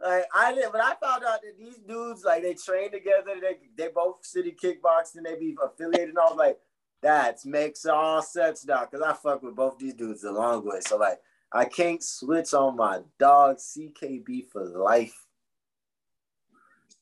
like 0.00 0.24
I 0.34 0.54
did, 0.54 0.70
but 0.72 0.80
I 0.80 0.94
found 1.02 1.24
out 1.24 1.40
that 1.42 1.58
these 1.58 1.78
dudes, 1.78 2.24
like, 2.24 2.42
they 2.42 2.54
train 2.54 2.90
together. 2.90 3.34
They 3.40 3.58
they 3.76 3.90
both 3.92 4.24
city 4.24 4.54
kickboxing. 4.62 5.24
They 5.24 5.36
be 5.36 5.56
affiliated. 5.62 6.10
And 6.10 6.18
I 6.18 6.24
was 6.24 6.36
like, 6.36 6.58
that 7.02 7.44
makes 7.44 7.86
all 7.86 8.22
sense 8.22 8.64
now, 8.66 8.84
cause 8.86 9.02
I 9.02 9.12
fuck 9.12 9.42
with 9.42 9.54
both 9.54 9.78
these 9.78 9.94
dudes 9.94 10.24
a 10.24 10.32
long 10.32 10.66
way. 10.66 10.80
So 10.80 10.96
like, 10.96 11.18
I 11.52 11.64
can't 11.64 12.02
switch 12.02 12.52
on 12.54 12.76
my 12.76 13.00
dog 13.18 13.58
CKB 13.58 14.48
for 14.50 14.64
life. 14.64 15.26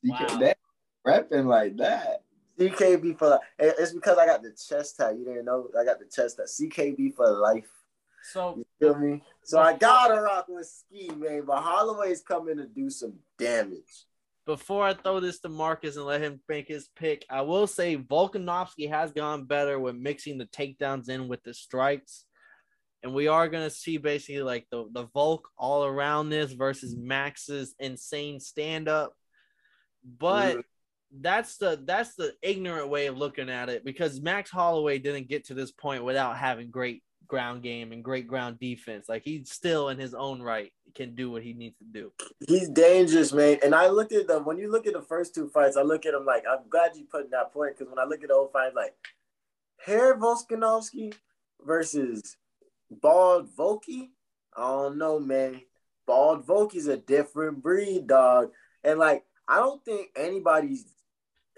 Wow. 0.02 0.26
That 0.40 0.58
repping 1.06 1.46
like 1.46 1.76
that. 1.78 2.22
CKB 2.58 3.18
for 3.18 3.30
life. 3.30 3.40
It's 3.58 3.92
because 3.92 4.18
I 4.18 4.26
got 4.26 4.42
the 4.42 4.50
chest 4.52 4.96
tag. 4.96 5.16
You 5.18 5.24
didn't 5.24 5.46
know 5.46 5.68
I 5.78 5.84
got 5.84 5.98
the 5.98 6.06
chest 6.06 6.36
tag. 6.36 6.46
CKB 6.46 7.14
for 7.14 7.30
life. 7.30 7.70
So 8.22 8.56
You 8.56 8.63
feel 8.84 8.98
me? 8.98 9.22
So 9.42 9.58
I 9.60 9.76
gotta 9.76 10.20
rock 10.20 10.46
with 10.48 10.66
Ski, 10.66 11.10
man. 11.16 11.44
But 11.46 11.62
Holloway's 11.62 12.22
coming 12.22 12.56
to 12.58 12.66
do 12.66 12.88
some 12.90 13.14
damage. 13.38 14.06
before 14.46 14.84
I 14.84 14.92
throw 14.92 15.20
this 15.20 15.40
to 15.40 15.48
Marcus 15.48 15.96
and 15.96 16.04
let 16.04 16.20
him 16.20 16.38
make 16.50 16.68
his 16.68 16.88
pick, 16.96 17.24
I 17.30 17.40
will 17.40 17.66
say 17.66 17.96
Volkanovski 17.96 18.88
has 18.90 19.10
gone 19.12 19.44
better 19.44 19.78
with 19.80 19.96
mixing 19.96 20.36
the 20.36 20.44
takedowns 20.46 21.08
in 21.08 21.28
with 21.28 21.42
the 21.44 21.54
strikes. 21.54 22.26
And 23.02 23.14
we 23.14 23.26
are 23.26 23.48
gonna 23.48 23.70
see 23.70 23.96
basically 23.96 24.42
like 24.42 24.66
the, 24.70 24.86
the 24.92 25.04
Volk 25.14 25.48
all 25.56 25.84
around 25.84 26.28
this 26.28 26.52
versus 26.52 26.94
Max's 26.96 27.74
insane 27.78 28.38
stand-up. 28.40 29.14
But 30.04 30.56
Mhm. 30.58 30.64
that's 31.20 31.56
the 31.58 31.80
that's 31.84 32.14
the 32.14 32.34
ignorant 32.42 32.88
way 32.88 33.06
of 33.06 33.16
looking 33.16 33.48
at 33.48 33.68
it 33.70 33.84
because 33.84 34.20
Max 34.20 34.50
Holloway 34.50 34.98
didn't 34.98 35.28
get 35.28 35.44
to 35.46 35.54
this 35.54 35.70
point 35.70 36.04
without 36.04 36.36
having 36.36 36.70
great 36.70 37.02
ground 37.26 37.62
game 37.62 37.92
and 37.92 38.04
great 38.04 38.26
ground 38.26 38.58
defense. 38.58 39.08
Like 39.08 39.22
he's 39.24 39.50
still 39.50 39.88
in 39.88 39.98
his 39.98 40.14
own 40.14 40.42
right 40.42 40.72
can 40.94 41.14
do 41.14 41.30
what 41.30 41.42
he 41.42 41.52
needs 41.52 41.76
to 41.78 41.84
do. 41.84 42.12
He's 42.46 42.68
dangerous, 42.68 43.32
man. 43.32 43.58
And 43.64 43.74
I 43.74 43.88
looked 43.88 44.12
at 44.12 44.28
the 44.28 44.38
when 44.40 44.58
you 44.58 44.70
look 44.70 44.86
at 44.86 44.92
the 44.92 45.02
first 45.02 45.34
two 45.34 45.48
fights, 45.48 45.76
I 45.76 45.82
look 45.82 46.06
at 46.06 46.14
him 46.14 46.24
like 46.24 46.44
I'm 46.50 46.68
glad 46.68 46.92
you 46.94 47.04
put 47.04 47.24
in 47.24 47.30
that 47.30 47.52
point 47.52 47.76
because 47.76 47.90
when 47.90 47.98
I 47.98 48.08
look 48.08 48.22
at 48.22 48.28
the 48.28 48.34
old 48.34 48.52
fight, 48.52 48.74
like 48.74 48.94
Hair 49.84 50.18
Volkanovski 50.18 51.14
versus 51.64 52.36
Bald 52.90 53.48
Volky, 53.56 54.10
I 54.56 54.62
don't 54.62 54.98
know, 54.98 55.18
man. 55.18 55.62
Bald 56.06 56.46
Volky's 56.46 56.86
a 56.86 56.96
different 56.96 57.62
breed, 57.62 58.06
dog. 58.06 58.50
And 58.82 58.98
like 58.98 59.24
I 59.48 59.56
don't 59.56 59.84
think 59.84 60.10
anybody 60.16 60.78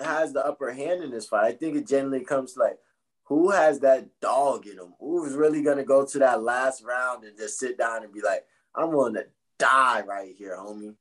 has 0.01 0.33
the 0.33 0.45
upper 0.45 0.73
hand 0.73 1.03
in 1.03 1.11
this 1.11 1.27
fight. 1.27 1.45
I 1.45 1.53
think 1.53 1.77
it 1.77 1.87
generally 1.87 2.25
comes 2.25 2.57
like 2.57 2.79
who 3.27 3.51
has 3.51 3.81
that 3.81 4.09
dog 4.21 4.67
in 4.67 4.77
them? 4.77 4.95
Who's 5.01 5.35
really 5.35 5.63
gonna 5.63 5.85
go 5.85 6.07
to 6.07 6.19
that 6.21 6.43
last 6.43 6.83
round 6.85 7.25
and 7.25 7.37
just 7.37 7.59
sit 7.59 7.77
down 7.77 8.05
and 8.05 8.13
be 8.13 8.21
like, 8.21 8.45
I'm 8.75 8.91
willing 8.91 9.15
to 9.15 9.27
die 9.59 10.03
right 10.03 10.35
here, 10.37 10.57
homie. 10.57 10.95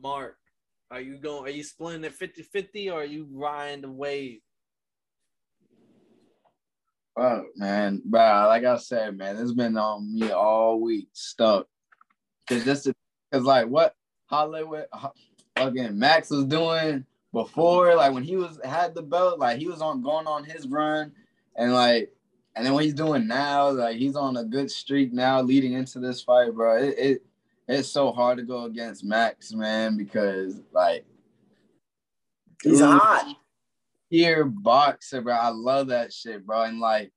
Mark, 0.00 0.36
are 0.90 1.00
you 1.00 1.18
going? 1.18 1.44
Are 1.44 1.54
you 1.54 1.62
splitting 1.62 2.04
it 2.04 2.18
50-50 2.18 2.92
or 2.92 3.02
are 3.02 3.04
you 3.04 3.28
riding 3.30 3.82
the 3.82 3.90
wave? 3.90 4.40
Fuck, 7.18 7.46
man. 7.56 8.00
Bro, 8.04 8.20
like 8.48 8.64
I 8.64 8.76
said, 8.76 9.18
man, 9.18 9.36
it's 9.36 9.52
been 9.52 9.76
on 9.76 10.14
me 10.14 10.30
all 10.30 10.80
week, 10.80 11.08
stuck. 11.12 11.66
Cause 12.48 12.64
this 12.64 12.86
is 12.86 12.94
cause 13.30 13.42
like 13.42 13.66
what 13.66 13.94
Hollywood 14.26 14.86
Ho- 14.92 15.12
fucking 15.56 15.98
Max 15.98 16.30
was 16.30 16.44
doing 16.44 17.04
before, 17.32 17.94
like 17.94 18.12
when 18.12 18.24
he 18.24 18.36
was 18.36 18.60
had 18.64 18.94
the 18.94 19.02
belt, 19.02 19.38
like 19.38 19.58
he 19.58 19.66
was 19.66 19.80
on 19.80 20.02
going 20.02 20.26
on 20.26 20.44
his 20.44 20.66
run, 20.66 21.12
and 21.56 21.72
like 21.72 22.12
and 22.56 22.66
then 22.66 22.74
what 22.74 22.84
he's 22.84 22.94
doing 22.94 23.26
now, 23.26 23.70
like 23.70 23.96
he's 23.96 24.16
on 24.16 24.36
a 24.36 24.44
good 24.44 24.70
streak 24.70 25.12
now, 25.12 25.40
leading 25.40 25.74
into 25.74 26.00
this 26.00 26.22
fight, 26.22 26.54
bro. 26.54 26.76
It, 26.76 26.94
it 26.98 27.22
it's 27.68 27.88
so 27.88 28.12
hard 28.12 28.38
to 28.38 28.44
go 28.44 28.64
against 28.64 29.04
Max, 29.04 29.52
man, 29.52 29.96
because 29.96 30.60
like 30.72 31.04
He's 32.62 32.80
hot. 32.80 33.36
Here 34.10 34.44
boxer, 34.44 35.20
bro. 35.20 35.34
I 35.34 35.50
love 35.50 35.88
that 35.88 36.12
shit, 36.12 36.46
bro. 36.46 36.62
And 36.62 36.80
like 36.80 37.12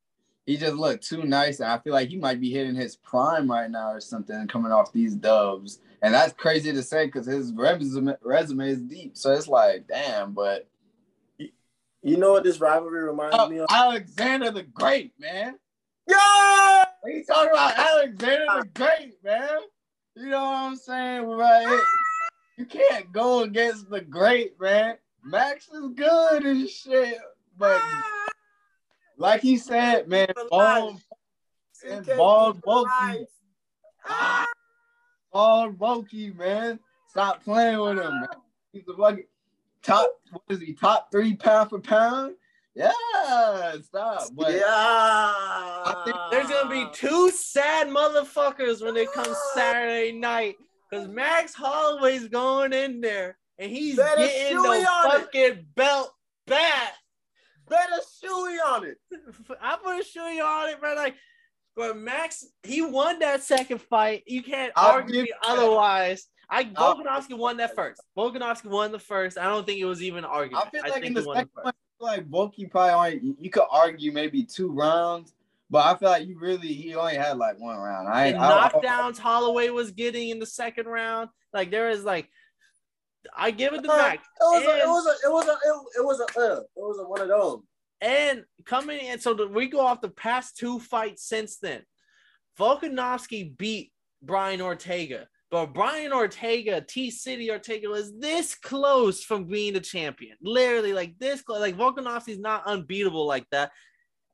he 0.46 0.58
just 0.58 0.76
looked 0.76 1.08
too 1.08 1.24
nice, 1.24 1.60
and 1.60 1.70
I 1.70 1.78
feel 1.80 1.94
like 1.94 2.10
he 2.10 2.18
might 2.18 2.42
be 2.42 2.52
hitting 2.52 2.76
his 2.76 2.96
prime 2.98 3.50
right 3.50 3.70
now 3.70 3.92
or 3.92 4.02
something, 4.02 4.48
coming 4.48 4.72
off 4.72 4.92
these 4.92 5.16
dubs. 5.16 5.80
And 6.02 6.14
that's 6.14 6.34
crazy 6.34 6.72
to 6.74 6.82
say 6.82 7.06
because 7.06 7.26
his 7.28 7.54
resume 7.54 8.16
resume 8.22 8.70
is 8.70 8.82
deep. 8.82 9.16
So 9.18 9.32
it's 9.32 9.48
like, 9.48 9.88
damn, 9.88 10.34
but 10.34 10.68
You 12.04 12.18
know 12.18 12.32
what 12.32 12.44
this 12.44 12.60
rivalry 12.60 13.04
reminds 13.04 13.36
Oh, 13.38 13.48
me 13.48 13.60
of? 13.60 13.68
Alexander 13.70 14.50
the 14.50 14.64
Great, 14.64 15.14
man. 15.20 15.60
Yeah! 16.08 16.86
You 17.06 17.24
talking 17.24 17.52
about 17.52 17.78
Alexander 17.78 18.46
the 18.62 18.68
Great, 18.74 19.24
man? 19.24 19.60
You 20.16 20.30
know 20.30 20.42
what 20.44 20.56
I'm 20.56 20.76
saying? 20.76 21.24
Right? 21.26 21.84
You 22.58 22.66
can't 22.66 23.12
go 23.12 23.44
against 23.44 23.90
the 23.90 24.02
great, 24.02 24.60
man. 24.60 24.98
Max 25.24 25.68
is 25.70 25.90
good 25.96 26.44
and 26.44 26.68
shit, 26.70 27.18
but 27.58 27.82
like 29.18 29.42
he 29.42 29.58
said, 29.58 30.08
man, 30.08 30.28
ball, 30.50 31.00
ball 32.18 32.54
bulky, 32.54 33.26
ball 35.32 35.70
bulky, 35.72 36.32
man. 36.32 36.80
Stop 37.10 37.44
playing 37.44 37.80
with 37.80 38.00
him, 38.00 38.22
man. 38.22 38.28
He's 38.72 38.86
the 38.86 38.94
fucking 38.94 39.26
top. 39.84 40.10
What 40.32 40.44
is 40.50 40.60
he? 40.60 40.74
Top 40.74 41.12
three 41.12 41.36
pound 41.36 41.70
for 41.70 41.80
pound? 41.80 42.36
Yeah, 42.74 42.92
stop. 43.84 44.30
But 44.34 44.54
yeah. 44.54 46.14
There's 46.32 46.48
gonna 46.48 46.70
be 46.70 46.86
two 46.94 47.30
sad 47.32 47.88
motherfuckers 47.90 48.84
when 48.84 48.96
it 48.96 49.12
comes 49.12 49.36
Saturday 49.54 50.14
night. 50.14 50.56
Cause 50.92 51.08
Max 51.08 51.54
Holloway's 51.54 52.28
going 52.28 52.74
in 52.74 53.00
there 53.02 53.38
and 53.58 53.72
he's 53.72 53.96
Better 53.96 54.18
getting 54.26 54.58
shoey 54.58 54.82
the 54.84 54.90
on 54.90 55.16
it. 55.16 55.22
fucking 55.24 55.66
belt 55.76 56.14
back. 56.48 56.94
better 57.70 58.02
shoey 58.24 58.58
on 58.68 58.86
it. 58.86 58.98
I 59.62 59.78
put 59.82 60.00
a 60.02 60.04
shoe 60.04 60.20
on 60.20 60.70
it, 60.70 60.78
but 60.82 60.98
like, 60.98 61.16
but 61.76 61.98
Max, 61.98 62.46
he 62.64 62.82
won 62.82 63.20
that 63.20 63.44
second 63.44 63.82
fight. 63.82 64.24
You 64.28 64.44
can't 64.44 64.72
I'll 64.76 64.92
argue 64.94 65.14
give 65.14 65.24
me 65.24 65.30
you 65.30 65.36
that. 65.42 65.58
otherwise. 65.58 66.28
I 66.50 66.66
Volkanovski 66.66 67.38
won 67.38 67.58
that 67.58 67.76
first. 67.76 68.02
Volkanovski 68.18 68.66
won 68.66 68.92
the 68.92 69.00
first. 69.00 69.38
I 69.38 69.46
don't 69.46 69.66
think 69.66 69.80
it 69.80 69.86
was 69.86 70.04
even 70.04 70.20
an 70.20 70.26
argument. 70.26 70.66
I 70.68 70.70
feel 70.70 70.82
like 70.82 70.94
think 70.94 71.06
in 71.06 71.14
the 71.14 71.24
second 71.24 71.50
one, 71.62 71.74
like 72.02 72.28
Volky 72.28 72.70
probably 72.70 72.94
only 73.20 73.36
you 73.40 73.50
could 73.50 73.64
argue 73.72 74.12
maybe 74.12 74.44
two 74.44 74.70
rounds, 74.70 75.34
but 75.70 75.86
I 75.86 75.98
feel 75.98 76.10
like 76.10 76.28
you 76.28 76.38
really 76.38 76.74
he 76.74 76.94
only 76.94 77.16
had 77.16 77.38
like 77.38 77.58
one 77.58 77.78
round. 77.78 78.10
I 78.10 78.28
ain't 78.28 78.38
I, 78.38 78.66
I, 78.66 78.70
knockdowns 78.70 79.18
Holloway 79.18 79.70
was 79.70 79.92
getting 79.92 80.28
in 80.30 80.40
the 80.40 80.46
second 80.46 80.88
round. 80.88 81.30
Like 81.54 81.72
there 81.72 81.90
is 81.90 82.04
like, 82.04 82.28
I 83.34 83.52
give 83.52 83.74
it 83.74 83.84
to 83.84 83.90
Uh, 83.90 83.96
Max. 83.98 84.28
It 84.42 84.44
was, 84.44 84.64
a, 84.66 84.78
it 84.78 84.88
was 84.88 85.06
a, 85.06 85.28
it 85.28 85.32
was 85.32 85.48
a, 85.48 85.52
it, 85.52 86.00
it 86.00 86.04
was 86.04 86.20
a, 86.20 86.40
uh, 86.40 86.60
it 86.60 86.68
was 86.76 87.00
a 87.00 87.08
one 87.08 87.22
of 87.22 87.28
those. 87.30 87.62
And 88.02 88.44
coming 88.66 89.00
in, 89.00 89.20
so 89.20 89.34
the, 89.36 89.48
we 89.48 89.68
go 89.68 89.80
off 89.80 90.02
the 90.02 90.10
past 90.10 90.58
two 90.58 90.80
fights 90.80 91.28
since 91.28 91.58
then. 91.58 91.82
Volkanovski 92.60 93.56
beat 93.58 93.92
Brian 94.24 94.60
Ortega, 94.60 95.28
but 95.52 95.68
Brian 95.68 96.12
Ortega, 96.12 96.82
T 96.82 97.12
City 97.12 97.52
Ortega, 97.52 97.90
was 97.90 98.18
this 98.18 98.56
close 98.56 99.24
from 99.24 99.46
being 99.46 99.74
the 99.74 99.80
champion. 99.80 100.36
Literally, 100.42 100.94
like 100.94 101.18
this 101.20 101.42
close. 101.42 101.60
Like 101.60 101.78
Volkanovski's 101.78 102.40
not 102.40 102.66
unbeatable 102.66 103.26
like 103.26 103.46
that. 103.52 103.72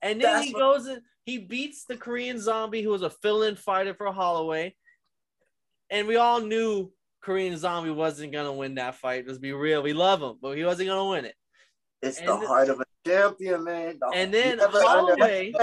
And 0.01 0.21
then 0.21 0.33
That's 0.33 0.45
he 0.45 0.53
goes 0.53 0.85
and 0.85 1.01
he 1.25 1.39
beats 1.39 1.85
the 1.85 1.97
Korean 1.97 2.39
Zombie, 2.39 2.81
who 2.81 2.91
was 2.91 3.01
a 3.01 3.09
fill-in 3.09 3.55
fighter 3.55 3.93
for 3.93 4.11
Holloway. 4.11 4.75
And 5.89 6.07
we 6.07 6.15
all 6.15 6.39
knew 6.39 6.91
Korean 7.21 7.57
Zombie 7.57 7.91
wasn't 7.91 8.31
gonna 8.31 8.53
win 8.53 8.75
that 8.75 8.95
fight. 8.95 9.25
Let's 9.27 9.39
be 9.39 9.53
real, 9.53 9.81
we 9.81 9.93
love 9.93 10.21
him, 10.21 10.37
but 10.41 10.57
he 10.57 10.63
wasn't 10.63 10.89
gonna 10.89 11.09
win 11.09 11.25
it. 11.25 11.35
It's 12.01 12.19
And 12.19 12.27
the 12.27 12.37
heart 12.47 12.69
of 12.69 12.79
a 12.79 12.85
champion, 13.05 13.63
man. 13.63 13.97
The- 13.99 14.11
And 14.13 14.33
then 14.33 14.59
Holloway- 14.59 15.53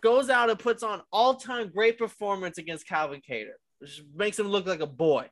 goes 0.00 0.28
out 0.28 0.50
and 0.50 0.58
puts 0.58 0.82
on 0.82 1.02
all-time 1.12 1.70
great 1.70 1.98
performance 1.98 2.58
against 2.58 2.86
Calvin 2.86 3.20
Kattar, 3.28 3.52
which 3.78 4.02
makes 4.14 4.38
him 4.38 4.48
look 4.48 4.66
like 4.66 4.80
a 4.80 4.86
boy. 4.86 5.28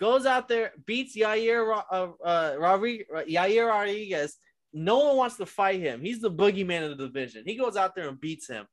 Goes 0.00 0.26
out 0.26 0.48
there, 0.48 0.72
beats 0.86 1.16
Yair 1.16 1.82
uh, 1.90 2.08
uh, 2.24 2.56
Rodriguez, 2.58 3.06
Yair 3.28 3.68
Rodriguez. 3.68 4.36
No 4.72 4.98
one 4.98 5.16
wants 5.16 5.36
to 5.36 5.46
fight 5.46 5.80
him. 5.80 6.00
He's 6.00 6.20
the 6.20 6.30
boogeyman 6.30 6.90
of 6.90 6.98
the 6.98 7.06
division. 7.06 7.44
He 7.46 7.54
goes 7.56 7.76
out 7.76 7.94
there 7.94 8.08
and 8.08 8.20
beats 8.20 8.48
him. 8.48 8.66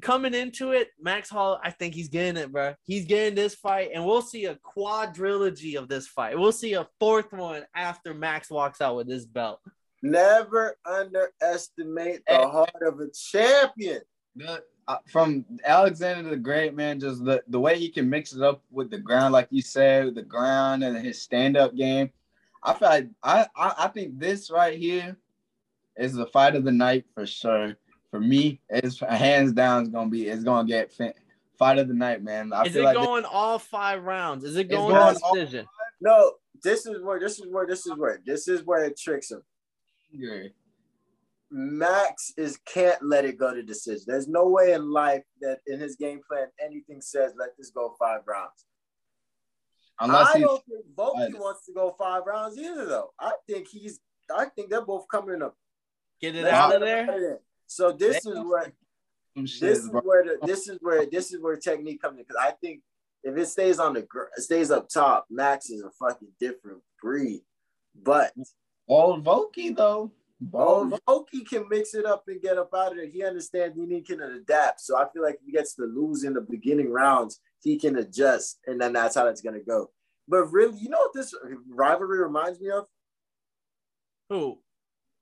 Coming 0.00 0.34
into 0.34 0.72
it, 0.72 0.90
Max 1.00 1.28
Hall, 1.28 1.60
I 1.62 1.70
think 1.70 1.94
he's 1.94 2.08
getting 2.08 2.36
it, 2.36 2.52
bro. 2.52 2.74
He's 2.84 3.04
getting 3.04 3.34
this 3.34 3.54
fight, 3.54 3.90
and 3.94 4.04
we'll 4.04 4.22
see 4.22 4.46
a 4.46 4.56
quadrilogy 4.56 5.76
of 5.76 5.88
this 5.88 6.06
fight. 6.06 6.38
We'll 6.38 6.52
see 6.52 6.74
a 6.74 6.86
fourth 6.98 7.32
one 7.32 7.64
after 7.74 8.14
Max 8.14 8.50
walks 8.50 8.80
out 8.80 8.96
with 8.96 9.08
his 9.08 9.26
belt. 9.26 9.60
Never 10.02 10.76
underestimate 10.84 12.22
the 12.26 12.48
heart 12.48 12.82
of 12.82 13.00
a 13.00 13.08
champion. 13.08 14.00
the, 14.36 14.62
uh, 14.86 14.98
from 15.06 15.44
Alexander 15.64 16.28
the 16.28 16.36
Great, 16.36 16.74
man, 16.74 17.00
just 17.00 17.24
the, 17.24 17.42
the 17.48 17.60
way 17.60 17.78
he 17.78 17.88
can 17.88 18.10
mix 18.10 18.32
it 18.32 18.42
up 18.42 18.62
with 18.70 18.90
the 18.90 18.98
ground, 18.98 19.32
like 19.32 19.48
you 19.50 19.62
said, 19.62 20.14
the 20.14 20.22
ground 20.22 20.84
and 20.84 20.96
his 20.96 21.22
stand 21.22 21.56
up 21.56 21.74
game. 21.74 22.10
I 22.62 22.74
feel 22.74 22.88
like 22.88 23.08
I, 23.22 23.46
I 23.56 23.74
I 23.78 23.88
think 23.88 24.18
this 24.18 24.50
right 24.50 24.78
here 24.78 25.16
is 25.96 26.14
the 26.14 26.26
fight 26.26 26.54
of 26.54 26.64
the 26.64 26.72
night 26.72 27.04
for 27.14 27.26
sure. 27.26 27.76
For 28.14 28.20
me, 28.20 28.60
it's 28.68 29.00
hands 29.00 29.50
down. 29.50 29.82
It's 29.82 29.90
gonna 29.90 30.08
be. 30.08 30.28
It's 30.28 30.44
gonna 30.44 30.68
get 30.68 30.92
fin- 30.92 31.14
fight 31.58 31.78
of 31.78 31.88
the 31.88 31.94
night, 31.94 32.22
man. 32.22 32.52
I 32.52 32.62
Is 32.62 32.76
it 32.76 32.84
like 32.84 32.94
going 32.94 33.24
all 33.24 33.58
five 33.58 34.04
rounds? 34.04 34.44
Is 34.44 34.54
it 34.54 34.70
going, 34.70 34.94
going 34.94 35.16
all- 35.20 35.34
decision? 35.34 35.66
No, 36.00 36.34
this 36.62 36.86
is 36.86 37.02
where 37.02 37.18
this 37.18 37.40
is 37.40 37.46
where 37.48 37.66
this 37.66 37.86
is 37.86 37.92
where 37.96 38.20
this 38.24 38.46
is 38.46 38.62
where 38.62 38.84
it 38.84 38.96
tricks 38.96 39.32
him. 39.32 39.42
this- 40.12 40.52
Max 41.50 42.32
is 42.36 42.56
can't 42.58 43.02
let 43.02 43.24
it 43.24 43.36
go 43.36 43.52
to 43.52 43.64
decision. 43.64 44.04
There's 44.06 44.28
no 44.28 44.46
way 44.48 44.74
in 44.74 44.92
life 44.92 45.24
that 45.40 45.58
in 45.66 45.80
his 45.80 45.96
game 45.96 46.20
plan 46.30 46.46
anything 46.64 47.00
says 47.00 47.32
let 47.36 47.56
this 47.58 47.70
go 47.70 47.96
five 47.98 48.20
rounds. 48.28 48.64
unless 49.98 50.36
I 50.36 50.38
don't 50.38 50.64
think 50.66 50.84
Volky 50.94 51.34
I- 51.34 51.40
wants 51.40 51.66
to 51.66 51.72
go 51.72 51.96
five 51.98 52.22
rounds 52.26 52.56
either, 52.58 52.86
though. 52.86 53.12
I 53.18 53.32
think 53.48 53.66
he's. 53.66 53.98
I 54.32 54.44
think 54.44 54.70
they're 54.70 54.86
both 54.86 55.06
coming 55.10 55.42
up. 55.42 55.56
Get 56.20 56.36
it 56.36 56.44
Let's 56.44 56.54
out 56.54 56.74
of 56.76 56.80
there. 56.80 57.40
Put 57.78 58.00
it 58.00 58.02
in. 58.02 58.12
So 58.12 58.12
this 58.12 58.26
is 58.26 58.38
where 58.44 58.72
this 59.36 59.60
is 59.60 59.90
where 59.90 60.24
the, 60.24 60.46
this 60.46 60.68
is 60.68 60.78
where 60.80 61.06
this 61.06 61.32
is 61.32 61.40
where 61.40 61.56
technique 61.56 62.02
comes 62.02 62.18
in 62.18 62.24
because 62.24 62.40
I 62.40 62.52
think 62.52 62.80
if 63.22 63.36
it 63.36 63.46
stays 63.46 63.78
on 63.78 63.94
the 63.94 64.02
gr- 64.02 64.24
stays 64.36 64.70
up 64.70 64.88
top, 64.88 65.26
Max 65.30 65.70
is 65.70 65.82
a 65.82 65.90
fucking 65.90 66.28
different 66.38 66.82
breed. 67.02 67.42
But 68.00 68.32
Old 68.88 69.24
Volky 69.24 69.74
though. 69.74 70.12
Bold. 70.40 71.00
Volky 71.08 71.46
can 71.48 71.66
mix 71.70 71.94
it 71.94 72.04
up 72.04 72.24
and 72.26 72.42
get 72.42 72.58
up 72.58 72.70
out 72.74 72.90
of 72.90 72.96
there. 72.98 73.06
He 73.06 73.24
understands 73.24 73.78
he 73.78 74.02
can 74.02 74.20
adapt. 74.20 74.80
So 74.80 74.96
I 74.96 75.06
feel 75.12 75.22
like 75.22 75.36
if 75.36 75.46
he 75.46 75.52
gets 75.52 75.74
to 75.76 75.84
lose 75.84 76.24
in 76.24 76.34
the 76.34 76.40
beginning 76.40 76.90
rounds, 76.90 77.40
he 77.62 77.78
can 77.78 77.96
adjust, 77.96 78.58
and 78.66 78.78
then 78.80 78.92
that's 78.92 79.14
how 79.14 79.26
it's 79.28 79.40
gonna 79.40 79.60
go. 79.60 79.90
But 80.28 80.52
really, 80.52 80.78
you 80.78 80.88
know 80.90 80.98
what 80.98 81.14
this 81.14 81.34
rivalry 81.68 82.18
reminds 82.18 82.60
me 82.60 82.70
of? 82.70 82.86
Who? 84.28 84.58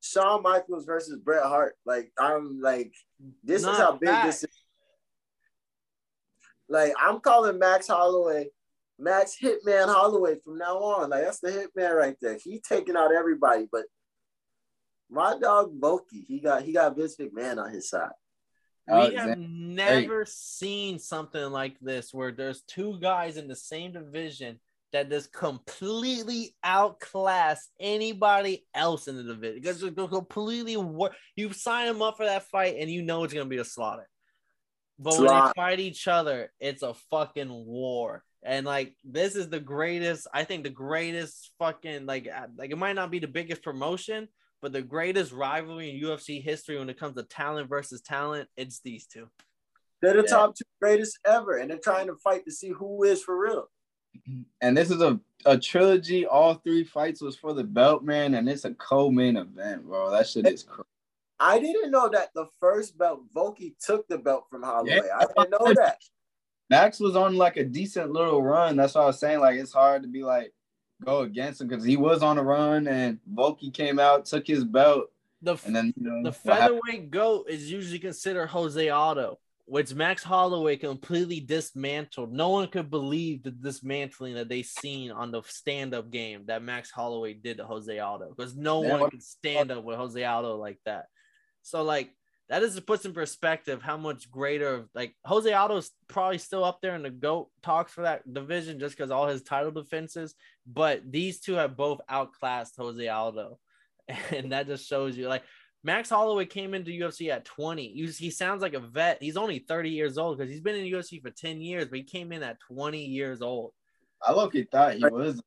Shawn 0.02 0.42
Michaels 0.42 0.84
versus 0.84 1.18
Bret 1.18 1.44
Hart. 1.44 1.74
Like 1.86 2.10
I'm 2.18 2.60
like, 2.60 2.92
this 3.42 3.62
is 3.62 3.68
how 3.68 3.92
big 3.92 4.08
fact. 4.10 4.26
this 4.26 4.44
is. 4.44 4.50
Like 6.68 6.92
I'm 7.00 7.20
calling 7.20 7.58
Max 7.58 7.86
Holloway, 7.86 8.48
Max 8.98 9.36
Hitman 9.40 9.86
Holloway 9.86 10.36
from 10.44 10.58
now 10.58 10.76
on. 10.78 11.10
Like 11.10 11.24
that's 11.24 11.40
the 11.40 11.50
Hitman 11.50 11.94
right 11.94 12.16
there. 12.20 12.36
He 12.42 12.60
taking 12.60 12.96
out 12.96 13.14
everybody, 13.14 13.68
but 13.70 13.84
my 15.08 15.38
dog 15.38 15.78
Boki, 15.78 16.24
he 16.26 16.40
got 16.40 16.62
he 16.62 16.72
got 16.72 16.96
Vince 16.96 17.16
McMahon 17.16 17.62
on 17.62 17.70
his 17.70 17.88
side. 17.88 18.10
We 18.88 18.94
uh, 18.94 19.00
have 19.02 19.12
Alexander- 19.12 19.48
never 19.48 20.26
seen 20.26 20.98
something 20.98 21.44
like 21.52 21.78
this 21.80 22.12
where 22.12 22.32
there's 22.32 22.62
two 22.62 22.98
guys 23.00 23.36
in 23.36 23.46
the 23.46 23.54
same 23.54 23.92
division 23.92 24.58
that 24.92 25.08
just 25.08 25.32
completely 25.32 26.54
outclass 26.62 27.70
anybody 27.80 28.66
else 28.74 29.08
in 29.08 29.16
the 29.16 29.22
division. 29.22 29.60
Because 29.60 29.80
they're 29.80 30.08
completely 30.08 30.76
wor- 30.76 31.14
you 31.34 31.52
sign 31.52 31.86
them 31.86 32.02
up 32.02 32.16
for 32.18 32.26
that 32.26 32.44
fight 32.44 32.76
and 32.78 32.90
you 32.90 33.02
know 33.02 33.24
it's 33.24 33.32
gonna 33.32 33.46
be 33.46 33.58
a 33.58 33.64
slaughter. 33.64 34.08
But 34.98 35.18
when 35.18 35.28
they 35.28 35.52
fight 35.56 35.80
each 35.80 36.06
other, 36.06 36.52
it's 36.60 36.82
a 36.82 36.94
fucking 37.10 37.50
war. 37.50 38.22
And 38.42 38.66
like 38.66 38.94
this 39.04 39.34
is 39.34 39.48
the 39.48 39.60
greatest, 39.60 40.26
I 40.32 40.44
think 40.44 40.64
the 40.64 40.70
greatest 40.70 41.52
fucking 41.58 42.06
like 42.06 42.28
uh, 42.28 42.48
like 42.56 42.70
it 42.70 42.78
might 42.78 42.94
not 42.94 43.10
be 43.10 43.18
the 43.18 43.28
biggest 43.28 43.62
promotion, 43.62 44.28
but 44.60 44.72
the 44.72 44.82
greatest 44.82 45.32
rivalry 45.32 45.90
in 45.90 46.06
UFC 46.08 46.42
history 46.42 46.78
when 46.78 46.90
it 46.90 46.98
comes 46.98 47.16
to 47.16 47.22
talent 47.22 47.68
versus 47.68 48.02
talent, 48.02 48.48
it's 48.56 48.80
these 48.80 49.06
two. 49.06 49.28
They're 50.02 50.14
the 50.14 50.22
Yeah. 50.28 50.36
top 50.36 50.56
two 50.56 50.64
greatest 50.80 51.18
ever, 51.24 51.56
and 51.56 51.70
they're 51.70 51.78
trying 51.78 52.08
to 52.08 52.16
fight 52.16 52.44
to 52.44 52.52
see 52.52 52.70
who 52.70 53.04
is 53.04 53.22
for 53.22 53.38
real. 53.38 53.68
And 54.60 54.76
this 54.76 54.90
is 54.90 55.00
a, 55.00 55.18
a 55.44 55.58
trilogy. 55.58 56.26
All 56.26 56.54
three 56.54 56.84
fights 56.84 57.20
was 57.20 57.36
for 57.36 57.52
the 57.52 57.64
belt, 57.64 58.02
man, 58.04 58.34
and 58.34 58.48
it's 58.48 58.64
a 58.64 58.74
co-main 58.74 59.36
event, 59.36 59.84
bro. 59.86 60.10
That 60.10 60.26
shit 60.26 60.46
is 60.46 60.62
crazy. 60.62 60.86
I 61.40 61.58
didn't 61.58 61.90
know 61.90 62.08
that 62.08 62.32
the 62.34 62.46
first 62.60 62.96
belt, 62.96 63.22
Volky 63.34 63.74
took 63.84 64.06
the 64.06 64.18
belt 64.18 64.44
from 64.48 64.62
Holloway. 64.62 65.00
Yeah. 65.04 65.18
I 65.18 65.26
didn't 65.26 65.50
know 65.50 65.74
that. 65.74 65.98
Max 66.70 67.00
was 67.00 67.16
on 67.16 67.36
like 67.36 67.56
a 67.56 67.64
decent 67.64 68.12
little 68.12 68.42
run. 68.42 68.76
That's 68.76 68.94
what 68.94 69.02
I 69.02 69.06
was 69.06 69.18
saying. 69.18 69.40
Like 69.40 69.58
it's 69.58 69.72
hard 69.72 70.02
to 70.02 70.08
be 70.08 70.22
like 70.22 70.52
go 71.04 71.22
against 71.22 71.60
him 71.60 71.68
because 71.68 71.84
he 71.84 71.96
was 71.96 72.22
on 72.22 72.38
a 72.38 72.42
run 72.42 72.86
and 72.86 73.18
Volky 73.34 73.74
came 73.74 73.98
out, 73.98 74.24
took 74.24 74.46
his 74.46 74.64
belt. 74.64 75.10
The, 75.42 75.56
and 75.66 75.74
then 75.74 75.92
you 75.96 76.08
know, 76.08 76.22
the 76.22 76.32
featherweight 76.32 77.10
goat 77.10 77.46
is 77.48 77.70
usually 77.70 77.98
considered 77.98 78.46
Jose 78.46 78.88
Aldo 78.88 79.38
which 79.72 79.94
Max 79.94 80.22
Holloway 80.22 80.76
completely 80.76 81.40
dismantled. 81.40 82.30
No 82.30 82.50
one 82.50 82.68
could 82.68 82.90
believe 82.90 83.42
the 83.42 83.50
dismantling 83.50 84.34
that 84.34 84.50
they 84.50 84.62
seen 84.62 85.10
on 85.10 85.30
the 85.30 85.40
stand-up 85.46 86.10
game 86.10 86.42
that 86.48 86.62
Max 86.62 86.90
Holloway 86.90 87.32
did 87.32 87.56
to 87.56 87.64
Jose 87.64 87.98
Aldo 87.98 88.34
because 88.36 88.54
no 88.54 88.80
one 88.80 89.08
could 89.08 89.22
stand 89.22 89.70
up 89.70 89.82
with 89.82 89.96
Jose 89.96 90.22
Aldo 90.22 90.56
like 90.56 90.78
that. 90.84 91.06
So 91.62 91.84
like 91.84 92.10
that 92.50 92.62
is 92.62 92.78
puts 92.80 93.06
in 93.06 93.14
perspective 93.14 93.80
how 93.80 93.96
much 93.96 94.30
greater 94.30 94.90
like 94.94 95.14
Jose 95.24 95.50
Aldo's 95.50 95.90
probably 96.06 96.36
still 96.36 96.64
up 96.64 96.80
there 96.82 96.94
in 96.94 97.02
the 97.02 97.08
GOAT 97.08 97.48
talks 97.62 97.94
for 97.94 98.02
that 98.02 98.30
division 98.30 98.78
just 98.78 98.94
because 98.94 99.10
all 99.10 99.26
his 99.26 99.42
title 99.42 99.70
defenses, 99.70 100.34
but 100.66 101.00
these 101.10 101.40
two 101.40 101.54
have 101.54 101.78
both 101.78 102.02
outclassed 102.10 102.76
Jose 102.76 103.08
Aldo. 103.08 103.58
And 104.32 104.52
that 104.52 104.66
just 104.66 104.86
shows 104.86 105.16
you 105.16 105.28
like 105.28 105.44
Max 105.84 106.10
Holloway 106.10 106.46
came 106.46 106.74
into 106.74 106.90
UFC 106.90 107.30
at 107.30 107.44
20. 107.44 107.88
He, 107.88 108.30
sounds 108.30 108.62
like 108.62 108.74
a 108.74 108.80
vet. 108.80 109.20
He's 109.20 109.36
only 109.36 109.58
30 109.58 109.90
years 109.90 110.16
old 110.16 110.38
because 110.38 110.50
he's 110.50 110.60
been 110.60 110.76
in 110.76 110.92
UFC 110.92 111.20
for 111.20 111.30
10 111.30 111.60
years, 111.60 111.86
but 111.86 111.98
he 111.98 112.04
came 112.04 112.30
in 112.32 112.42
at 112.42 112.60
20 112.60 113.04
years 113.04 113.42
old. 113.42 113.72
I 114.22 114.32
look 114.32 114.54
at 114.54 114.70
that. 114.70 114.96
He 114.96 115.04
was. 115.04 115.42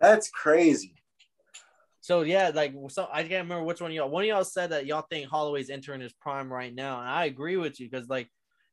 That's 0.00 0.28
crazy. 0.30 0.96
So 2.00 2.22
yeah, 2.22 2.50
like 2.52 2.74
so 2.88 3.08
I 3.12 3.22
can't 3.22 3.44
remember 3.44 3.62
which 3.62 3.80
one 3.80 3.92
y'all. 3.92 4.10
One 4.10 4.24
of 4.24 4.28
y'all 4.28 4.42
said 4.42 4.70
that 4.70 4.86
y'all 4.86 5.06
think 5.08 5.28
Holloway's 5.28 5.70
entering 5.70 6.00
his 6.00 6.12
prime 6.12 6.52
right 6.52 6.74
now, 6.74 6.98
and 6.98 7.08
I 7.08 7.26
agree 7.26 7.56
with 7.56 7.78
you 7.78 7.88
because 7.88 8.08
like 8.08 8.28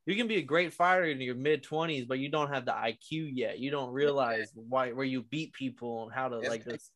you 0.08 0.16
can 0.16 0.28
be 0.28 0.38
a 0.38 0.42
great 0.42 0.74
fighter 0.74 1.04
in 1.04 1.22
your 1.22 1.36
mid 1.36 1.62
twenties, 1.62 2.06
but 2.06 2.18
you 2.18 2.30
don't 2.30 2.52
have 2.52 2.66
the 2.66 2.72
IQ 2.72 3.30
yet. 3.36 3.60
You 3.60 3.70
don't 3.70 3.94
realize 3.94 4.52
why 4.56 4.94
where 4.94 5.06
you 5.06 5.22
beat 5.22 5.54
people 5.54 6.06
and 6.06 6.12
how 6.12 6.30
to 6.30 6.40
like 6.40 6.66
this 6.66 6.90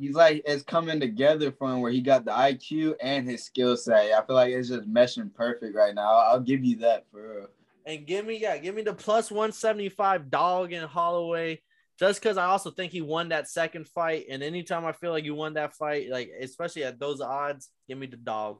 he's 0.00 0.14
like 0.14 0.42
it's 0.46 0.62
coming 0.62 0.98
together 0.98 1.52
for 1.52 1.70
him 1.70 1.80
where 1.80 1.92
he 1.92 2.00
got 2.00 2.24
the 2.24 2.30
IQ 2.30 2.94
and 3.00 3.28
his 3.28 3.44
skill 3.44 3.76
set. 3.76 4.12
I 4.12 4.24
feel 4.24 4.34
like 4.34 4.52
it's 4.52 4.68
just 4.68 4.90
meshing 4.90 5.32
perfect 5.32 5.76
right 5.76 5.94
now. 5.94 6.10
I'll 6.10 6.40
give 6.40 6.64
you 6.64 6.76
that 6.78 7.04
for 7.10 7.36
real. 7.36 7.46
And 7.84 8.06
give 8.06 8.26
me 8.26 8.38
yeah, 8.38 8.56
give 8.56 8.74
me 8.74 8.82
the 8.82 8.94
plus 8.94 9.30
175 9.30 10.30
dog 10.30 10.72
in 10.72 10.82
Holloway. 10.82 11.60
Just 11.98 12.22
because 12.22 12.38
I 12.38 12.46
also 12.46 12.70
think 12.70 12.92
he 12.92 13.02
won 13.02 13.28
that 13.28 13.46
second 13.46 13.86
fight. 13.86 14.24
And 14.30 14.42
anytime 14.42 14.86
I 14.86 14.92
feel 14.92 15.10
like 15.10 15.24
you 15.24 15.34
won 15.34 15.54
that 15.54 15.76
fight, 15.76 16.08
like 16.08 16.30
especially 16.40 16.84
at 16.84 16.98
those 16.98 17.20
odds, 17.20 17.68
give 17.86 17.98
me 17.98 18.06
the 18.06 18.16
dog. 18.16 18.58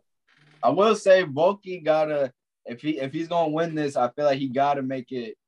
I 0.62 0.68
will 0.68 0.94
say 0.94 1.24
Volky 1.24 1.82
gotta 1.82 2.32
if 2.66 2.82
he 2.82 2.98
if 2.98 3.14
he's 3.14 3.28
gonna 3.28 3.50
win 3.50 3.74
this, 3.74 3.96
I 3.96 4.10
feel 4.10 4.26
like 4.26 4.38
he 4.38 4.48
gotta 4.48 4.82
make 4.82 5.10
it 5.10 5.38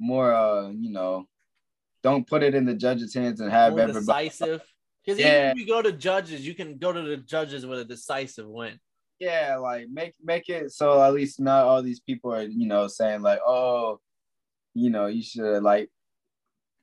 more 0.00 0.34
uh, 0.34 0.70
you 0.70 0.90
know, 0.90 1.28
don't 2.02 2.26
put 2.26 2.42
it 2.42 2.56
in 2.56 2.64
the 2.64 2.74
judges' 2.74 3.14
hands 3.14 3.40
and 3.40 3.52
have 3.52 3.72
more 3.72 3.82
everybody 3.82 4.28
decisive. 4.28 4.62
Because 5.08 5.20
yeah. 5.20 5.38
even 5.38 5.50
if 5.52 5.56
you 5.56 5.66
go 5.66 5.80
to 5.80 5.90
judges, 5.90 6.46
you 6.46 6.54
can 6.54 6.76
go 6.76 6.92
to 6.92 7.00
the 7.00 7.16
judges 7.16 7.64
with 7.64 7.78
a 7.78 7.84
decisive 7.84 8.46
win. 8.46 8.78
Yeah, 9.18 9.56
like 9.56 9.88
make 9.90 10.12
make 10.22 10.50
it 10.50 10.70
so 10.70 11.02
at 11.02 11.14
least 11.14 11.40
not 11.40 11.64
all 11.64 11.82
these 11.82 12.00
people 12.00 12.34
are, 12.34 12.42
you 12.42 12.68
know, 12.68 12.88
saying 12.88 13.22
like, 13.22 13.40
oh, 13.46 14.00
you 14.74 14.90
know, 14.90 15.06
you 15.06 15.22
should 15.22 15.62
like 15.62 15.88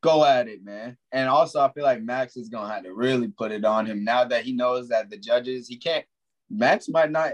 go 0.01 0.25
at 0.25 0.47
it, 0.47 0.65
man. 0.65 0.97
And 1.11 1.29
also 1.29 1.61
I 1.61 1.71
feel 1.71 1.83
like 1.83 2.01
Max 2.01 2.35
is 2.35 2.49
gonna 2.49 2.73
have 2.73 2.83
to 2.85 2.95
really 2.95 3.27
put 3.27 3.51
it 3.51 3.63
on 3.63 3.85
him 3.85 4.03
now 4.03 4.23
that 4.23 4.43
he 4.43 4.53
knows 4.53 4.89
that 4.89 5.11
the 5.11 5.17
judges 5.17 5.67
he 5.67 5.77
can't 5.77 6.03
Max 6.49 6.89
might 6.89 7.11
not 7.11 7.33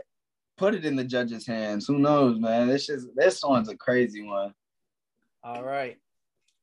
put 0.57 0.75
it 0.75 0.83
in 0.83 0.97
the 0.97 1.05
judges' 1.05 1.47
hands. 1.47 1.87
Who 1.87 1.99
knows, 1.99 2.37
man? 2.37 2.67
This 2.67 2.89
is 2.89 3.07
this 3.15 3.41
one's 3.41 3.69
a 3.69 3.77
crazy 3.77 4.23
one. 4.23 4.53
All 5.41 5.63
right. 5.63 5.97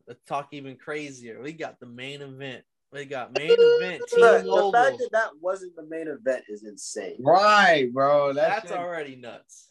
Let's 0.06 0.22
talk 0.26 0.48
even 0.52 0.76
crazier. 0.76 1.40
We 1.42 1.54
got 1.54 1.80
the 1.80 1.86
main 1.86 2.20
event. 2.20 2.64
We 2.93 3.05
got 3.05 3.36
main 3.36 3.55
event. 3.59 4.03
Team 4.09 4.20
the 4.20 4.70
fact 4.72 4.99
that 4.99 5.11
that 5.12 5.30
wasn't 5.41 5.76
the 5.76 5.84
main 5.84 6.09
event 6.09 6.45
is 6.49 6.64
insane. 6.64 7.16
Right, 7.20 7.93
bro. 7.93 8.32
That's, 8.32 8.62
That's 8.62 8.72
already 8.72 9.16
nuts. 9.16 9.68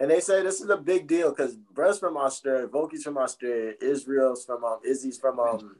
And 0.00 0.10
they 0.10 0.20
say 0.20 0.42
this 0.42 0.60
is 0.60 0.68
a 0.70 0.76
big 0.76 1.06
deal 1.06 1.30
because 1.30 1.54
Brett's 1.56 1.98
from 2.00 2.16
Australia, 2.16 2.66
Volky's 2.66 3.04
from 3.04 3.16
Australia, 3.16 3.74
Israel's 3.80 4.44
from 4.44 4.64
um, 4.64 4.80
Izzy's 4.84 5.18
from 5.18 5.38
um, 5.38 5.76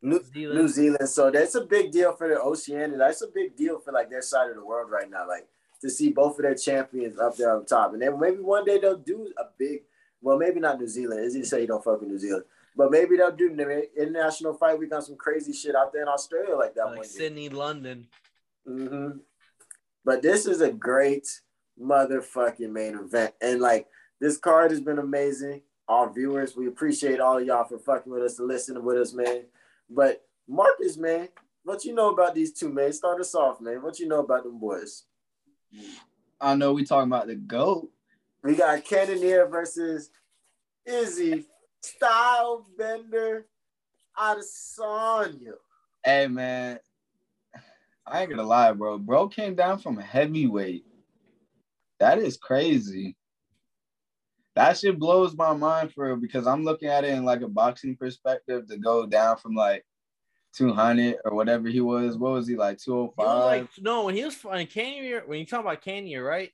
New, 0.00 0.22
Zealand. 0.22 0.58
New 0.58 0.68
Zealand. 0.68 1.08
So 1.08 1.30
that's 1.30 1.54
a 1.54 1.60
big 1.60 1.92
deal 1.92 2.14
for 2.16 2.28
the 2.28 2.40
Oceania. 2.40 2.96
That's 2.96 3.20
a 3.20 3.28
big 3.28 3.56
deal 3.56 3.78
for 3.78 3.92
like 3.92 4.08
their 4.08 4.22
side 4.22 4.48
of 4.48 4.56
the 4.56 4.64
world 4.64 4.90
right 4.90 5.10
now. 5.10 5.28
Like 5.28 5.46
to 5.82 5.90
see 5.90 6.10
both 6.10 6.38
of 6.38 6.44
their 6.44 6.54
champions 6.54 7.18
up 7.18 7.36
there 7.36 7.54
on 7.54 7.66
top. 7.66 7.92
And 7.92 8.00
then 8.00 8.18
maybe 8.18 8.38
one 8.38 8.64
day 8.64 8.78
they'll 8.78 8.96
do 8.96 9.30
a 9.38 9.44
big, 9.58 9.82
well, 10.22 10.38
maybe 10.38 10.58
not 10.58 10.80
New 10.80 10.88
Zealand. 10.88 11.24
Izzy 11.24 11.44
say 11.44 11.60
you 11.60 11.66
don't 11.66 11.84
fuck 11.84 12.00
with 12.00 12.08
New 12.08 12.18
Zealand. 12.18 12.44
But 12.76 12.90
maybe 12.90 13.16
they'll 13.16 13.30
do 13.30 13.50
international 13.96 14.54
fight 14.54 14.78
week 14.78 14.92
on 14.94 15.02
some 15.02 15.16
crazy 15.16 15.52
shit 15.52 15.76
out 15.76 15.92
there 15.92 16.02
in 16.02 16.08
Australia 16.08 16.56
like 16.56 16.74
that. 16.74 16.86
One. 16.86 16.96
Like 16.96 17.04
Sydney, 17.06 17.48
London. 17.48 18.08
Mm-hmm. 18.68 19.18
But 20.04 20.22
this 20.22 20.46
is 20.46 20.60
a 20.60 20.72
great 20.72 21.28
motherfucking 21.80 22.70
main 22.70 22.94
event, 22.94 23.34
and 23.40 23.60
like 23.60 23.86
this 24.20 24.36
card 24.36 24.70
has 24.70 24.80
been 24.80 24.98
amazing. 24.98 25.62
Our 25.88 26.12
viewers, 26.12 26.56
we 26.56 26.66
appreciate 26.66 27.20
all 27.20 27.38
of 27.38 27.46
y'all 27.46 27.64
for 27.64 27.78
fucking 27.78 28.10
with 28.10 28.22
us 28.22 28.38
and 28.38 28.48
listening 28.48 28.84
with 28.84 28.96
us, 28.96 29.12
man. 29.12 29.42
But 29.88 30.24
Marcus, 30.48 30.96
man, 30.96 31.28
what 31.62 31.84
you 31.84 31.94
know 31.94 32.10
about 32.10 32.34
these 32.34 32.52
two, 32.52 32.70
man? 32.70 32.92
Start 32.92 33.20
us 33.20 33.34
off, 33.34 33.60
man. 33.60 33.82
What 33.82 33.98
you 33.98 34.08
know 34.08 34.20
about 34.20 34.44
them 34.44 34.58
boys? 34.58 35.04
I 36.40 36.54
know 36.54 36.72
we 36.72 36.84
talking 36.84 37.10
about 37.10 37.26
the 37.26 37.34
GOAT. 37.34 37.90
We 38.42 38.54
got 38.54 38.84
Cannonier 38.84 39.46
versus 39.46 40.10
Izzy 40.86 41.46
style 41.84 42.66
bender 42.78 43.46
Adesanya. 44.18 45.54
Hey 46.04 46.26
man, 46.28 46.78
I 48.06 48.22
ain't 48.22 48.30
gonna 48.30 48.42
lie, 48.42 48.72
bro. 48.72 48.98
Bro 48.98 49.28
came 49.28 49.54
down 49.54 49.78
from 49.78 49.96
heavyweight. 49.96 50.84
That 52.00 52.18
is 52.18 52.36
crazy. 52.36 53.16
That 54.54 54.78
shit 54.78 54.98
blows 54.98 55.36
my 55.36 55.52
mind 55.52 55.92
for 55.92 56.06
real 56.06 56.16
because 56.16 56.46
I'm 56.46 56.64
looking 56.64 56.88
at 56.88 57.04
it 57.04 57.10
in 57.10 57.24
like 57.24 57.42
a 57.42 57.48
boxing 57.48 57.96
perspective 57.96 58.68
to 58.68 58.78
go 58.78 59.04
down 59.06 59.36
from 59.36 59.54
like 59.54 59.84
200 60.54 61.16
or 61.24 61.34
whatever 61.34 61.68
he 61.68 61.80
was. 61.80 62.16
What 62.16 62.32
was 62.32 62.46
he 62.46 62.54
like 62.54 62.78
205? 62.78 63.26
Like, 63.26 63.62
oh 63.62 63.68
no, 63.80 64.04
when 64.04 64.14
he 64.14 64.24
was 64.24 64.34
fighting 64.34 64.68
Cannonier, 64.68 65.22
when 65.26 65.40
you 65.40 65.46
talk 65.46 65.60
about 65.60 65.82
Cannonier, 65.82 66.22
right? 66.22 66.52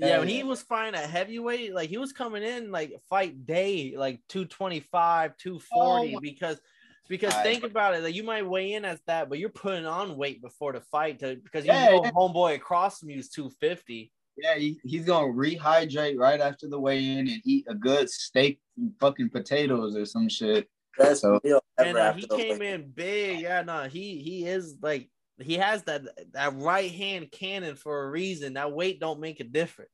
Yeah, 0.00 0.18
when 0.18 0.28
he 0.28 0.42
was 0.42 0.62
fighting 0.62 0.98
a 0.98 1.06
heavyweight, 1.06 1.74
like 1.74 1.90
he 1.90 1.98
was 1.98 2.12
coming 2.12 2.42
in 2.42 2.70
like 2.70 2.94
fight 3.08 3.46
day, 3.46 3.94
like 3.96 4.20
225, 4.28 5.36
240, 5.36 6.14
oh, 6.16 6.20
because 6.20 6.60
because 7.08 7.34
think 7.42 7.64
about 7.64 7.94
it, 7.94 8.02
like 8.02 8.14
you 8.14 8.22
might 8.22 8.48
weigh 8.48 8.72
in 8.72 8.84
as 8.84 9.00
that, 9.06 9.28
but 9.28 9.38
you're 9.38 9.50
putting 9.50 9.84
on 9.84 10.16
weight 10.16 10.40
before 10.40 10.72
the 10.72 10.80
fight 10.80 11.18
to 11.20 11.36
because 11.36 11.66
you 11.66 11.72
yeah, 11.72 11.90
know 11.90 12.04
yeah. 12.04 12.10
homeboy 12.12 12.54
across 12.54 13.00
from 13.00 13.10
you 13.10 13.18
is 13.18 13.28
250. 13.28 14.10
Yeah, 14.36 14.54
he, 14.54 14.80
he's 14.84 15.04
gonna 15.04 15.26
rehydrate 15.26 16.16
right 16.16 16.40
after 16.40 16.68
the 16.68 16.78
weigh 16.78 17.04
in 17.04 17.28
and 17.28 17.42
eat 17.44 17.66
a 17.68 17.74
good 17.74 18.08
steak 18.08 18.60
and 18.78 18.92
fucking 19.00 19.30
potatoes 19.30 19.96
or 19.96 20.06
some 20.06 20.28
shit. 20.28 20.68
That's 20.96 21.20
so, 21.20 21.40
and 21.78 21.96
uh, 21.96 22.12
he 22.14 22.26
came 22.26 22.62
in 22.62 22.90
big. 22.94 23.40
Yeah, 23.40 23.62
no, 23.62 23.84
he 23.84 24.18
he 24.18 24.46
is 24.46 24.76
like 24.80 25.10
he 25.42 25.54
has 25.54 25.82
that 25.84 26.02
that 26.32 26.54
right 26.56 26.90
hand 26.90 27.30
cannon 27.32 27.76
for 27.76 28.04
a 28.04 28.10
reason. 28.10 28.54
That 28.54 28.72
weight 28.72 29.00
don't 29.00 29.20
make 29.20 29.40
a 29.40 29.44
difference. 29.44 29.90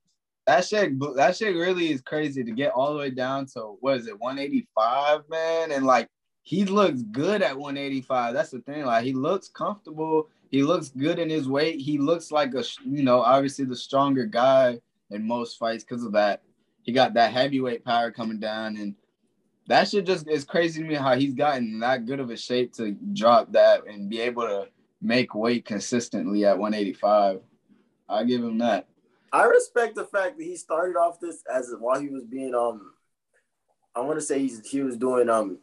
That 0.47 0.65
shit, 0.65 0.93
that 1.17 1.37
shit 1.37 1.57
really 1.57 1.91
is 1.91 2.01
crazy 2.01 2.45
to 2.45 2.53
get 2.53 2.73
all 2.73 2.93
the 2.93 2.99
way 2.99 3.11
down 3.11 3.47
to 3.47 3.77
what 3.81 3.97
is 3.97 4.07
it, 4.07 4.19
185, 4.21 5.23
man? 5.29 5.73
And 5.73 5.85
like 5.85 6.09
he 6.43 6.65
looks 6.65 7.03
good 7.03 7.43
at 7.43 7.59
185. 7.59 8.33
That's 8.33 8.51
the 8.51 8.61
thing. 8.61 8.85
Like 8.85 9.05
he 9.05 9.13
looks 9.13 9.49
comfortable. 9.49 10.29
He 10.51 10.63
looks 10.63 10.91
good 10.91 11.19
in 11.19 11.29
his 11.29 11.49
weight. 11.49 11.81
He 11.81 11.99
looks 11.99 12.31
like 12.31 12.55
a, 12.55 12.63
you 12.85 13.03
know, 13.03 13.21
obviously 13.21 13.65
the 13.65 13.75
stronger 13.75 14.27
guy 14.27 14.79
in 15.11 15.27
most 15.27 15.59
fights 15.59 15.83
because 15.83 16.05
of 16.05 16.13
that. 16.13 16.43
He 16.83 16.93
got 16.93 17.15
that 17.15 17.33
heavyweight 17.33 17.85
power 17.85 18.13
coming 18.13 18.39
down, 18.39 18.77
and 18.77 18.95
that 19.67 19.89
shit 19.89 20.07
just 20.07 20.29
is 20.29 20.45
crazy 20.45 20.83
to 20.83 20.89
me 20.89 20.95
how 20.95 21.17
he's 21.17 21.35
gotten 21.35 21.81
that 21.81 22.07
good 22.07 22.21
of 22.21 22.31
a 22.31 22.37
shape 22.37 22.73
to 22.75 22.93
drop 23.13 23.51
that 23.53 23.85
and 23.89 24.09
be 24.09 24.21
able 24.21 24.43
to 24.43 24.69
make 25.01 25.35
weight 25.35 25.65
consistently 25.65 26.45
at 26.45 26.59
185. 26.59 27.41
I 28.09 28.25
give 28.25 28.43
him 28.43 28.59
that. 28.59 28.87
I 29.33 29.45
respect 29.45 29.95
the 29.95 30.05
fact 30.05 30.39
that 30.39 30.45
he 30.45 30.57
started 30.57 30.97
off 30.97 31.21
this 31.21 31.43
as 31.53 31.75
while 31.79 32.01
he 32.01 32.09
was 32.09 32.25
being 32.25 32.55
um 32.55 32.93
I 33.95 34.01
want 34.01 34.19
to 34.19 34.25
say 34.25 34.39
he's 34.39 34.67
he 34.69 34.83
was 34.83 34.97
doing 34.97 35.29
um 35.29 35.59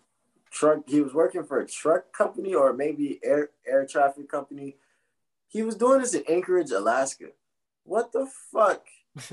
truck 0.52 0.88
he 0.88 1.02
was 1.02 1.14
working 1.14 1.44
for 1.44 1.60
a 1.60 1.68
truck 1.68 2.14
company 2.14 2.54
or 2.54 2.74
maybe 2.74 3.20
air 3.24 3.50
air 3.66 3.86
traffic 3.86 4.30
company. 4.30 4.76
He 5.48 5.64
was 5.64 5.76
doing 5.76 6.02
this 6.02 6.14
in 6.14 6.24
Anchorage, 6.28 6.72
Alaska. 6.72 7.28
What 7.84 8.12
the 8.12 8.28
fuck? 8.52 8.86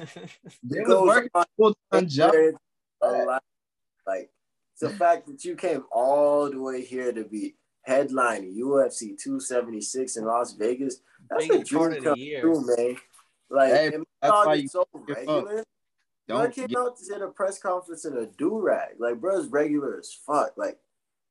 they 0.62 0.80
was 0.80 1.06
working 1.06 1.30
full 1.56 1.76
time 1.90 2.08
job. 2.08 2.34
Like 4.06 4.30
the 4.80 4.90
fact 4.90 5.26
that 5.26 5.44
you 5.44 5.56
came 5.56 5.84
all 5.90 6.50
the 6.50 6.60
way 6.60 6.82
here 6.82 7.12
to 7.12 7.24
be 7.24 7.54
headlining 7.88 8.56
UFC 8.56 9.18
276 9.18 10.16
in 10.16 10.24
Las 10.24 10.52
Vegas. 10.54 11.00
That's 11.28 11.46
Biggest 11.46 11.70
the 11.70 11.76
part 11.76 11.92
dream 11.92 12.04
come 12.04 12.14
true, 12.40 12.76
man. 12.76 12.96
Like, 13.50 13.72
Hey, 13.72 13.90
that's 13.90 14.32
dog 14.32 14.46
why 14.46 14.54
is 14.54 14.62
you 14.62 14.68
so 14.68 14.86
regular. 14.92 15.64
Bro 16.28 16.38
Don't 16.42 16.54
came 16.54 16.66
get, 16.68 16.78
out 16.78 16.96
to 16.96 17.12
hit 17.12 17.22
a 17.22 17.28
press 17.28 17.58
conference 17.58 18.04
in 18.04 18.16
a 18.16 18.26
do 18.26 18.60
rag. 18.60 18.94
Like, 18.98 19.20
bro's 19.20 19.48
regular 19.48 19.98
as 19.98 20.12
fuck. 20.12 20.52
Like, 20.56 20.78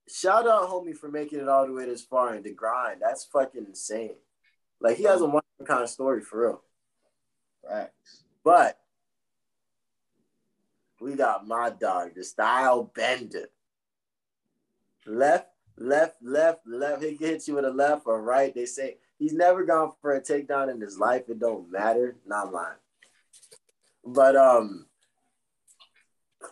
shout 0.10 0.48
out, 0.48 0.70
homie, 0.70 0.96
for 0.96 1.10
making 1.10 1.40
it 1.40 1.48
all 1.48 1.66
the 1.66 1.74
way 1.74 1.86
this 1.86 2.04
far 2.04 2.36
in 2.36 2.44
the 2.44 2.54
grind. 2.54 3.02
That's 3.02 3.24
fucking 3.26 3.66
insane. 3.66 4.16
Like, 4.82 4.98
he 4.98 5.04
has 5.04 5.22
a 5.22 5.26
one 5.26 5.44
kind 5.66 5.84
of 5.84 5.90
story 5.90 6.22
for 6.22 6.42
real. 6.42 6.62
facts. 7.68 8.24
But 8.44 8.80
we 11.00 11.16
got 11.16 11.48
my 11.48 11.70
dog, 11.70 12.16
the 12.16 12.24
style 12.24 12.84
bender. 12.84 13.50
Left, 15.06 15.48
left, 15.80 16.18
left, 16.22 16.68
left. 16.68 17.04
He 17.04 17.16
hits 17.16 17.48
you 17.48 17.56
with 17.56 17.66
a 17.66 17.72
left 17.72 18.04
or 18.06 18.22
right. 18.22 18.54
They 18.54 18.66
say 18.66 18.98
he's 19.18 19.34
never 19.34 19.66
gone 19.66 19.94
for 20.02 20.14
a 20.14 20.22
takedown 20.22 20.72
in 20.72 20.80
his 20.80 21.00
life. 21.00 21.24
It 21.30 21.40
don't 21.40 21.72
matter. 21.72 22.18
Not 22.28 22.54
lying. 22.54 22.78
But 24.06 24.36
um, 24.36 24.86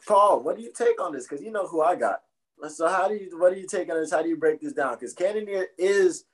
Paul, 0.07 0.41
what 0.43 0.57
do 0.57 0.63
you 0.63 0.71
take 0.75 1.01
on 1.01 1.13
this? 1.13 1.27
Because 1.27 1.43
you 1.43 1.51
know 1.51 1.67
who 1.67 1.81
I 1.81 1.95
got. 1.95 2.21
So 2.69 2.87
how 2.87 3.07
do 3.07 3.15
you 3.15 3.37
what 3.37 3.53
do 3.53 3.59
you 3.59 3.67
take 3.67 3.89
on 3.91 3.99
this? 3.99 4.11
How 4.11 4.21
do 4.21 4.29
you 4.29 4.37
break 4.37 4.61
this 4.61 4.73
down? 4.73 4.95
Because 4.95 5.13
Cannonier 5.13 5.67
is 5.77 6.25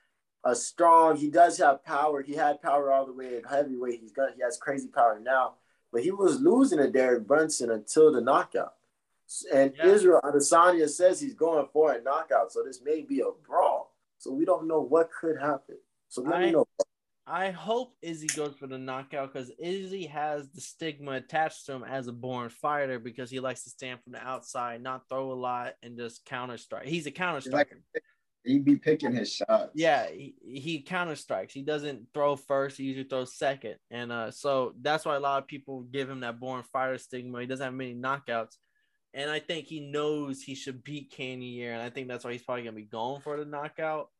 a 0.42 0.54
strong. 0.54 1.16
He 1.16 1.30
does 1.30 1.58
have 1.58 1.84
power. 1.84 2.22
He 2.22 2.34
had 2.34 2.62
power 2.62 2.92
all 2.92 3.06
the 3.06 3.12
way 3.12 3.36
at 3.36 3.46
heavyweight. 3.46 4.00
He's 4.00 4.12
got 4.12 4.34
he 4.34 4.42
has 4.42 4.56
crazy 4.56 4.88
power 4.88 5.20
now, 5.22 5.54
but 5.92 6.02
he 6.02 6.10
was 6.10 6.40
losing 6.40 6.78
to 6.78 6.90
Derek 6.90 7.26
Brunson 7.26 7.70
until 7.70 8.10
the 8.12 8.22
knockout. 8.22 8.74
And 9.52 9.74
Yeah. 9.76 9.86
Israel 9.86 10.20
Adesanya 10.22 10.88
says 10.88 11.20
he's 11.20 11.34
going 11.34 11.66
for 11.72 11.92
a 11.92 12.00
knockout, 12.02 12.52
so 12.52 12.62
this 12.62 12.82
may 12.82 13.02
be 13.02 13.20
a 13.20 13.30
brawl. 13.46 13.94
So 14.18 14.32
we 14.32 14.44
don't 14.44 14.66
know 14.66 14.80
what 14.80 15.10
could 15.12 15.38
happen. 15.38 15.78
So 16.08 16.22
let 16.22 16.34
I- 16.34 16.46
me 16.46 16.50
know. 16.52 16.66
I 17.26 17.52
hope 17.52 17.96
Izzy 18.02 18.26
goes 18.26 18.54
for 18.56 18.66
the 18.66 18.76
knockout 18.76 19.32
because 19.32 19.50
Izzy 19.58 20.04
has 20.06 20.46
the 20.50 20.60
stigma 20.60 21.12
attached 21.12 21.64
to 21.66 21.72
him 21.72 21.82
as 21.82 22.06
a 22.06 22.12
born 22.12 22.50
fighter 22.50 22.98
because 22.98 23.30
he 23.30 23.40
likes 23.40 23.64
to 23.64 23.70
stand 23.70 24.02
from 24.02 24.12
the 24.12 24.22
outside, 24.22 24.82
not 24.82 25.08
throw 25.08 25.32
a 25.32 25.34
lot, 25.34 25.72
and 25.82 25.96
just 25.96 26.26
counter 26.26 26.58
strike. 26.58 26.86
He's 26.86 27.06
a 27.06 27.10
counter 27.10 27.50
like- 27.50 27.68
striker. 27.68 27.82
He 28.46 28.58
be 28.58 28.76
picking 28.76 29.14
his 29.14 29.32
shots. 29.32 29.70
Yeah, 29.74 30.06
he, 30.10 30.34
he 30.44 30.82
counter 30.82 31.16
strikes. 31.16 31.54
He 31.54 31.62
doesn't 31.62 32.08
throw 32.12 32.36
first. 32.36 32.76
He 32.76 32.84
usually 32.84 33.08
throws 33.08 33.32
second, 33.34 33.76
and 33.90 34.12
uh, 34.12 34.30
so 34.30 34.74
that's 34.82 35.06
why 35.06 35.16
a 35.16 35.20
lot 35.20 35.42
of 35.42 35.48
people 35.48 35.80
give 35.80 36.10
him 36.10 36.20
that 36.20 36.38
born 36.38 36.62
fighter 36.62 36.98
stigma. 36.98 37.40
He 37.40 37.46
doesn't 37.46 37.64
have 37.64 37.72
many 37.72 37.94
knockouts, 37.94 38.58
and 39.14 39.30
I 39.30 39.38
think 39.38 39.66
he 39.66 39.80
knows 39.80 40.42
he 40.42 40.54
should 40.54 40.82
beat 40.82 41.12
Cannonier, 41.12 41.72
and 41.72 41.82
I 41.82 41.90
think 41.90 42.08
that's 42.08 42.24
why 42.24 42.32
he's 42.32 42.42
probably 42.42 42.64
gonna 42.64 42.76
be 42.76 42.82
going 42.82 43.20
for 43.22 43.36
the 43.36 43.44
knockout. 43.44 44.10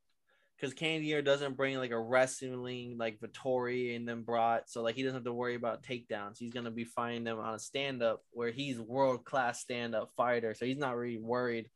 Because 0.55 0.73
Cannonier 0.73 1.21
doesn't 1.21 1.57
bring 1.57 1.77
like 1.77 1.91
a 1.91 1.99
wrestling 1.99 2.97
like 2.97 3.19
Vettori 3.19 3.95
and 3.95 4.07
then 4.07 4.23
brought, 4.23 4.69
so 4.69 4.81
like 4.81 4.95
he 4.95 5.03
doesn't 5.03 5.17
have 5.17 5.25
to 5.25 5.33
worry 5.33 5.55
about 5.55 5.83
takedowns. 5.83 6.37
He's 6.39 6.53
gonna 6.53 6.71
be 6.71 6.85
fighting 6.85 7.25
them 7.25 7.39
on 7.39 7.55
a 7.55 7.59
stand 7.59 8.01
up 8.01 8.23
where 8.31 8.51
he's 8.51 8.79
world 8.79 9.25
class 9.25 9.59
stand 9.59 9.93
up 9.93 10.11
fighter, 10.15 10.53
so 10.53 10.65
he's 10.65 10.77
not 10.77 10.95
really 10.95 11.17
worried. 11.17 11.69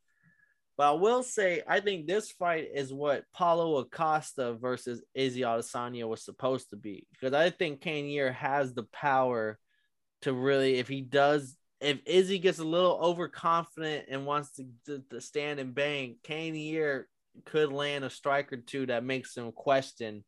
But 0.78 0.92
I 0.92 0.92
will 0.92 1.22
say, 1.22 1.62
I 1.68 1.80
think 1.80 2.06
this 2.06 2.30
fight 2.30 2.68
is 2.72 2.90
what 2.90 3.24
Paulo 3.34 3.84
Costa 3.84 4.54
versus 4.54 5.02
Izzy 5.14 5.42
Adesanya 5.42 6.08
was 6.08 6.24
supposed 6.24 6.70
to 6.70 6.76
be. 6.76 7.06
Because 7.12 7.34
I 7.34 7.50
think 7.50 7.82
Cannonier 7.82 8.32
has 8.32 8.72
the 8.72 8.84
power 8.84 9.58
to 10.22 10.32
really, 10.32 10.76
if 10.76 10.88
he 10.88 11.02
does, 11.02 11.54
if 11.80 11.98
Izzy 12.06 12.38
gets 12.38 12.58
a 12.58 12.64
little 12.64 12.98
overconfident 13.02 14.06
and 14.08 14.26
wants 14.26 14.52
to, 14.52 14.66
to, 14.86 15.02
to 15.10 15.20
stand 15.20 15.60
and 15.60 15.74
bang, 15.74 16.16
Cannonier 16.22 17.08
could 17.44 17.72
land 17.72 18.04
a 18.04 18.10
strike 18.10 18.52
or 18.52 18.58
two 18.58 18.86
that 18.86 19.04
makes 19.04 19.36
him 19.36 19.52
question 19.52 20.24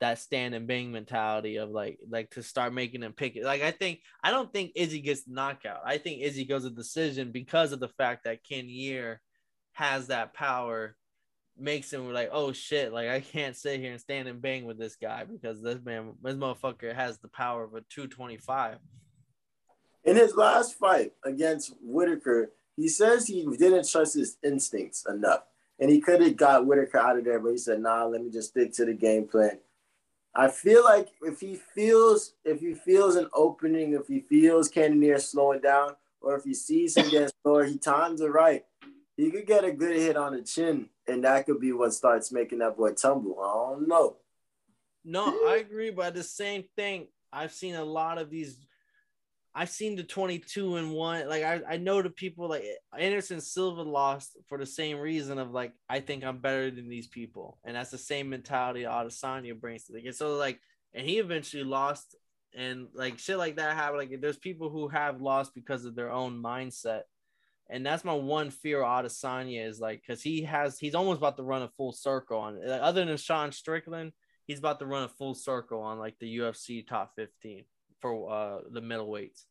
that 0.00 0.20
stand 0.20 0.54
and 0.54 0.68
bang 0.68 0.92
mentality 0.92 1.56
of 1.56 1.70
like 1.70 1.98
like 2.08 2.30
to 2.30 2.42
start 2.42 2.72
making 2.72 3.02
him 3.02 3.12
pick 3.12 3.34
it. 3.34 3.44
Like 3.44 3.62
I 3.62 3.72
think 3.72 4.00
I 4.22 4.30
don't 4.30 4.52
think 4.52 4.72
Izzy 4.76 5.00
gets 5.00 5.26
knockout. 5.26 5.80
I 5.84 5.98
think 5.98 6.22
Izzy 6.22 6.44
goes 6.44 6.64
a 6.64 6.70
decision 6.70 7.32
because 7.32 7.72
of 7.72 7.80
the 7.80 7.88
fact 7.88 8.24
that 8.24 8.44
Cannonier 8.44 9.20
has 9.72 10.08
that 10.08 10.34
power, 10.34 10.96
makes 11.58 11.92
him 11.92 12.12
like, 12.12 12.30
oh 12.32 12.52
shit, 12.52 12.92
like 12.92 13.08
I 13.08 13.20
can't 13.20 13.56
sit 13.56 13.80
here 13.80 13.92
and 13.92 14.00
stand 14.00 14.28
and 14.28 14.40
bang 14.40 14.64
with 14.64 14.78
this 14.78 14.96
guy 14.96 15.24
because 15.24 15.60
this 15.60 15.78
man, 15.84 16.12
this 16.22 16.34
motherfucker 16.34 16.94
has 16.94 17.18
the 17.18 17.28
power 17.28 17.64
of 17.64 17.74
a 17.74 17.80
225. 17.90 18.78
In 20.04 20.16
his 20.16 20.34
last 20.34 20.74
fight 20.78 21.12
against 21.24 21.74
Whittaker, 21.82 22.52
he 22.76 22.88
says 22.88 23.26
he 23.26 23.44
didn't 23.44 23.88
trust 23.88 24.14
his 24.14 24.36
instincts 24.42 25.04
enough. 25.08 25.42
And 25.80 25.90
he 25.90 26.00
could 26.00 26.20
have 26.20 26.36
got 26.36 26.66
Whittaker 26.66 26.98
out 26.98 27.18
of 27.18 27.24
there, 27.24 27.38
but 27.38 27.50
he 27.50 27.58
said, 27.58 27.80
nah, 27.80 28.04
let 28.06 28.22
me 28.22 28.30
just 28.30 28.50
stick 28.50 28.72
to 28.74 28.84
the 28.84 28.94
game 28.94 29.26
plan. 29.26 29.58
I 30.34 30.48
feel 30.48 30.84
like 30.84 31.08
if 31.22 31.40
he 31.40 31.56
feels 31.74 32.34
if 32.44 32.60
he 32.60 32.74
feels 32.74 33.16
an 33.16 33.28
opening, 33.34 33.94
if 33.94 34.06
he 34.06 34.20
feels 34.20 34.68
Cannonier 34.68 35.18
slowing 35.18 35.60
down, 35.60 35.96
or 36.20 36.36
if 36.36 36.44
he 36.44 36.54
sees 36.54 36.96
him 36.96 37.10
getting 37.10 37.30
slower, 37.42 37.64
he 37.64 37.76
times 37.76 38.20
it 38.20 38.26
right. 38.26 38.64
He 39.16 39.32
could 39.32 39.46
get 39.46 39.64
a 39.64 39.72
good 39.72 39.96
hit 39.96 40.16
on 40.16 40.34
the 40.36 40.42
chin, 40.42 40.90
and 41.08 41.24
that 41.24 41.46
could 41.46 41.58
be 41.60 41.72
what 41.72 41.92
starts 41.92 42.30
making 42.30 42.60
that 42.60 42.76
boy 42.76 42.92
tumble. 42.92 43.40
I 43.40 43.72
don't 43.72 43.88
know. 43.88 44.16
No, 45.04 45.26
I 45.48 45.56
agree, 45.56 45.90
but 45.90 46.14
the 46.14 46.22
same 46.22 46.64
thing. 46.76 47.08
I've 47.32 47.52
seen 47.52 47.74
a 47.74 47.84
lot 47.84 48.18
of 48.18 48.30
these. 48.30 48.56
I've 49.54 49.70
seen 49.70 49.96
the 49.96 50.04
22 50.04 50.76
and 50.76 50.92
one. 50.92 51.28
Like 51.28 51.42
I, 51.42 51.60
I 51.70 51.76
know 51.78 52.02
the 52.02 52.10
people 52.10 52.48
like 52.48 52.64
Anderson 52.96 53.40
Silva 53.40 53.82
lost 53.82 54.36
for 54.46 54.58
the 54.58 54.66
same 54.66 54.98
reason 54.98 55.38
of 55.38 55.50
like 55.50 55.72
I 55.88 56.00
think 56.00 56.24
I'm 56.24 56.38
better 56.38 56.70
than 56.70 56.88
these 56.88 57.08
people, 57.08 57.58
and 57.64 57.74
that's 57.74 57.90
the 57.90 57.98
same 57.98 58.28
mentality 58.28 58.82
Adesanya 58.82 59.58
brings 59.58 59.84
to 59.84 59.92
the 59.92 60.02
game. 60.02 60.12
So 60.12 60.36
like, 60.36 60.60
and 60.94 61.06
he 61.06 61.18
eventually 61.18 61.64
lost, 61.64 62.14
and 62.54 62.88
like 62.94 63.18
shit 63.18 63.38
like 63.38 63.56
that 63.56 63.76
happened. 63.76 63.98
Like 63.98 64.20
there's 64.20 64.36
people 64.36 64.70
who 64.70 64.88
have 64.88 65.20
lost 65.20 65.54
because 65.54 65.84
of 65.84 65.96
their 65.96 66.12
own 66.12 66.40
mindset, 66.42 67.02
and 67.68 67.84
that's 67.84 68.04
my 68.04 68.14
one 68.14 68.50
fear. 68.50 68.82
Adesanya 68.82 69.66
is 69.66 69.80
like 69.80 70.02
because 70.06 70.22
he 70.22 70.42
has 70.42 70.78
he's 70.78 70.94
almost 70.94 71.18
about 71.18 71.36
to 71.38 71.42
run 71.42 71.62
a 71.62 71.68
full 71.76 71.92
circle 71.92 72.38
on. 72.38 72.64
Like, 72.64 72.82
other 72.82 73.04
than 73.04 73.16
Sean 73.16 73.50
Strickland, 73.50 74.12
he's 74.46 74.58
about 74.58 74.78
to 74.80 74.86
run 74.86 75.04
a 75.04 75.08
full 75.08 75.34
circle 75.34 75.80
on 75.80 75.98
like 75.98 76.18
the 76.20 76.38
UFC 76.38 76.86
top 76.86 77.12
15 77.16 77.64
for 78.00 78.30
uh 78.30 78.58
the 78.70 78.80
middleweights. 78.80 79.44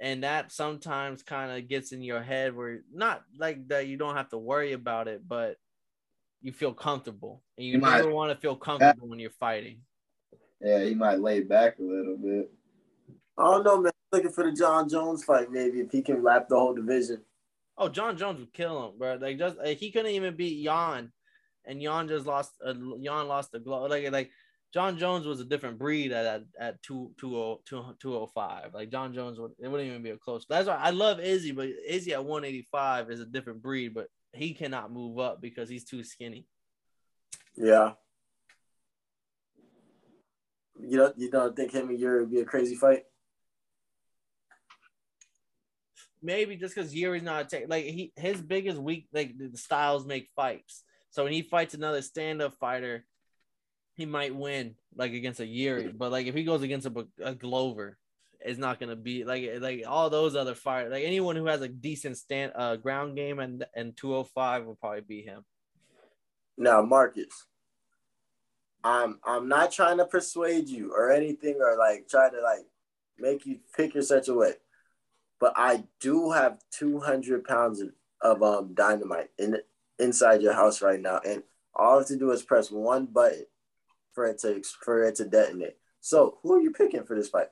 And 0.00 0.24
that 0.24 0.52
sometimes 0.52 1.22
kind 1.22 1.50
of 1.52 1.68
gets 1.68 1.92
in 1.92 2.02
your 2.02 2.22
head 2.22 2.54
where 2.54 2.80
not 2.92 3.22
like 3.38 3.66
that 3.68 3.86
you 3.86 3.96
don't 3.96 4.16
have 4.16 4.28
to 4.30 4.38
worry 4.38 4.72
about 4.72 5.08
it, 5.08 5.26
but 5.26 5.56
you 6.42 6.52
feel 6.52 6.74
comfortable. 6.74 7.42
And 7.56 7.66
you 7.66 7.74
You 7.74 7.78
might- 7.78 7.96
never 7.98 8.10
want 8.10 8.30
to 8.30 8.40
feel 8.40 8.56
comfortable 8.56 9.08
when 9.08 9.18
you're 9.18 9.30
fighting. 9.30 9.80
Yeah, 10.60 10.84
he 10.84 10.94
might 10.94 11.20
lay 11.20 11.40
back 11.40 11.78
a 11.78 11.82
little 11.82 12.16
bit. 12.16 12.52
I 13.38 13.44
don't 13.44 13.64
know, 13.64 13.80
man. 13.80 13.92
Looking 14.12 14.30
for 14.30 14.44
the 14.44 14.52
Jon 14.56 14.88
Jones 14.88 15.24
fight, 15.24 15.50
maybe 15.50 15.80
if 15.80 15.90
he 15.90 16.00
can 16.00 16.22
lap 16.22 16.48
the 16.48 16.56
whole 16.56 16.74
division. 16.74 17.22
Oh, 17.76 17.88
Jon 17.88 18.16
Jones 18.16 18.38
would 18.40 18.52
kill 18.52 18.86
him, 18.88 18.98
bro. 18.98 19.14
Like 19.16 19.38
just 19.38 19.58
like, 19.58 19.78
he 19.78 19.90
couldn't 19.90 20.12
even 20.12 20.36
beat 20.36 20.62
Jan, 20.64 21.12
and 21.64 21.82
Jan 21.82 22.06
just 22.08 22.24
lost. 22.24 22.52
Uh, 22.64 22.72
Jan 23.02 23.28
lost 23.28 23.52
the 23.52 23.58
glow. 23.58 23.84
Like 23.86 24.10
like 24.12 24.30
Jon 24.76 24.98
Jones 24.98 25.26
was 25.26 25.40
a 25.40 25.44
different 25.46 25.78
breed 25.78 26.12
at 26.12 26.26
at, 26.26 26.42
at 26.60 26.82
two, 26.82 27.10
20 27.16 27.62
205. 27.70 28.74
Like 28.74 28.90
Jon 28.90 29.14
Jones 29.14 29.40
would 29.40 29.52
it 29.58 29.68
wouldn't 29.68 29.88
even 29.88 30.02
be 30.02 30.10
a 30.10 30.18
close. 30.18 30.44
That's 30.46 30.68
why 30.68 30.74
I 30.74 30.90
love 30.90 31.18
Izzy, 31.18 31.52
but 31.52 31.70
Izzy 31.88 32.12
at 32.12 32.22
185 32.22 33.10
is 33.10 33.20
a 33.20 33.24
different 33.24 33.62
breed, 33.62 33.94
but 33.94 34.08
he 34.34 34.52
cannot 34.52 34.92
move 34.92 35.18
up 35.18 35.40
because 35.40 35.70
he's 35.70 35.86
too 35.86 36.04
skinny. 36.04 36.46
Yeah. 37.56 37.92
You 40.78 40.98
don't 40.98 41.18
you 41.18 41.30
don't 41.30 41.56
think 41.56 41.72
him 41.72 41.88
and 41.88 41.98
Yuri 41.98 42.20
would 42.20 42.30
be 42.30 42.40
a 42.40 42.44
crazy 42.44 42.74
fight? 42.74 43.04
Maybe 46.22 46.56
just 46.56 46.74
because 46.74 46.94
Yuri's 46.94 47.22
not 47.22 47.50
a 47.50 47.64
like 47.66 47.86
he 47.86 48.12
his 48.14 48.42
biggest 48.42 48.76
weak 48.76 49.08
like 49.10 49.38
the 49.38 49.56
styles 49.56 50.04
make 50.04 50.28
fights. 50.36 50.84
So 51.08 51.24
when 51.24 51.32
he 51.32 51.40
fights 51.40 51.72
another 51.72 52.02
stand 52.02 52.42
up 52.42 52.52
fighter, 52.60 53.06
he 53.96 54.04
might 54.04 54.34
win 54.34 54.74
like 54.94 55.12
against 55.12 55.40
a 55.40 55.46
Yuri. 55.46 55.88
But 55.88 56.12
like 56.12 56.26
if 56.26 56.34
he 56.34 56.44
goes 56.44 56.62
against 56.62 56.86
a, 56.86 57.06
a 57.22 57.34
Glover, 57.34 57.98
it's 58.40 58.58
not 58.58 58.78
gonna 58.78 58.96
be 58.96 59.24
like 59.24 59.50
like 59.58 59.84
all 59.86 60.10
those 60.10 60.36
other 60.36 60.54
fighters. 60.54 60.92
Like 60.92 61.04
anyone 61.04 61.34
who 61.34 61.46
has 61.46 61.62
a 61.62 61.68
decent 61.68 62.18
stand 62.18 62.52
uh 62.54 62.76
ground 62.76 63.16
game 63.16 63.38
and 63.38 63.64
and 63.74 63.96
205 63.96 64.66
will 64.66 64.76
probably 64.76 65.00
beat 65.00 65.24
him. 65.24 65.44
Now, 66.58 66.82
Marcus, 66.82 67.46
I'm 68.84 69.18
I'm 69.24 69.48
not 69.48 69.72
trying 69.72 69.96
to 69.96 70.04
persuade 70.04 70.68
you 70.68 70.92
or 70.92 71.10
anything 71.10 71.56
or 71.60 71.76
like 71.78 72.06
try 72.08 72.28
to 72.28 72.40
like 72.40 72.66
make 73.18 73.46
you 73.46 73.60
pick 73.74 73.94
your 73.94 74.02
such 74.02 74.28
a 74.28 74.34
way. 74.34 74.52
But 75.40 75.54
I 75.56 75.84
do 76.00 76.30
have 76.30 76.58
200 76.72 77.44
pounds 77.44 77.80
of, 77.80 77.90
of 78.20 78.42
um 78.42 78.74
dynamite 78.74 79.30
in 79.38 79.56
inside 79.98 80.42
your 80.42 80.52
house 80.52 80.82
right 80.82 81.00
now, 81.00 81.20
and 81.26 81.42
all 81.74 81.94
I 81.94 81.98
have 81.98 82.06
to 82.08 82.16
do 82.16 82.30
is 82.30 82.42
press 82.42 82.70
one 82.70 83.06
button 83.06 83.46
for 84.16 84.26
it 84.26 84.38
to 84.40 84.62
for 84.82 85.04
it 85.04 85.14
to 85.16 85.24
detonate. 85.26 85.76
So, 86.00 86.38
who 86.42 86.54
are 86.54 86.60
you 86.60 86.72
picking 86.72 87.04
for 87.04 87.14
this 87.14 87.28
fight? 87.28 87.48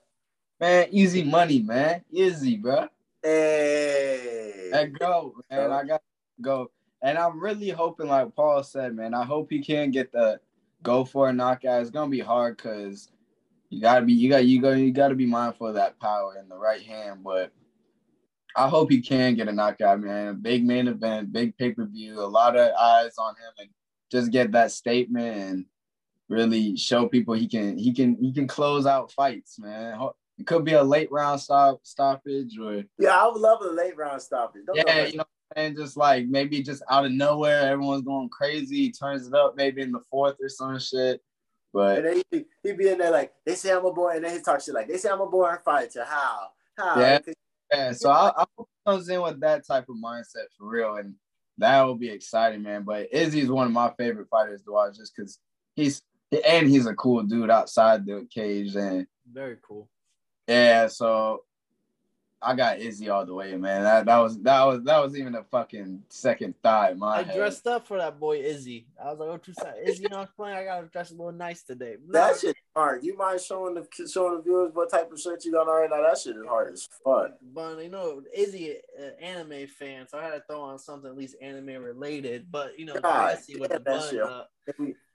Man, 0.59 0.89
easy 0.91 1.23
money, 1.23 1.61
man. 1.61 2.03
Easy, 2.11 2.57
bro. 2.57 2.89
Hey, 3.23 4.71
Hey, 4.73 4.87
go, 4.87 5.35
man. 5.51 5.71
I 5.71 5.85
got 5.85 5.99
to 5.99 6.43
go. 6.43 6.71
and 7.03 7.19
I'm 7.19 7.39
really 7.39 7.69
hoping, 7.69 8.09
like 8.09 8.35
Paul 8.35 8.63
said, 8.63 8.95
man, 8.97 9.13
I 9.15 9.25
hope 9.25 9.51
he 9.51 9.61
can 9.61 9.91
get 9.91 10.11
the 10.11 10.41
go 10.83 11.05
for 11.05 11.29
a 11.29 11.33
knockout. 11.33 11.83
It's 11.83 11.91
gonna 11.91 12.11
be 12.11 12.21
hard 12.21 12.57
because 12.57 13.11
you 13.69 13.81
gotta 13.83 14.07
be 14.07 14.15
you 14.15 14.31
got 14.31 14.47
you 14.47 14.61
go 14.61 14.73
you 14.73 14.91
gotta 14.91 15.15
be 15.15 15.27
mindful 15.27 15.69
of 15.69 15.75
that 15.75 16.01
power 16.01 16.39
in 16.41 16.49
the 16.49 16.57
right 16.57 16.83
hand. 16.83 17.23
But 17.23 17.53
I 18.57 18.69
hope 18.69 18.91
he 18.91 19.01
can 19.03 19.35
get 19.35 19.49
a 19.49 19.53
knockout, 19.53 20.01
man. 20.01 20.41
Big 20.41 20.65
main 20.65 20.89
event, 20.89 21.31
big 21.33 21.59
pay 21.59 21.73
per 21.73 21.85
view, 21.85 22.21
a 22.21 22.25
lot 22.25 22.57
of 22.57 22.73
eyes 22.75 23.19
on 23.19 23.35
him, 23.35 23.53
and 23.59 23.69
just 24.11 24.31
get 24.31 24.53
that 24.53 24.71
statement 24.73 25.37
and 25.37 25.67
really 26.29 26.77
show 26.77 27.09
people 27.09 27.35
he 27.35 27.49
can 27.49 27.77
he 27.77 27.93
can 27.93 28.17
he 28.21 28.33
can 28.33 28.47
close 28.47 28.87
out 28.87 29.13
fights, 29.13 29.59
man. 29.59 29.99
It 30.39 30.47
could 30.47 30.65
be 30.65 30.73
a 30.73 30.83
late 30.83 31.13
round 31.13 31.41
stop 31.41 31.81
stoppage 31.85 32.59
or 32.59 32.83
yeah, 32.99 33.11
I 33.11 33.27
would 33.27 33.41
love 33.41 33.61
a 33.63 33.71
late 33.71 33.97
round 33.97 34.21
stoppage. 34.21 34.63
Don't 34.67 34.77
yeah, 34.77 35.07
you 35.07 35.19
know, 35.19 35.25
and 35.55 35.77
just 35.77 35.97
like 35.97 36.27
maybe 36.27 36.63
just 36.63 36.83
out 36.91 37.05
of 37.05 37.13
nowhere, 37.13 37.71
everyone's 37.71 38.05
going 38.05 38.29
crazy. 38.31 38.77
He 38.77 38.93
turns 38.93 39.27
it 39.27 39.35
up 39.35 39.55
maybe 39.57 39.83
in 39.83 39.93
the 39.93 40.03
fourth 40.11 40.37
or 40.41 40.49
some 40.49 40.79
shit. 40.79 41.21
But 41.73 41.99
and 41.99 42.07
then 42.07 42.23
he 42.31 42.45
he 42.63 42.73
be 42.73 42.89
in 42.89 42.99
there 42.99 43.11
like 43.11 43.33
they 43.45 43.55
say 43.55 43.73
I'm 43.73 43.85
a 43.85 43.93
boy, 43.93 44.17
and 44.17 44.25
then 44.25 44.37
he 44.37 44.43
talk 44.43 44.61
shit 44.61 44.75
like 44.75 44.89
they 44.89 44.97
say 44.97 45.11
I'm 45.11 45.21
a 45.21 45.27
born 45.27 45.59
fighter. 45.65 46.05
How? 46.05 46.49
How? 46.77 47.01
Yeah. 47.01 47.19
Yeah, 47.73 47.93
so 47.93 48.11
I, 48.11 48.31
I 48.37 48.45
hope 48.57 48.69
he 48.69 48.91
comes 48.91 49.09
in 49.09 49.21
with 49.21 49.41
that 49.41 49.67
type 49.67 49.89
of 49.89 49.97
mindset 49.97 50.47
for 50.57 50.69
real, 50.69 50.97
and 50.97 51.15
that 51.59 51.83
will 51.83 51.97
be 51.97 52.11
exciting, 52.11 52.63
man. 52.63 52.83
But 52.83 53.13
Izzy's 53.13 53.51
one 53.51 53.67
of 53.67 53.73
my 53.73 53.93
favorite 53.99 54.29
fighters 54.29 54.63
to 54.63 54.73
watch, 54.73 54.97
just 54.97 55.13
because 55.17 55.39
he's 55.75 56.03
and 56.47 56.69
he's 56.69 56.87
a 56.87 56.95
cool 56.95 57.23
dude 57.23 57.51
outside 57.51 58.07
the 58.07 58.27
cage, 58.31 58.75
and 58.77 59.07
very 59.33 59.57
cool. 59.63 59.89
Yeah, 60.47 60.89
so 60.89 61.43
I 62.45 62.55
got 62.55 62.79
Izzy 62.79 63.09
all 63.09 63.25
the 63.25 63.35
way, 63.35 63.57
man. 63.57 63.83
That 63.83 64.07
that 64.07 64.19
was 64.19 64.39
that 64.43 64.63
was 64.65 64.83
that 64.83 65.03
was 65.03 65.17
even 65.17 65.35
a 65.35 65.43
fucking 65.45 66.03
second 66.11 66.55
thought. 66.63 66.97
My 66.99 67.19
I 67.19 67.23
head. 67.23 67.37
dressed 67.37 67.67
up 67.67 67.87
for 67.87 67.99
that 67.99 68.21
boy 68.21 68.39
Izzy. 68.39 68.87
I 69.03 69.11
was 69.11 69.19
like, 69.19 69.29
oh, 69.31 69.37
too 69.39 69.55
sad. 69.55 69.77
Izzy 69.83 70.07
not 70.11 70.37
playing. 70.37 70.57
I 70.57 70.65
gotta 70.65 70.87
dress 70.87 71.11
a 71.11 71.15
little 71.15 71.33
nice 71.33 71.63
today. 71.63 71.97
That 72.11 72.39
shit 72.39 72.57
hard. 72.77 73.03
You 73.03 73.17
mind 73.17 73.41
showing 73.41 73.75
the 73.75 73.87
showing 74.07 74.37
the 74.37 74.43
viewers 74.43 74.75
what 74.75 74.91
type 74.91 75.11
of 75.11 75.19
shirt 75.19 75.45
you 75.45 75.53
got 75.53 75.69
on 75.69 75.81
right 75.81 75.91
now? 75.91 76.03
That 76.03 76.19
shit 76.19 76.37
is 76.37 76.47
hard 76.47 76.75
as 76.75 76.89
fuck. 77.03 77.33
But 77.55 77.83
you 77.83 77.89
know, 77.89 78.23
Izzy, 78.35 78.77
an 78.99 79.13
anime 79.21 79.67
fan, 79.67 80.07
so 80.09 80.19
I 80.19 80.25
had 80.25 80.33
to 80.33 80.43
throw 80.47 80.61
on 80.61 80.79
something 80.79 81.11
at 81.11 81.17
least 81.17 81.37
anime 81.41 81.83
related. 81.83 82.47
But 82.51 82.79
you 82.79 82.85
know, 82.85 83.01
God, 83.01 83.39
with 83.59 83.71
the 83.71 83.79
that 83.79 84.11
shit. 84.11 84.23
Up. 84.23 84.51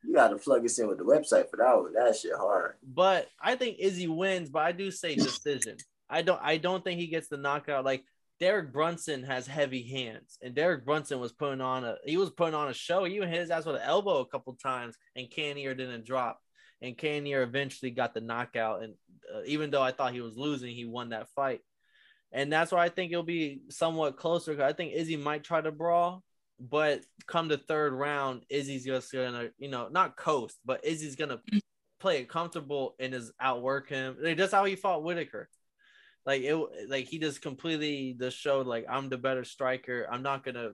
You 0.09 0.15
got 0.15 0.29
to 0.29 0.37
plug 0.37 0.65
us 0.65 0.79
in 0.79 0.87
with 0.87 0.97
the 0.97 1.03
website 1.03 1.51
for 1.51 1.57
that 1.57 1.77
one. 1.77 1.93
That 1.93 2.17
shit 2.17 2.31
hard. 2.35 2.77
But 2.83 3.27
I 3.39 3.55
think 3.55 3.77
Izzy 3.77 4.07
wins. 4.07 4.49
But 4.49 4.63
I 4.63 4.71
do 4.71 4.89
say 4.89 5.13
decision. 5.15 5.77
I 6.09 6.23
don't 6.23 6.41
I 6.41 6.57
don't 6.57 6.83
think 6.83 6.99
he 6.99 7.05
gets 7.05 7.27
the 7.27 7.37
knockout. 7.37 7.85
Like 7.85 8.03
Derek 8.39 8.73
Brunson 8.73 9.21
has 9.21 9.45
heavy 9.45 9.83
hands, 9.83 10.39
and 10.41 10.55
Derek 10.55 10.83
Brunson 10.83 11.19
was 11.19 11.31
putting 11.31 11.61
on 11.61 11.83
a 11.83 11.97
he 12.03 12.17
was 12.17 12.31
putting 12.31 12.55
on 12.55 12.69
a 12.69 12.73
show. 12.73 13.03
He 13.03 13.17
even 13.17 13.29
hit 13.29 13.41
his 13.41 13.51
ass 13.51 13.67
with 13.67 13.75
an 13.75 13.83
elbow 13.83 14.17
a 14.17 14.25
couple 14.25 14.51
times, 14.55 14.95
and 15.15 15.29
Cannonier 15.29 15.75
didn't 15.75 16.07
drop. 16.07 16.39
And 16.81 16.97
Cannonier 16.97 17.43
eventually 17.43 17.91
got 17.91 18.15
the 18.15 18.21
knockout, 18.21 18.81
and 18.81 18.95
uh, 19.31 19.41
even 19.45 19.69
though 19.69 19.83
I 19.83 19.91
thought 19.91 20.13
he 20.13 20.21
was 20.21 20.37
losing, 20.37 20.73
he 20.73 20.85
won 20.85 21.09
that 21.09 21.29
fight. 21.35 21.61
And 22.31 22.51
that's 22.51 22.71
why 22.71 22.83
I 22.83 22.89
think 22.89 23.11
it'll 23.11 23.21
be 23.21 23.61
somewhat 23.69 24.17
closer. 24.17 24.59
I 24.63 24.73
think 24.73 24.93
Izzy 24.93 25.17
might 25.17 25.43
try 25.43 25.61
to 25.61 25.71
brawl, 25.71 26.23
but 26.59 27.01
come 27.27 27.47
the 27.47 27.57
third 27.57 27.93
round, 27.93 28.43
Izzy's 28.49 28.85
just 28.85 29.11
gonna, 29.11 29.49
you 29.57 29.69
know, 29.69 29.87
not 29.89 30.17
coast, 30.17 30.57
but 30.65 30.85
Izzy's 30.85 31.15
gonna 31.15 31.41
play 31.99 32.19
it 32.19 32.29
comfortable 32.29 32.95
and 32.99 33.13
is 33.13 33.31
outwork 33.39 33.89
him. 33.89 34.17
That's 34.21 34.53
how 34.53 34.65
he 34.65 34.75
fought 34.75 35.03
Whittaker 35.03 35.49
like 36.25 36.43
it 36.43 36.55
like 36.87 37.07
he 37.07 37.17
just 37.17 37.41
completely 37.41 38.15
just 38.19 38.37
showed 38.37 38.67
like 38.67 38.85
I'm 38.87 39.09
the 39.09 39.17
better 39.17 39.43
striker. 39.43 40.07
I'm 40.11 40.21
not 40.21 40.43
gonna 40.43 40.71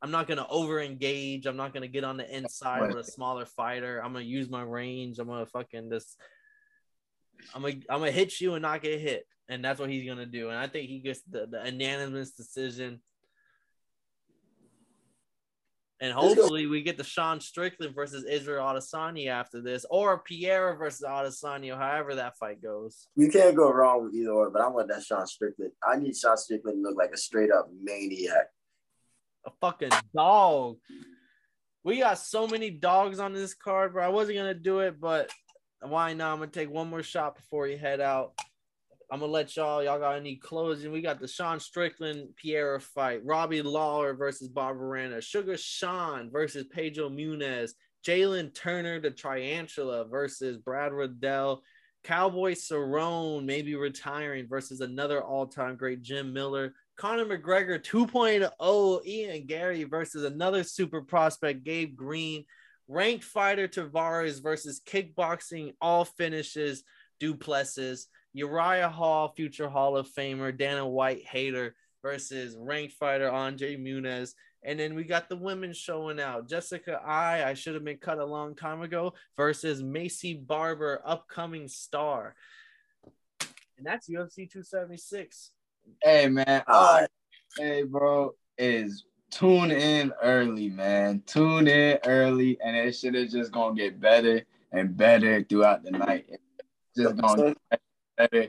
I'm 0.00 0.10
not 0.10 0.28
gonna 0.28 0.46
over 0.48 0.80
engage. 0.80 1.46
I'm 1.46 1.58
not 1.58 1.74
gonna 1.74 1.88
get 1.88 2.04
on 2.04 2.16
the 2.16 2.36
inside 2.36 2.80
right. 2.80 2.94
with 2.94 3.06
a 3.06 3.10
smaller 3.10 3.44
fighter. 3.44 4.02
I'm 4.02 4.14
gonna 4.14 4.24
use 4.24 4.48
my 4.48 4.62
range. 4.62 5.18
I'm 5.18 5.28
gonna 5.28 5.46
fucking 5.46 5.90
just 5.90 6.16
I'm 7.54 7.62
gonna 7.62 7.74
I'm 7.90 7.98
gonna 7.98 8.12
hit 8.12 8.40
you 8.40 8.54
and 8.54 8.62
not 8.62 8.82
get 8.82 9.00
hit. 9.00 9.26
And 9.48 9.64
that's 9.64 9.78
what 9.80 9.90
he's 9.90 10.08
gonna 10.08 10.26
do. 10.26 10.48
And 10.48 10.58
I 10.58 10.68
think 10.68 10.88
he 10.88 11.00
gets 11.00 11.20
the, 11.28 11.46
the 11.46 11.62
unanimous 11.66 12.30
decision. 12.30 13.00
And 16.02 16.14
hopefully 16.14 16.66
we 16.66 16.80
get 16.82 16.96
the 16.96 17.04
Sean 17.04 17.40
Strickland 17.40 17.94
versus 17.94 18.24
Israel 18.24 18.64
Adesanya 18.64 19.28
after 19.28 19.60
this, 19.60 19.84
or 19.90 20.20
Pierre 20.20 20.74
versus 20.76 21.04
Adesanya, 21.06 21.76
however 21.76 22.14
that 22.14 22.38
fight 22.38 22.62
goes. 22.62 23.08
You 23.16 23.30
can't 23.30 23.54
go 23.54 23.70
wrong 23.70 24.04
with 24.04 24.14
either 24.14 24.30
or, 24.30 24.50
but 24.50 24.62
I 24.62 24.68
want 24.68 24.88
that 24.88 25.02
Sean 25.02 25.26
Strickland. 25.26 25.72
I 25.86 25.96
need 25.96 26.16
Sean 26.16 26.38
Strickland 26.38 26.78
to 26.78 26.88
look 26.88 26.96
like 26.96 27.12
a 27.12 27.18
straight 27.18 27.50
up 27.52 27.68
maniac. 27.82 28.46
A 29.44 29.50
fucking 29.60 29.90
dog. 30.16 30.78
We 31.84 31.98
got 31.98 32.18
so 32.18 32.46
many 32.46 32.70
dogs 32.70 33.18
on 33.20 33.34
this 33.34 33.52
card, 33.52 33.92
bro. 33.92 34.04
I 34.04 34.08
wasn't 34.08 34.38
gonna 34.38 34.54
do 34.54 34.80
it, 34.80 34.98
but 34.98 35.30
why 35.80 36.14
not? 36.14 36.32
I'm 36.32 36.38
gonna 36.38 36.50
take 36.50 36.70
one 36.70 36.88
more 36.88 37.02
shot 37.02 37.36
before 37.36 37.66
you 37.66 37.76
head 37.76 38.00
out. 38.00 38.32
I'm 39.12 39.20
gonna 39.20 39.32
let 39.32 39.56
y'all. 39.56 39.82
Y'all 39.82 39.98
got 39.98 40.16
any 40.16 40.36
closing? 40.36 40.92
We 40.92 41.02
got 41.02 41.20
the 41.20 41.26
Sean 41.26 41.58
Strickland 41.58 42.28
Pereira 42.40 42.80
fight, 42.80 43.24
Robbie 43.24 43.62
Lawler 43.62 44.14
versus 44.14 44.48
Barberena, 44.48 45.20
Sugar 45.20 45.56
Sean 45.56 46.30
versus 46.30 46.64
Pedro 46.70 47.08
Munhoz, 47.10 47.72
Jalen 48.06 48.54
Turner 48.54 49.00
the 49.00 49.10
Tarantula 49.10 50.04
versus 50.06 50.58
Brad 50.58 50.92
Riddell, 50.92 51.62
Cowboy 52.04 52.52
Cerrone 52.52 53.44
maybe 53.44 53.74
retiring 53.74 54.46
versus 54.48 54.80
another 54.80 55.22
all-time 55.22 55.76
great 55.76 56.02
Jim 56.02 56.32
Miller, 56.32 56.74
Conor 56.96 57.24
McGregor 57.24 57.82
2.0, 57.82 59.06
Ian 59.06 59.46
Garry 59.46 59.84
versus 59.84 60.22
another 60.22 60.62
super 60.62 61.02
prospect 61.02 61.64
Gabe 61.64 61.96
Green, 61.96 62.44
ranked 62.86 63.24
fighter 63.24 63.66
Tavares 63.66 64.40
versus 64.42 64.80
kickboxing 64.86 65.72
all 65.80 66.04
finishes 66.04 66.84
Du 67.18 67.34
Plessis. 67.34 68.06
Uriah 68.32 68.88
Hall, 68.88 69.32
future 69.34 69.68
Hall 69.68 69.96
of 69.96 70.08
Famer, 70.08 70.56
Dana 70.56 70.86
White 70.86 71.24
hater 71.24 71.74
versus 72.02 72.56
ranked 72.58 72.94
fighter 72.94 73.30
Andre 73.30 73.76
Muniz. 73.76 74.34
And 74.62 74.78
then 74.78 74.94
we 74.94 75.04
got 75.04 75.28
the 75.28 75.36
women 75.36 75.72
showing 75.72 76.20
out. 76.20 76.48
Jessica 76.48 77.00
Eye, 77.02 77.44
I 77.44 77.54
should 77.54 77.74
have 77.74 77.84
been 77.84 77.96
cut 77.96 78.18
a 78.18 78.24
long 78.24 78.54
time 78.54 78.82
ago, 78.82 79.14
versus 79.36 79.82
Maycee 79.82 80.46
Barber, 80.46 81.00
upcoming 81.04 81.66
star. 81.66 82.34
And 83.78 83.86
that's 83.86 84.08
UFC 84.08 84.50
276. 84.50 85.52
Hey 86.02 86.28
man. 86.28 86.62
Hey 87.58 87.84
bro, 87.84 88.34
is 88.58 89.04
tune 89.30 89.70
in 89.70 90.12
early, 90.22 90.68
man. 90.68 91.22
Tune 91.26 91.66
in 91.66 91.98
early, 92.04 92.58
and 92.62 92.76
it 92.76 92.94
should 92.94 93.14
have 93.14 93.30
just 93.30 93.52
gonna 93.52 93.74
get 93.74 93.98
better 93.98 94.42
and 94.72 94.94
better 94.94 95.42
throughout 95.42 95.82
the 95.82 95.92
night. 95.92 96.26
It's 96.28 96.42
just 96.96 97.16
gonna 97.16 97.54
better. 98.28 98.48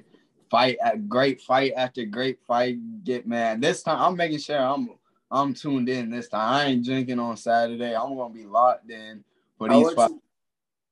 Fight 0.49 0.78
at 0.84 1.07
great 1.07 1.41
fight 1.41 1.74
after 1.78 2.03
great 2.05 2.39
fight. 2.45 2.78
Get 3.03 3.26
man. 3.26 3.61
This 3.61 3.84
time 3.84 4.01
I'm 4.01 4.17
making 4.17 4.39
sure 4.39 4.59
I'm 4.59 4.89
I'm 5.32 5.53
tuned 5.53 5.88
in 5.88 6.09
this 6.09 6.28
time. 6.28 6.53
I 6.53 6.65
ain't 6.65 6.86
drinking 6.86 7.19
on 7.19 7.38
Saturday. 7.38 7.95
I'm 7.95 8.17
gonna 8.17 8.34
be 8.34 8.45
locked 8.45 8.89
in 8.89 9.24
for 9.57 9.69
these 9.69 9.91
fights. 9.93 10.13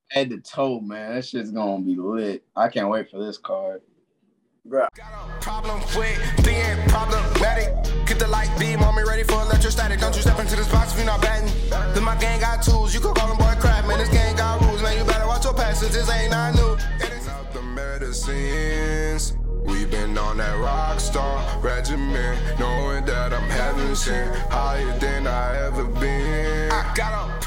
Head 0.09 0.29
to 0.29 0.39
toe, 0.39 0.79
man. 0.79 1.15
That 1.15 1.25
shit's 1.25 1.51
gonna 1.51 1.83
be 1.83 1.95
lit. 1.95 2.43
I 2.55 2.69
can't 2.69 2.89
wait 2.89 3.11
for 3.11 3.23
this 3.23 3.37
card. 3.37 3.81
Bruh. 4.67 4.87
Problem 5.41 5.81
with 5.97 6.45
being 6.45 6.77
problematic. 6.87 7.73
Get 8.05 8.17
the 8.17 8.27
light 8.27 8.49
beam 8.57 8.81
on 8.81 8.95
me 8.95 9.03
ready 9.03 9.23
for 9.23 9.41
electrostatic. 9.41 9.99
Don't 9.99 10.15
you 10.15 10.21
step 10.21 10.39
into 10.39 10.55
this 10.55 10.71
box 10.71 10.93
if 10.93 10.99
you're 10.99 11.05
not 11.05 11.21
batting. 11.21 11.49
Cause 11.69 12.01
my 12.01 12.15
gang 12.15 12.39
got 12.39 12.63
tools. 12.63 12.93
You 12.93 13.01
can 13.01 13.13
call 13.13 13.27
them 13.27 13.37
boy 13.37 13.55
crap, 13.59 13.85
man. 13.87 13.99
This 13.99 14.09
gang 14.09 14.35
got 14.37 14.61
rules, 14.61 14.81
man. 14.81 14.97
You 14.97 15.03
better 15.03 15.27
watch 15.27 15.43
your 15.43 15.53
passes. 15.53 15.93
This 15.93 16.09
ain't 16.09 16.31
not 16.31 16.55
new 16.55 16.77
medicines. 17.99 19.37
We've 19.65 19.91
been 19.91 20.17
on 20.17 20.37
that 20.37 20.57
rock 20.57 20.99
star 20.99 21.59
regimen, 21.59 22.37
knowing 22.59 23.05
that 23.05 23.33
I'm 23.33 23.49
heaven 23.49 23.95
sent, 23.95 24.35
higher 24.49 24.97
than 24.99 25.27
I 25.27 25.57
ever 25.67 25.83
been. 25.83 26.71
I 26.71 26.93
got 26.95 27.27
with. 27.27 27.38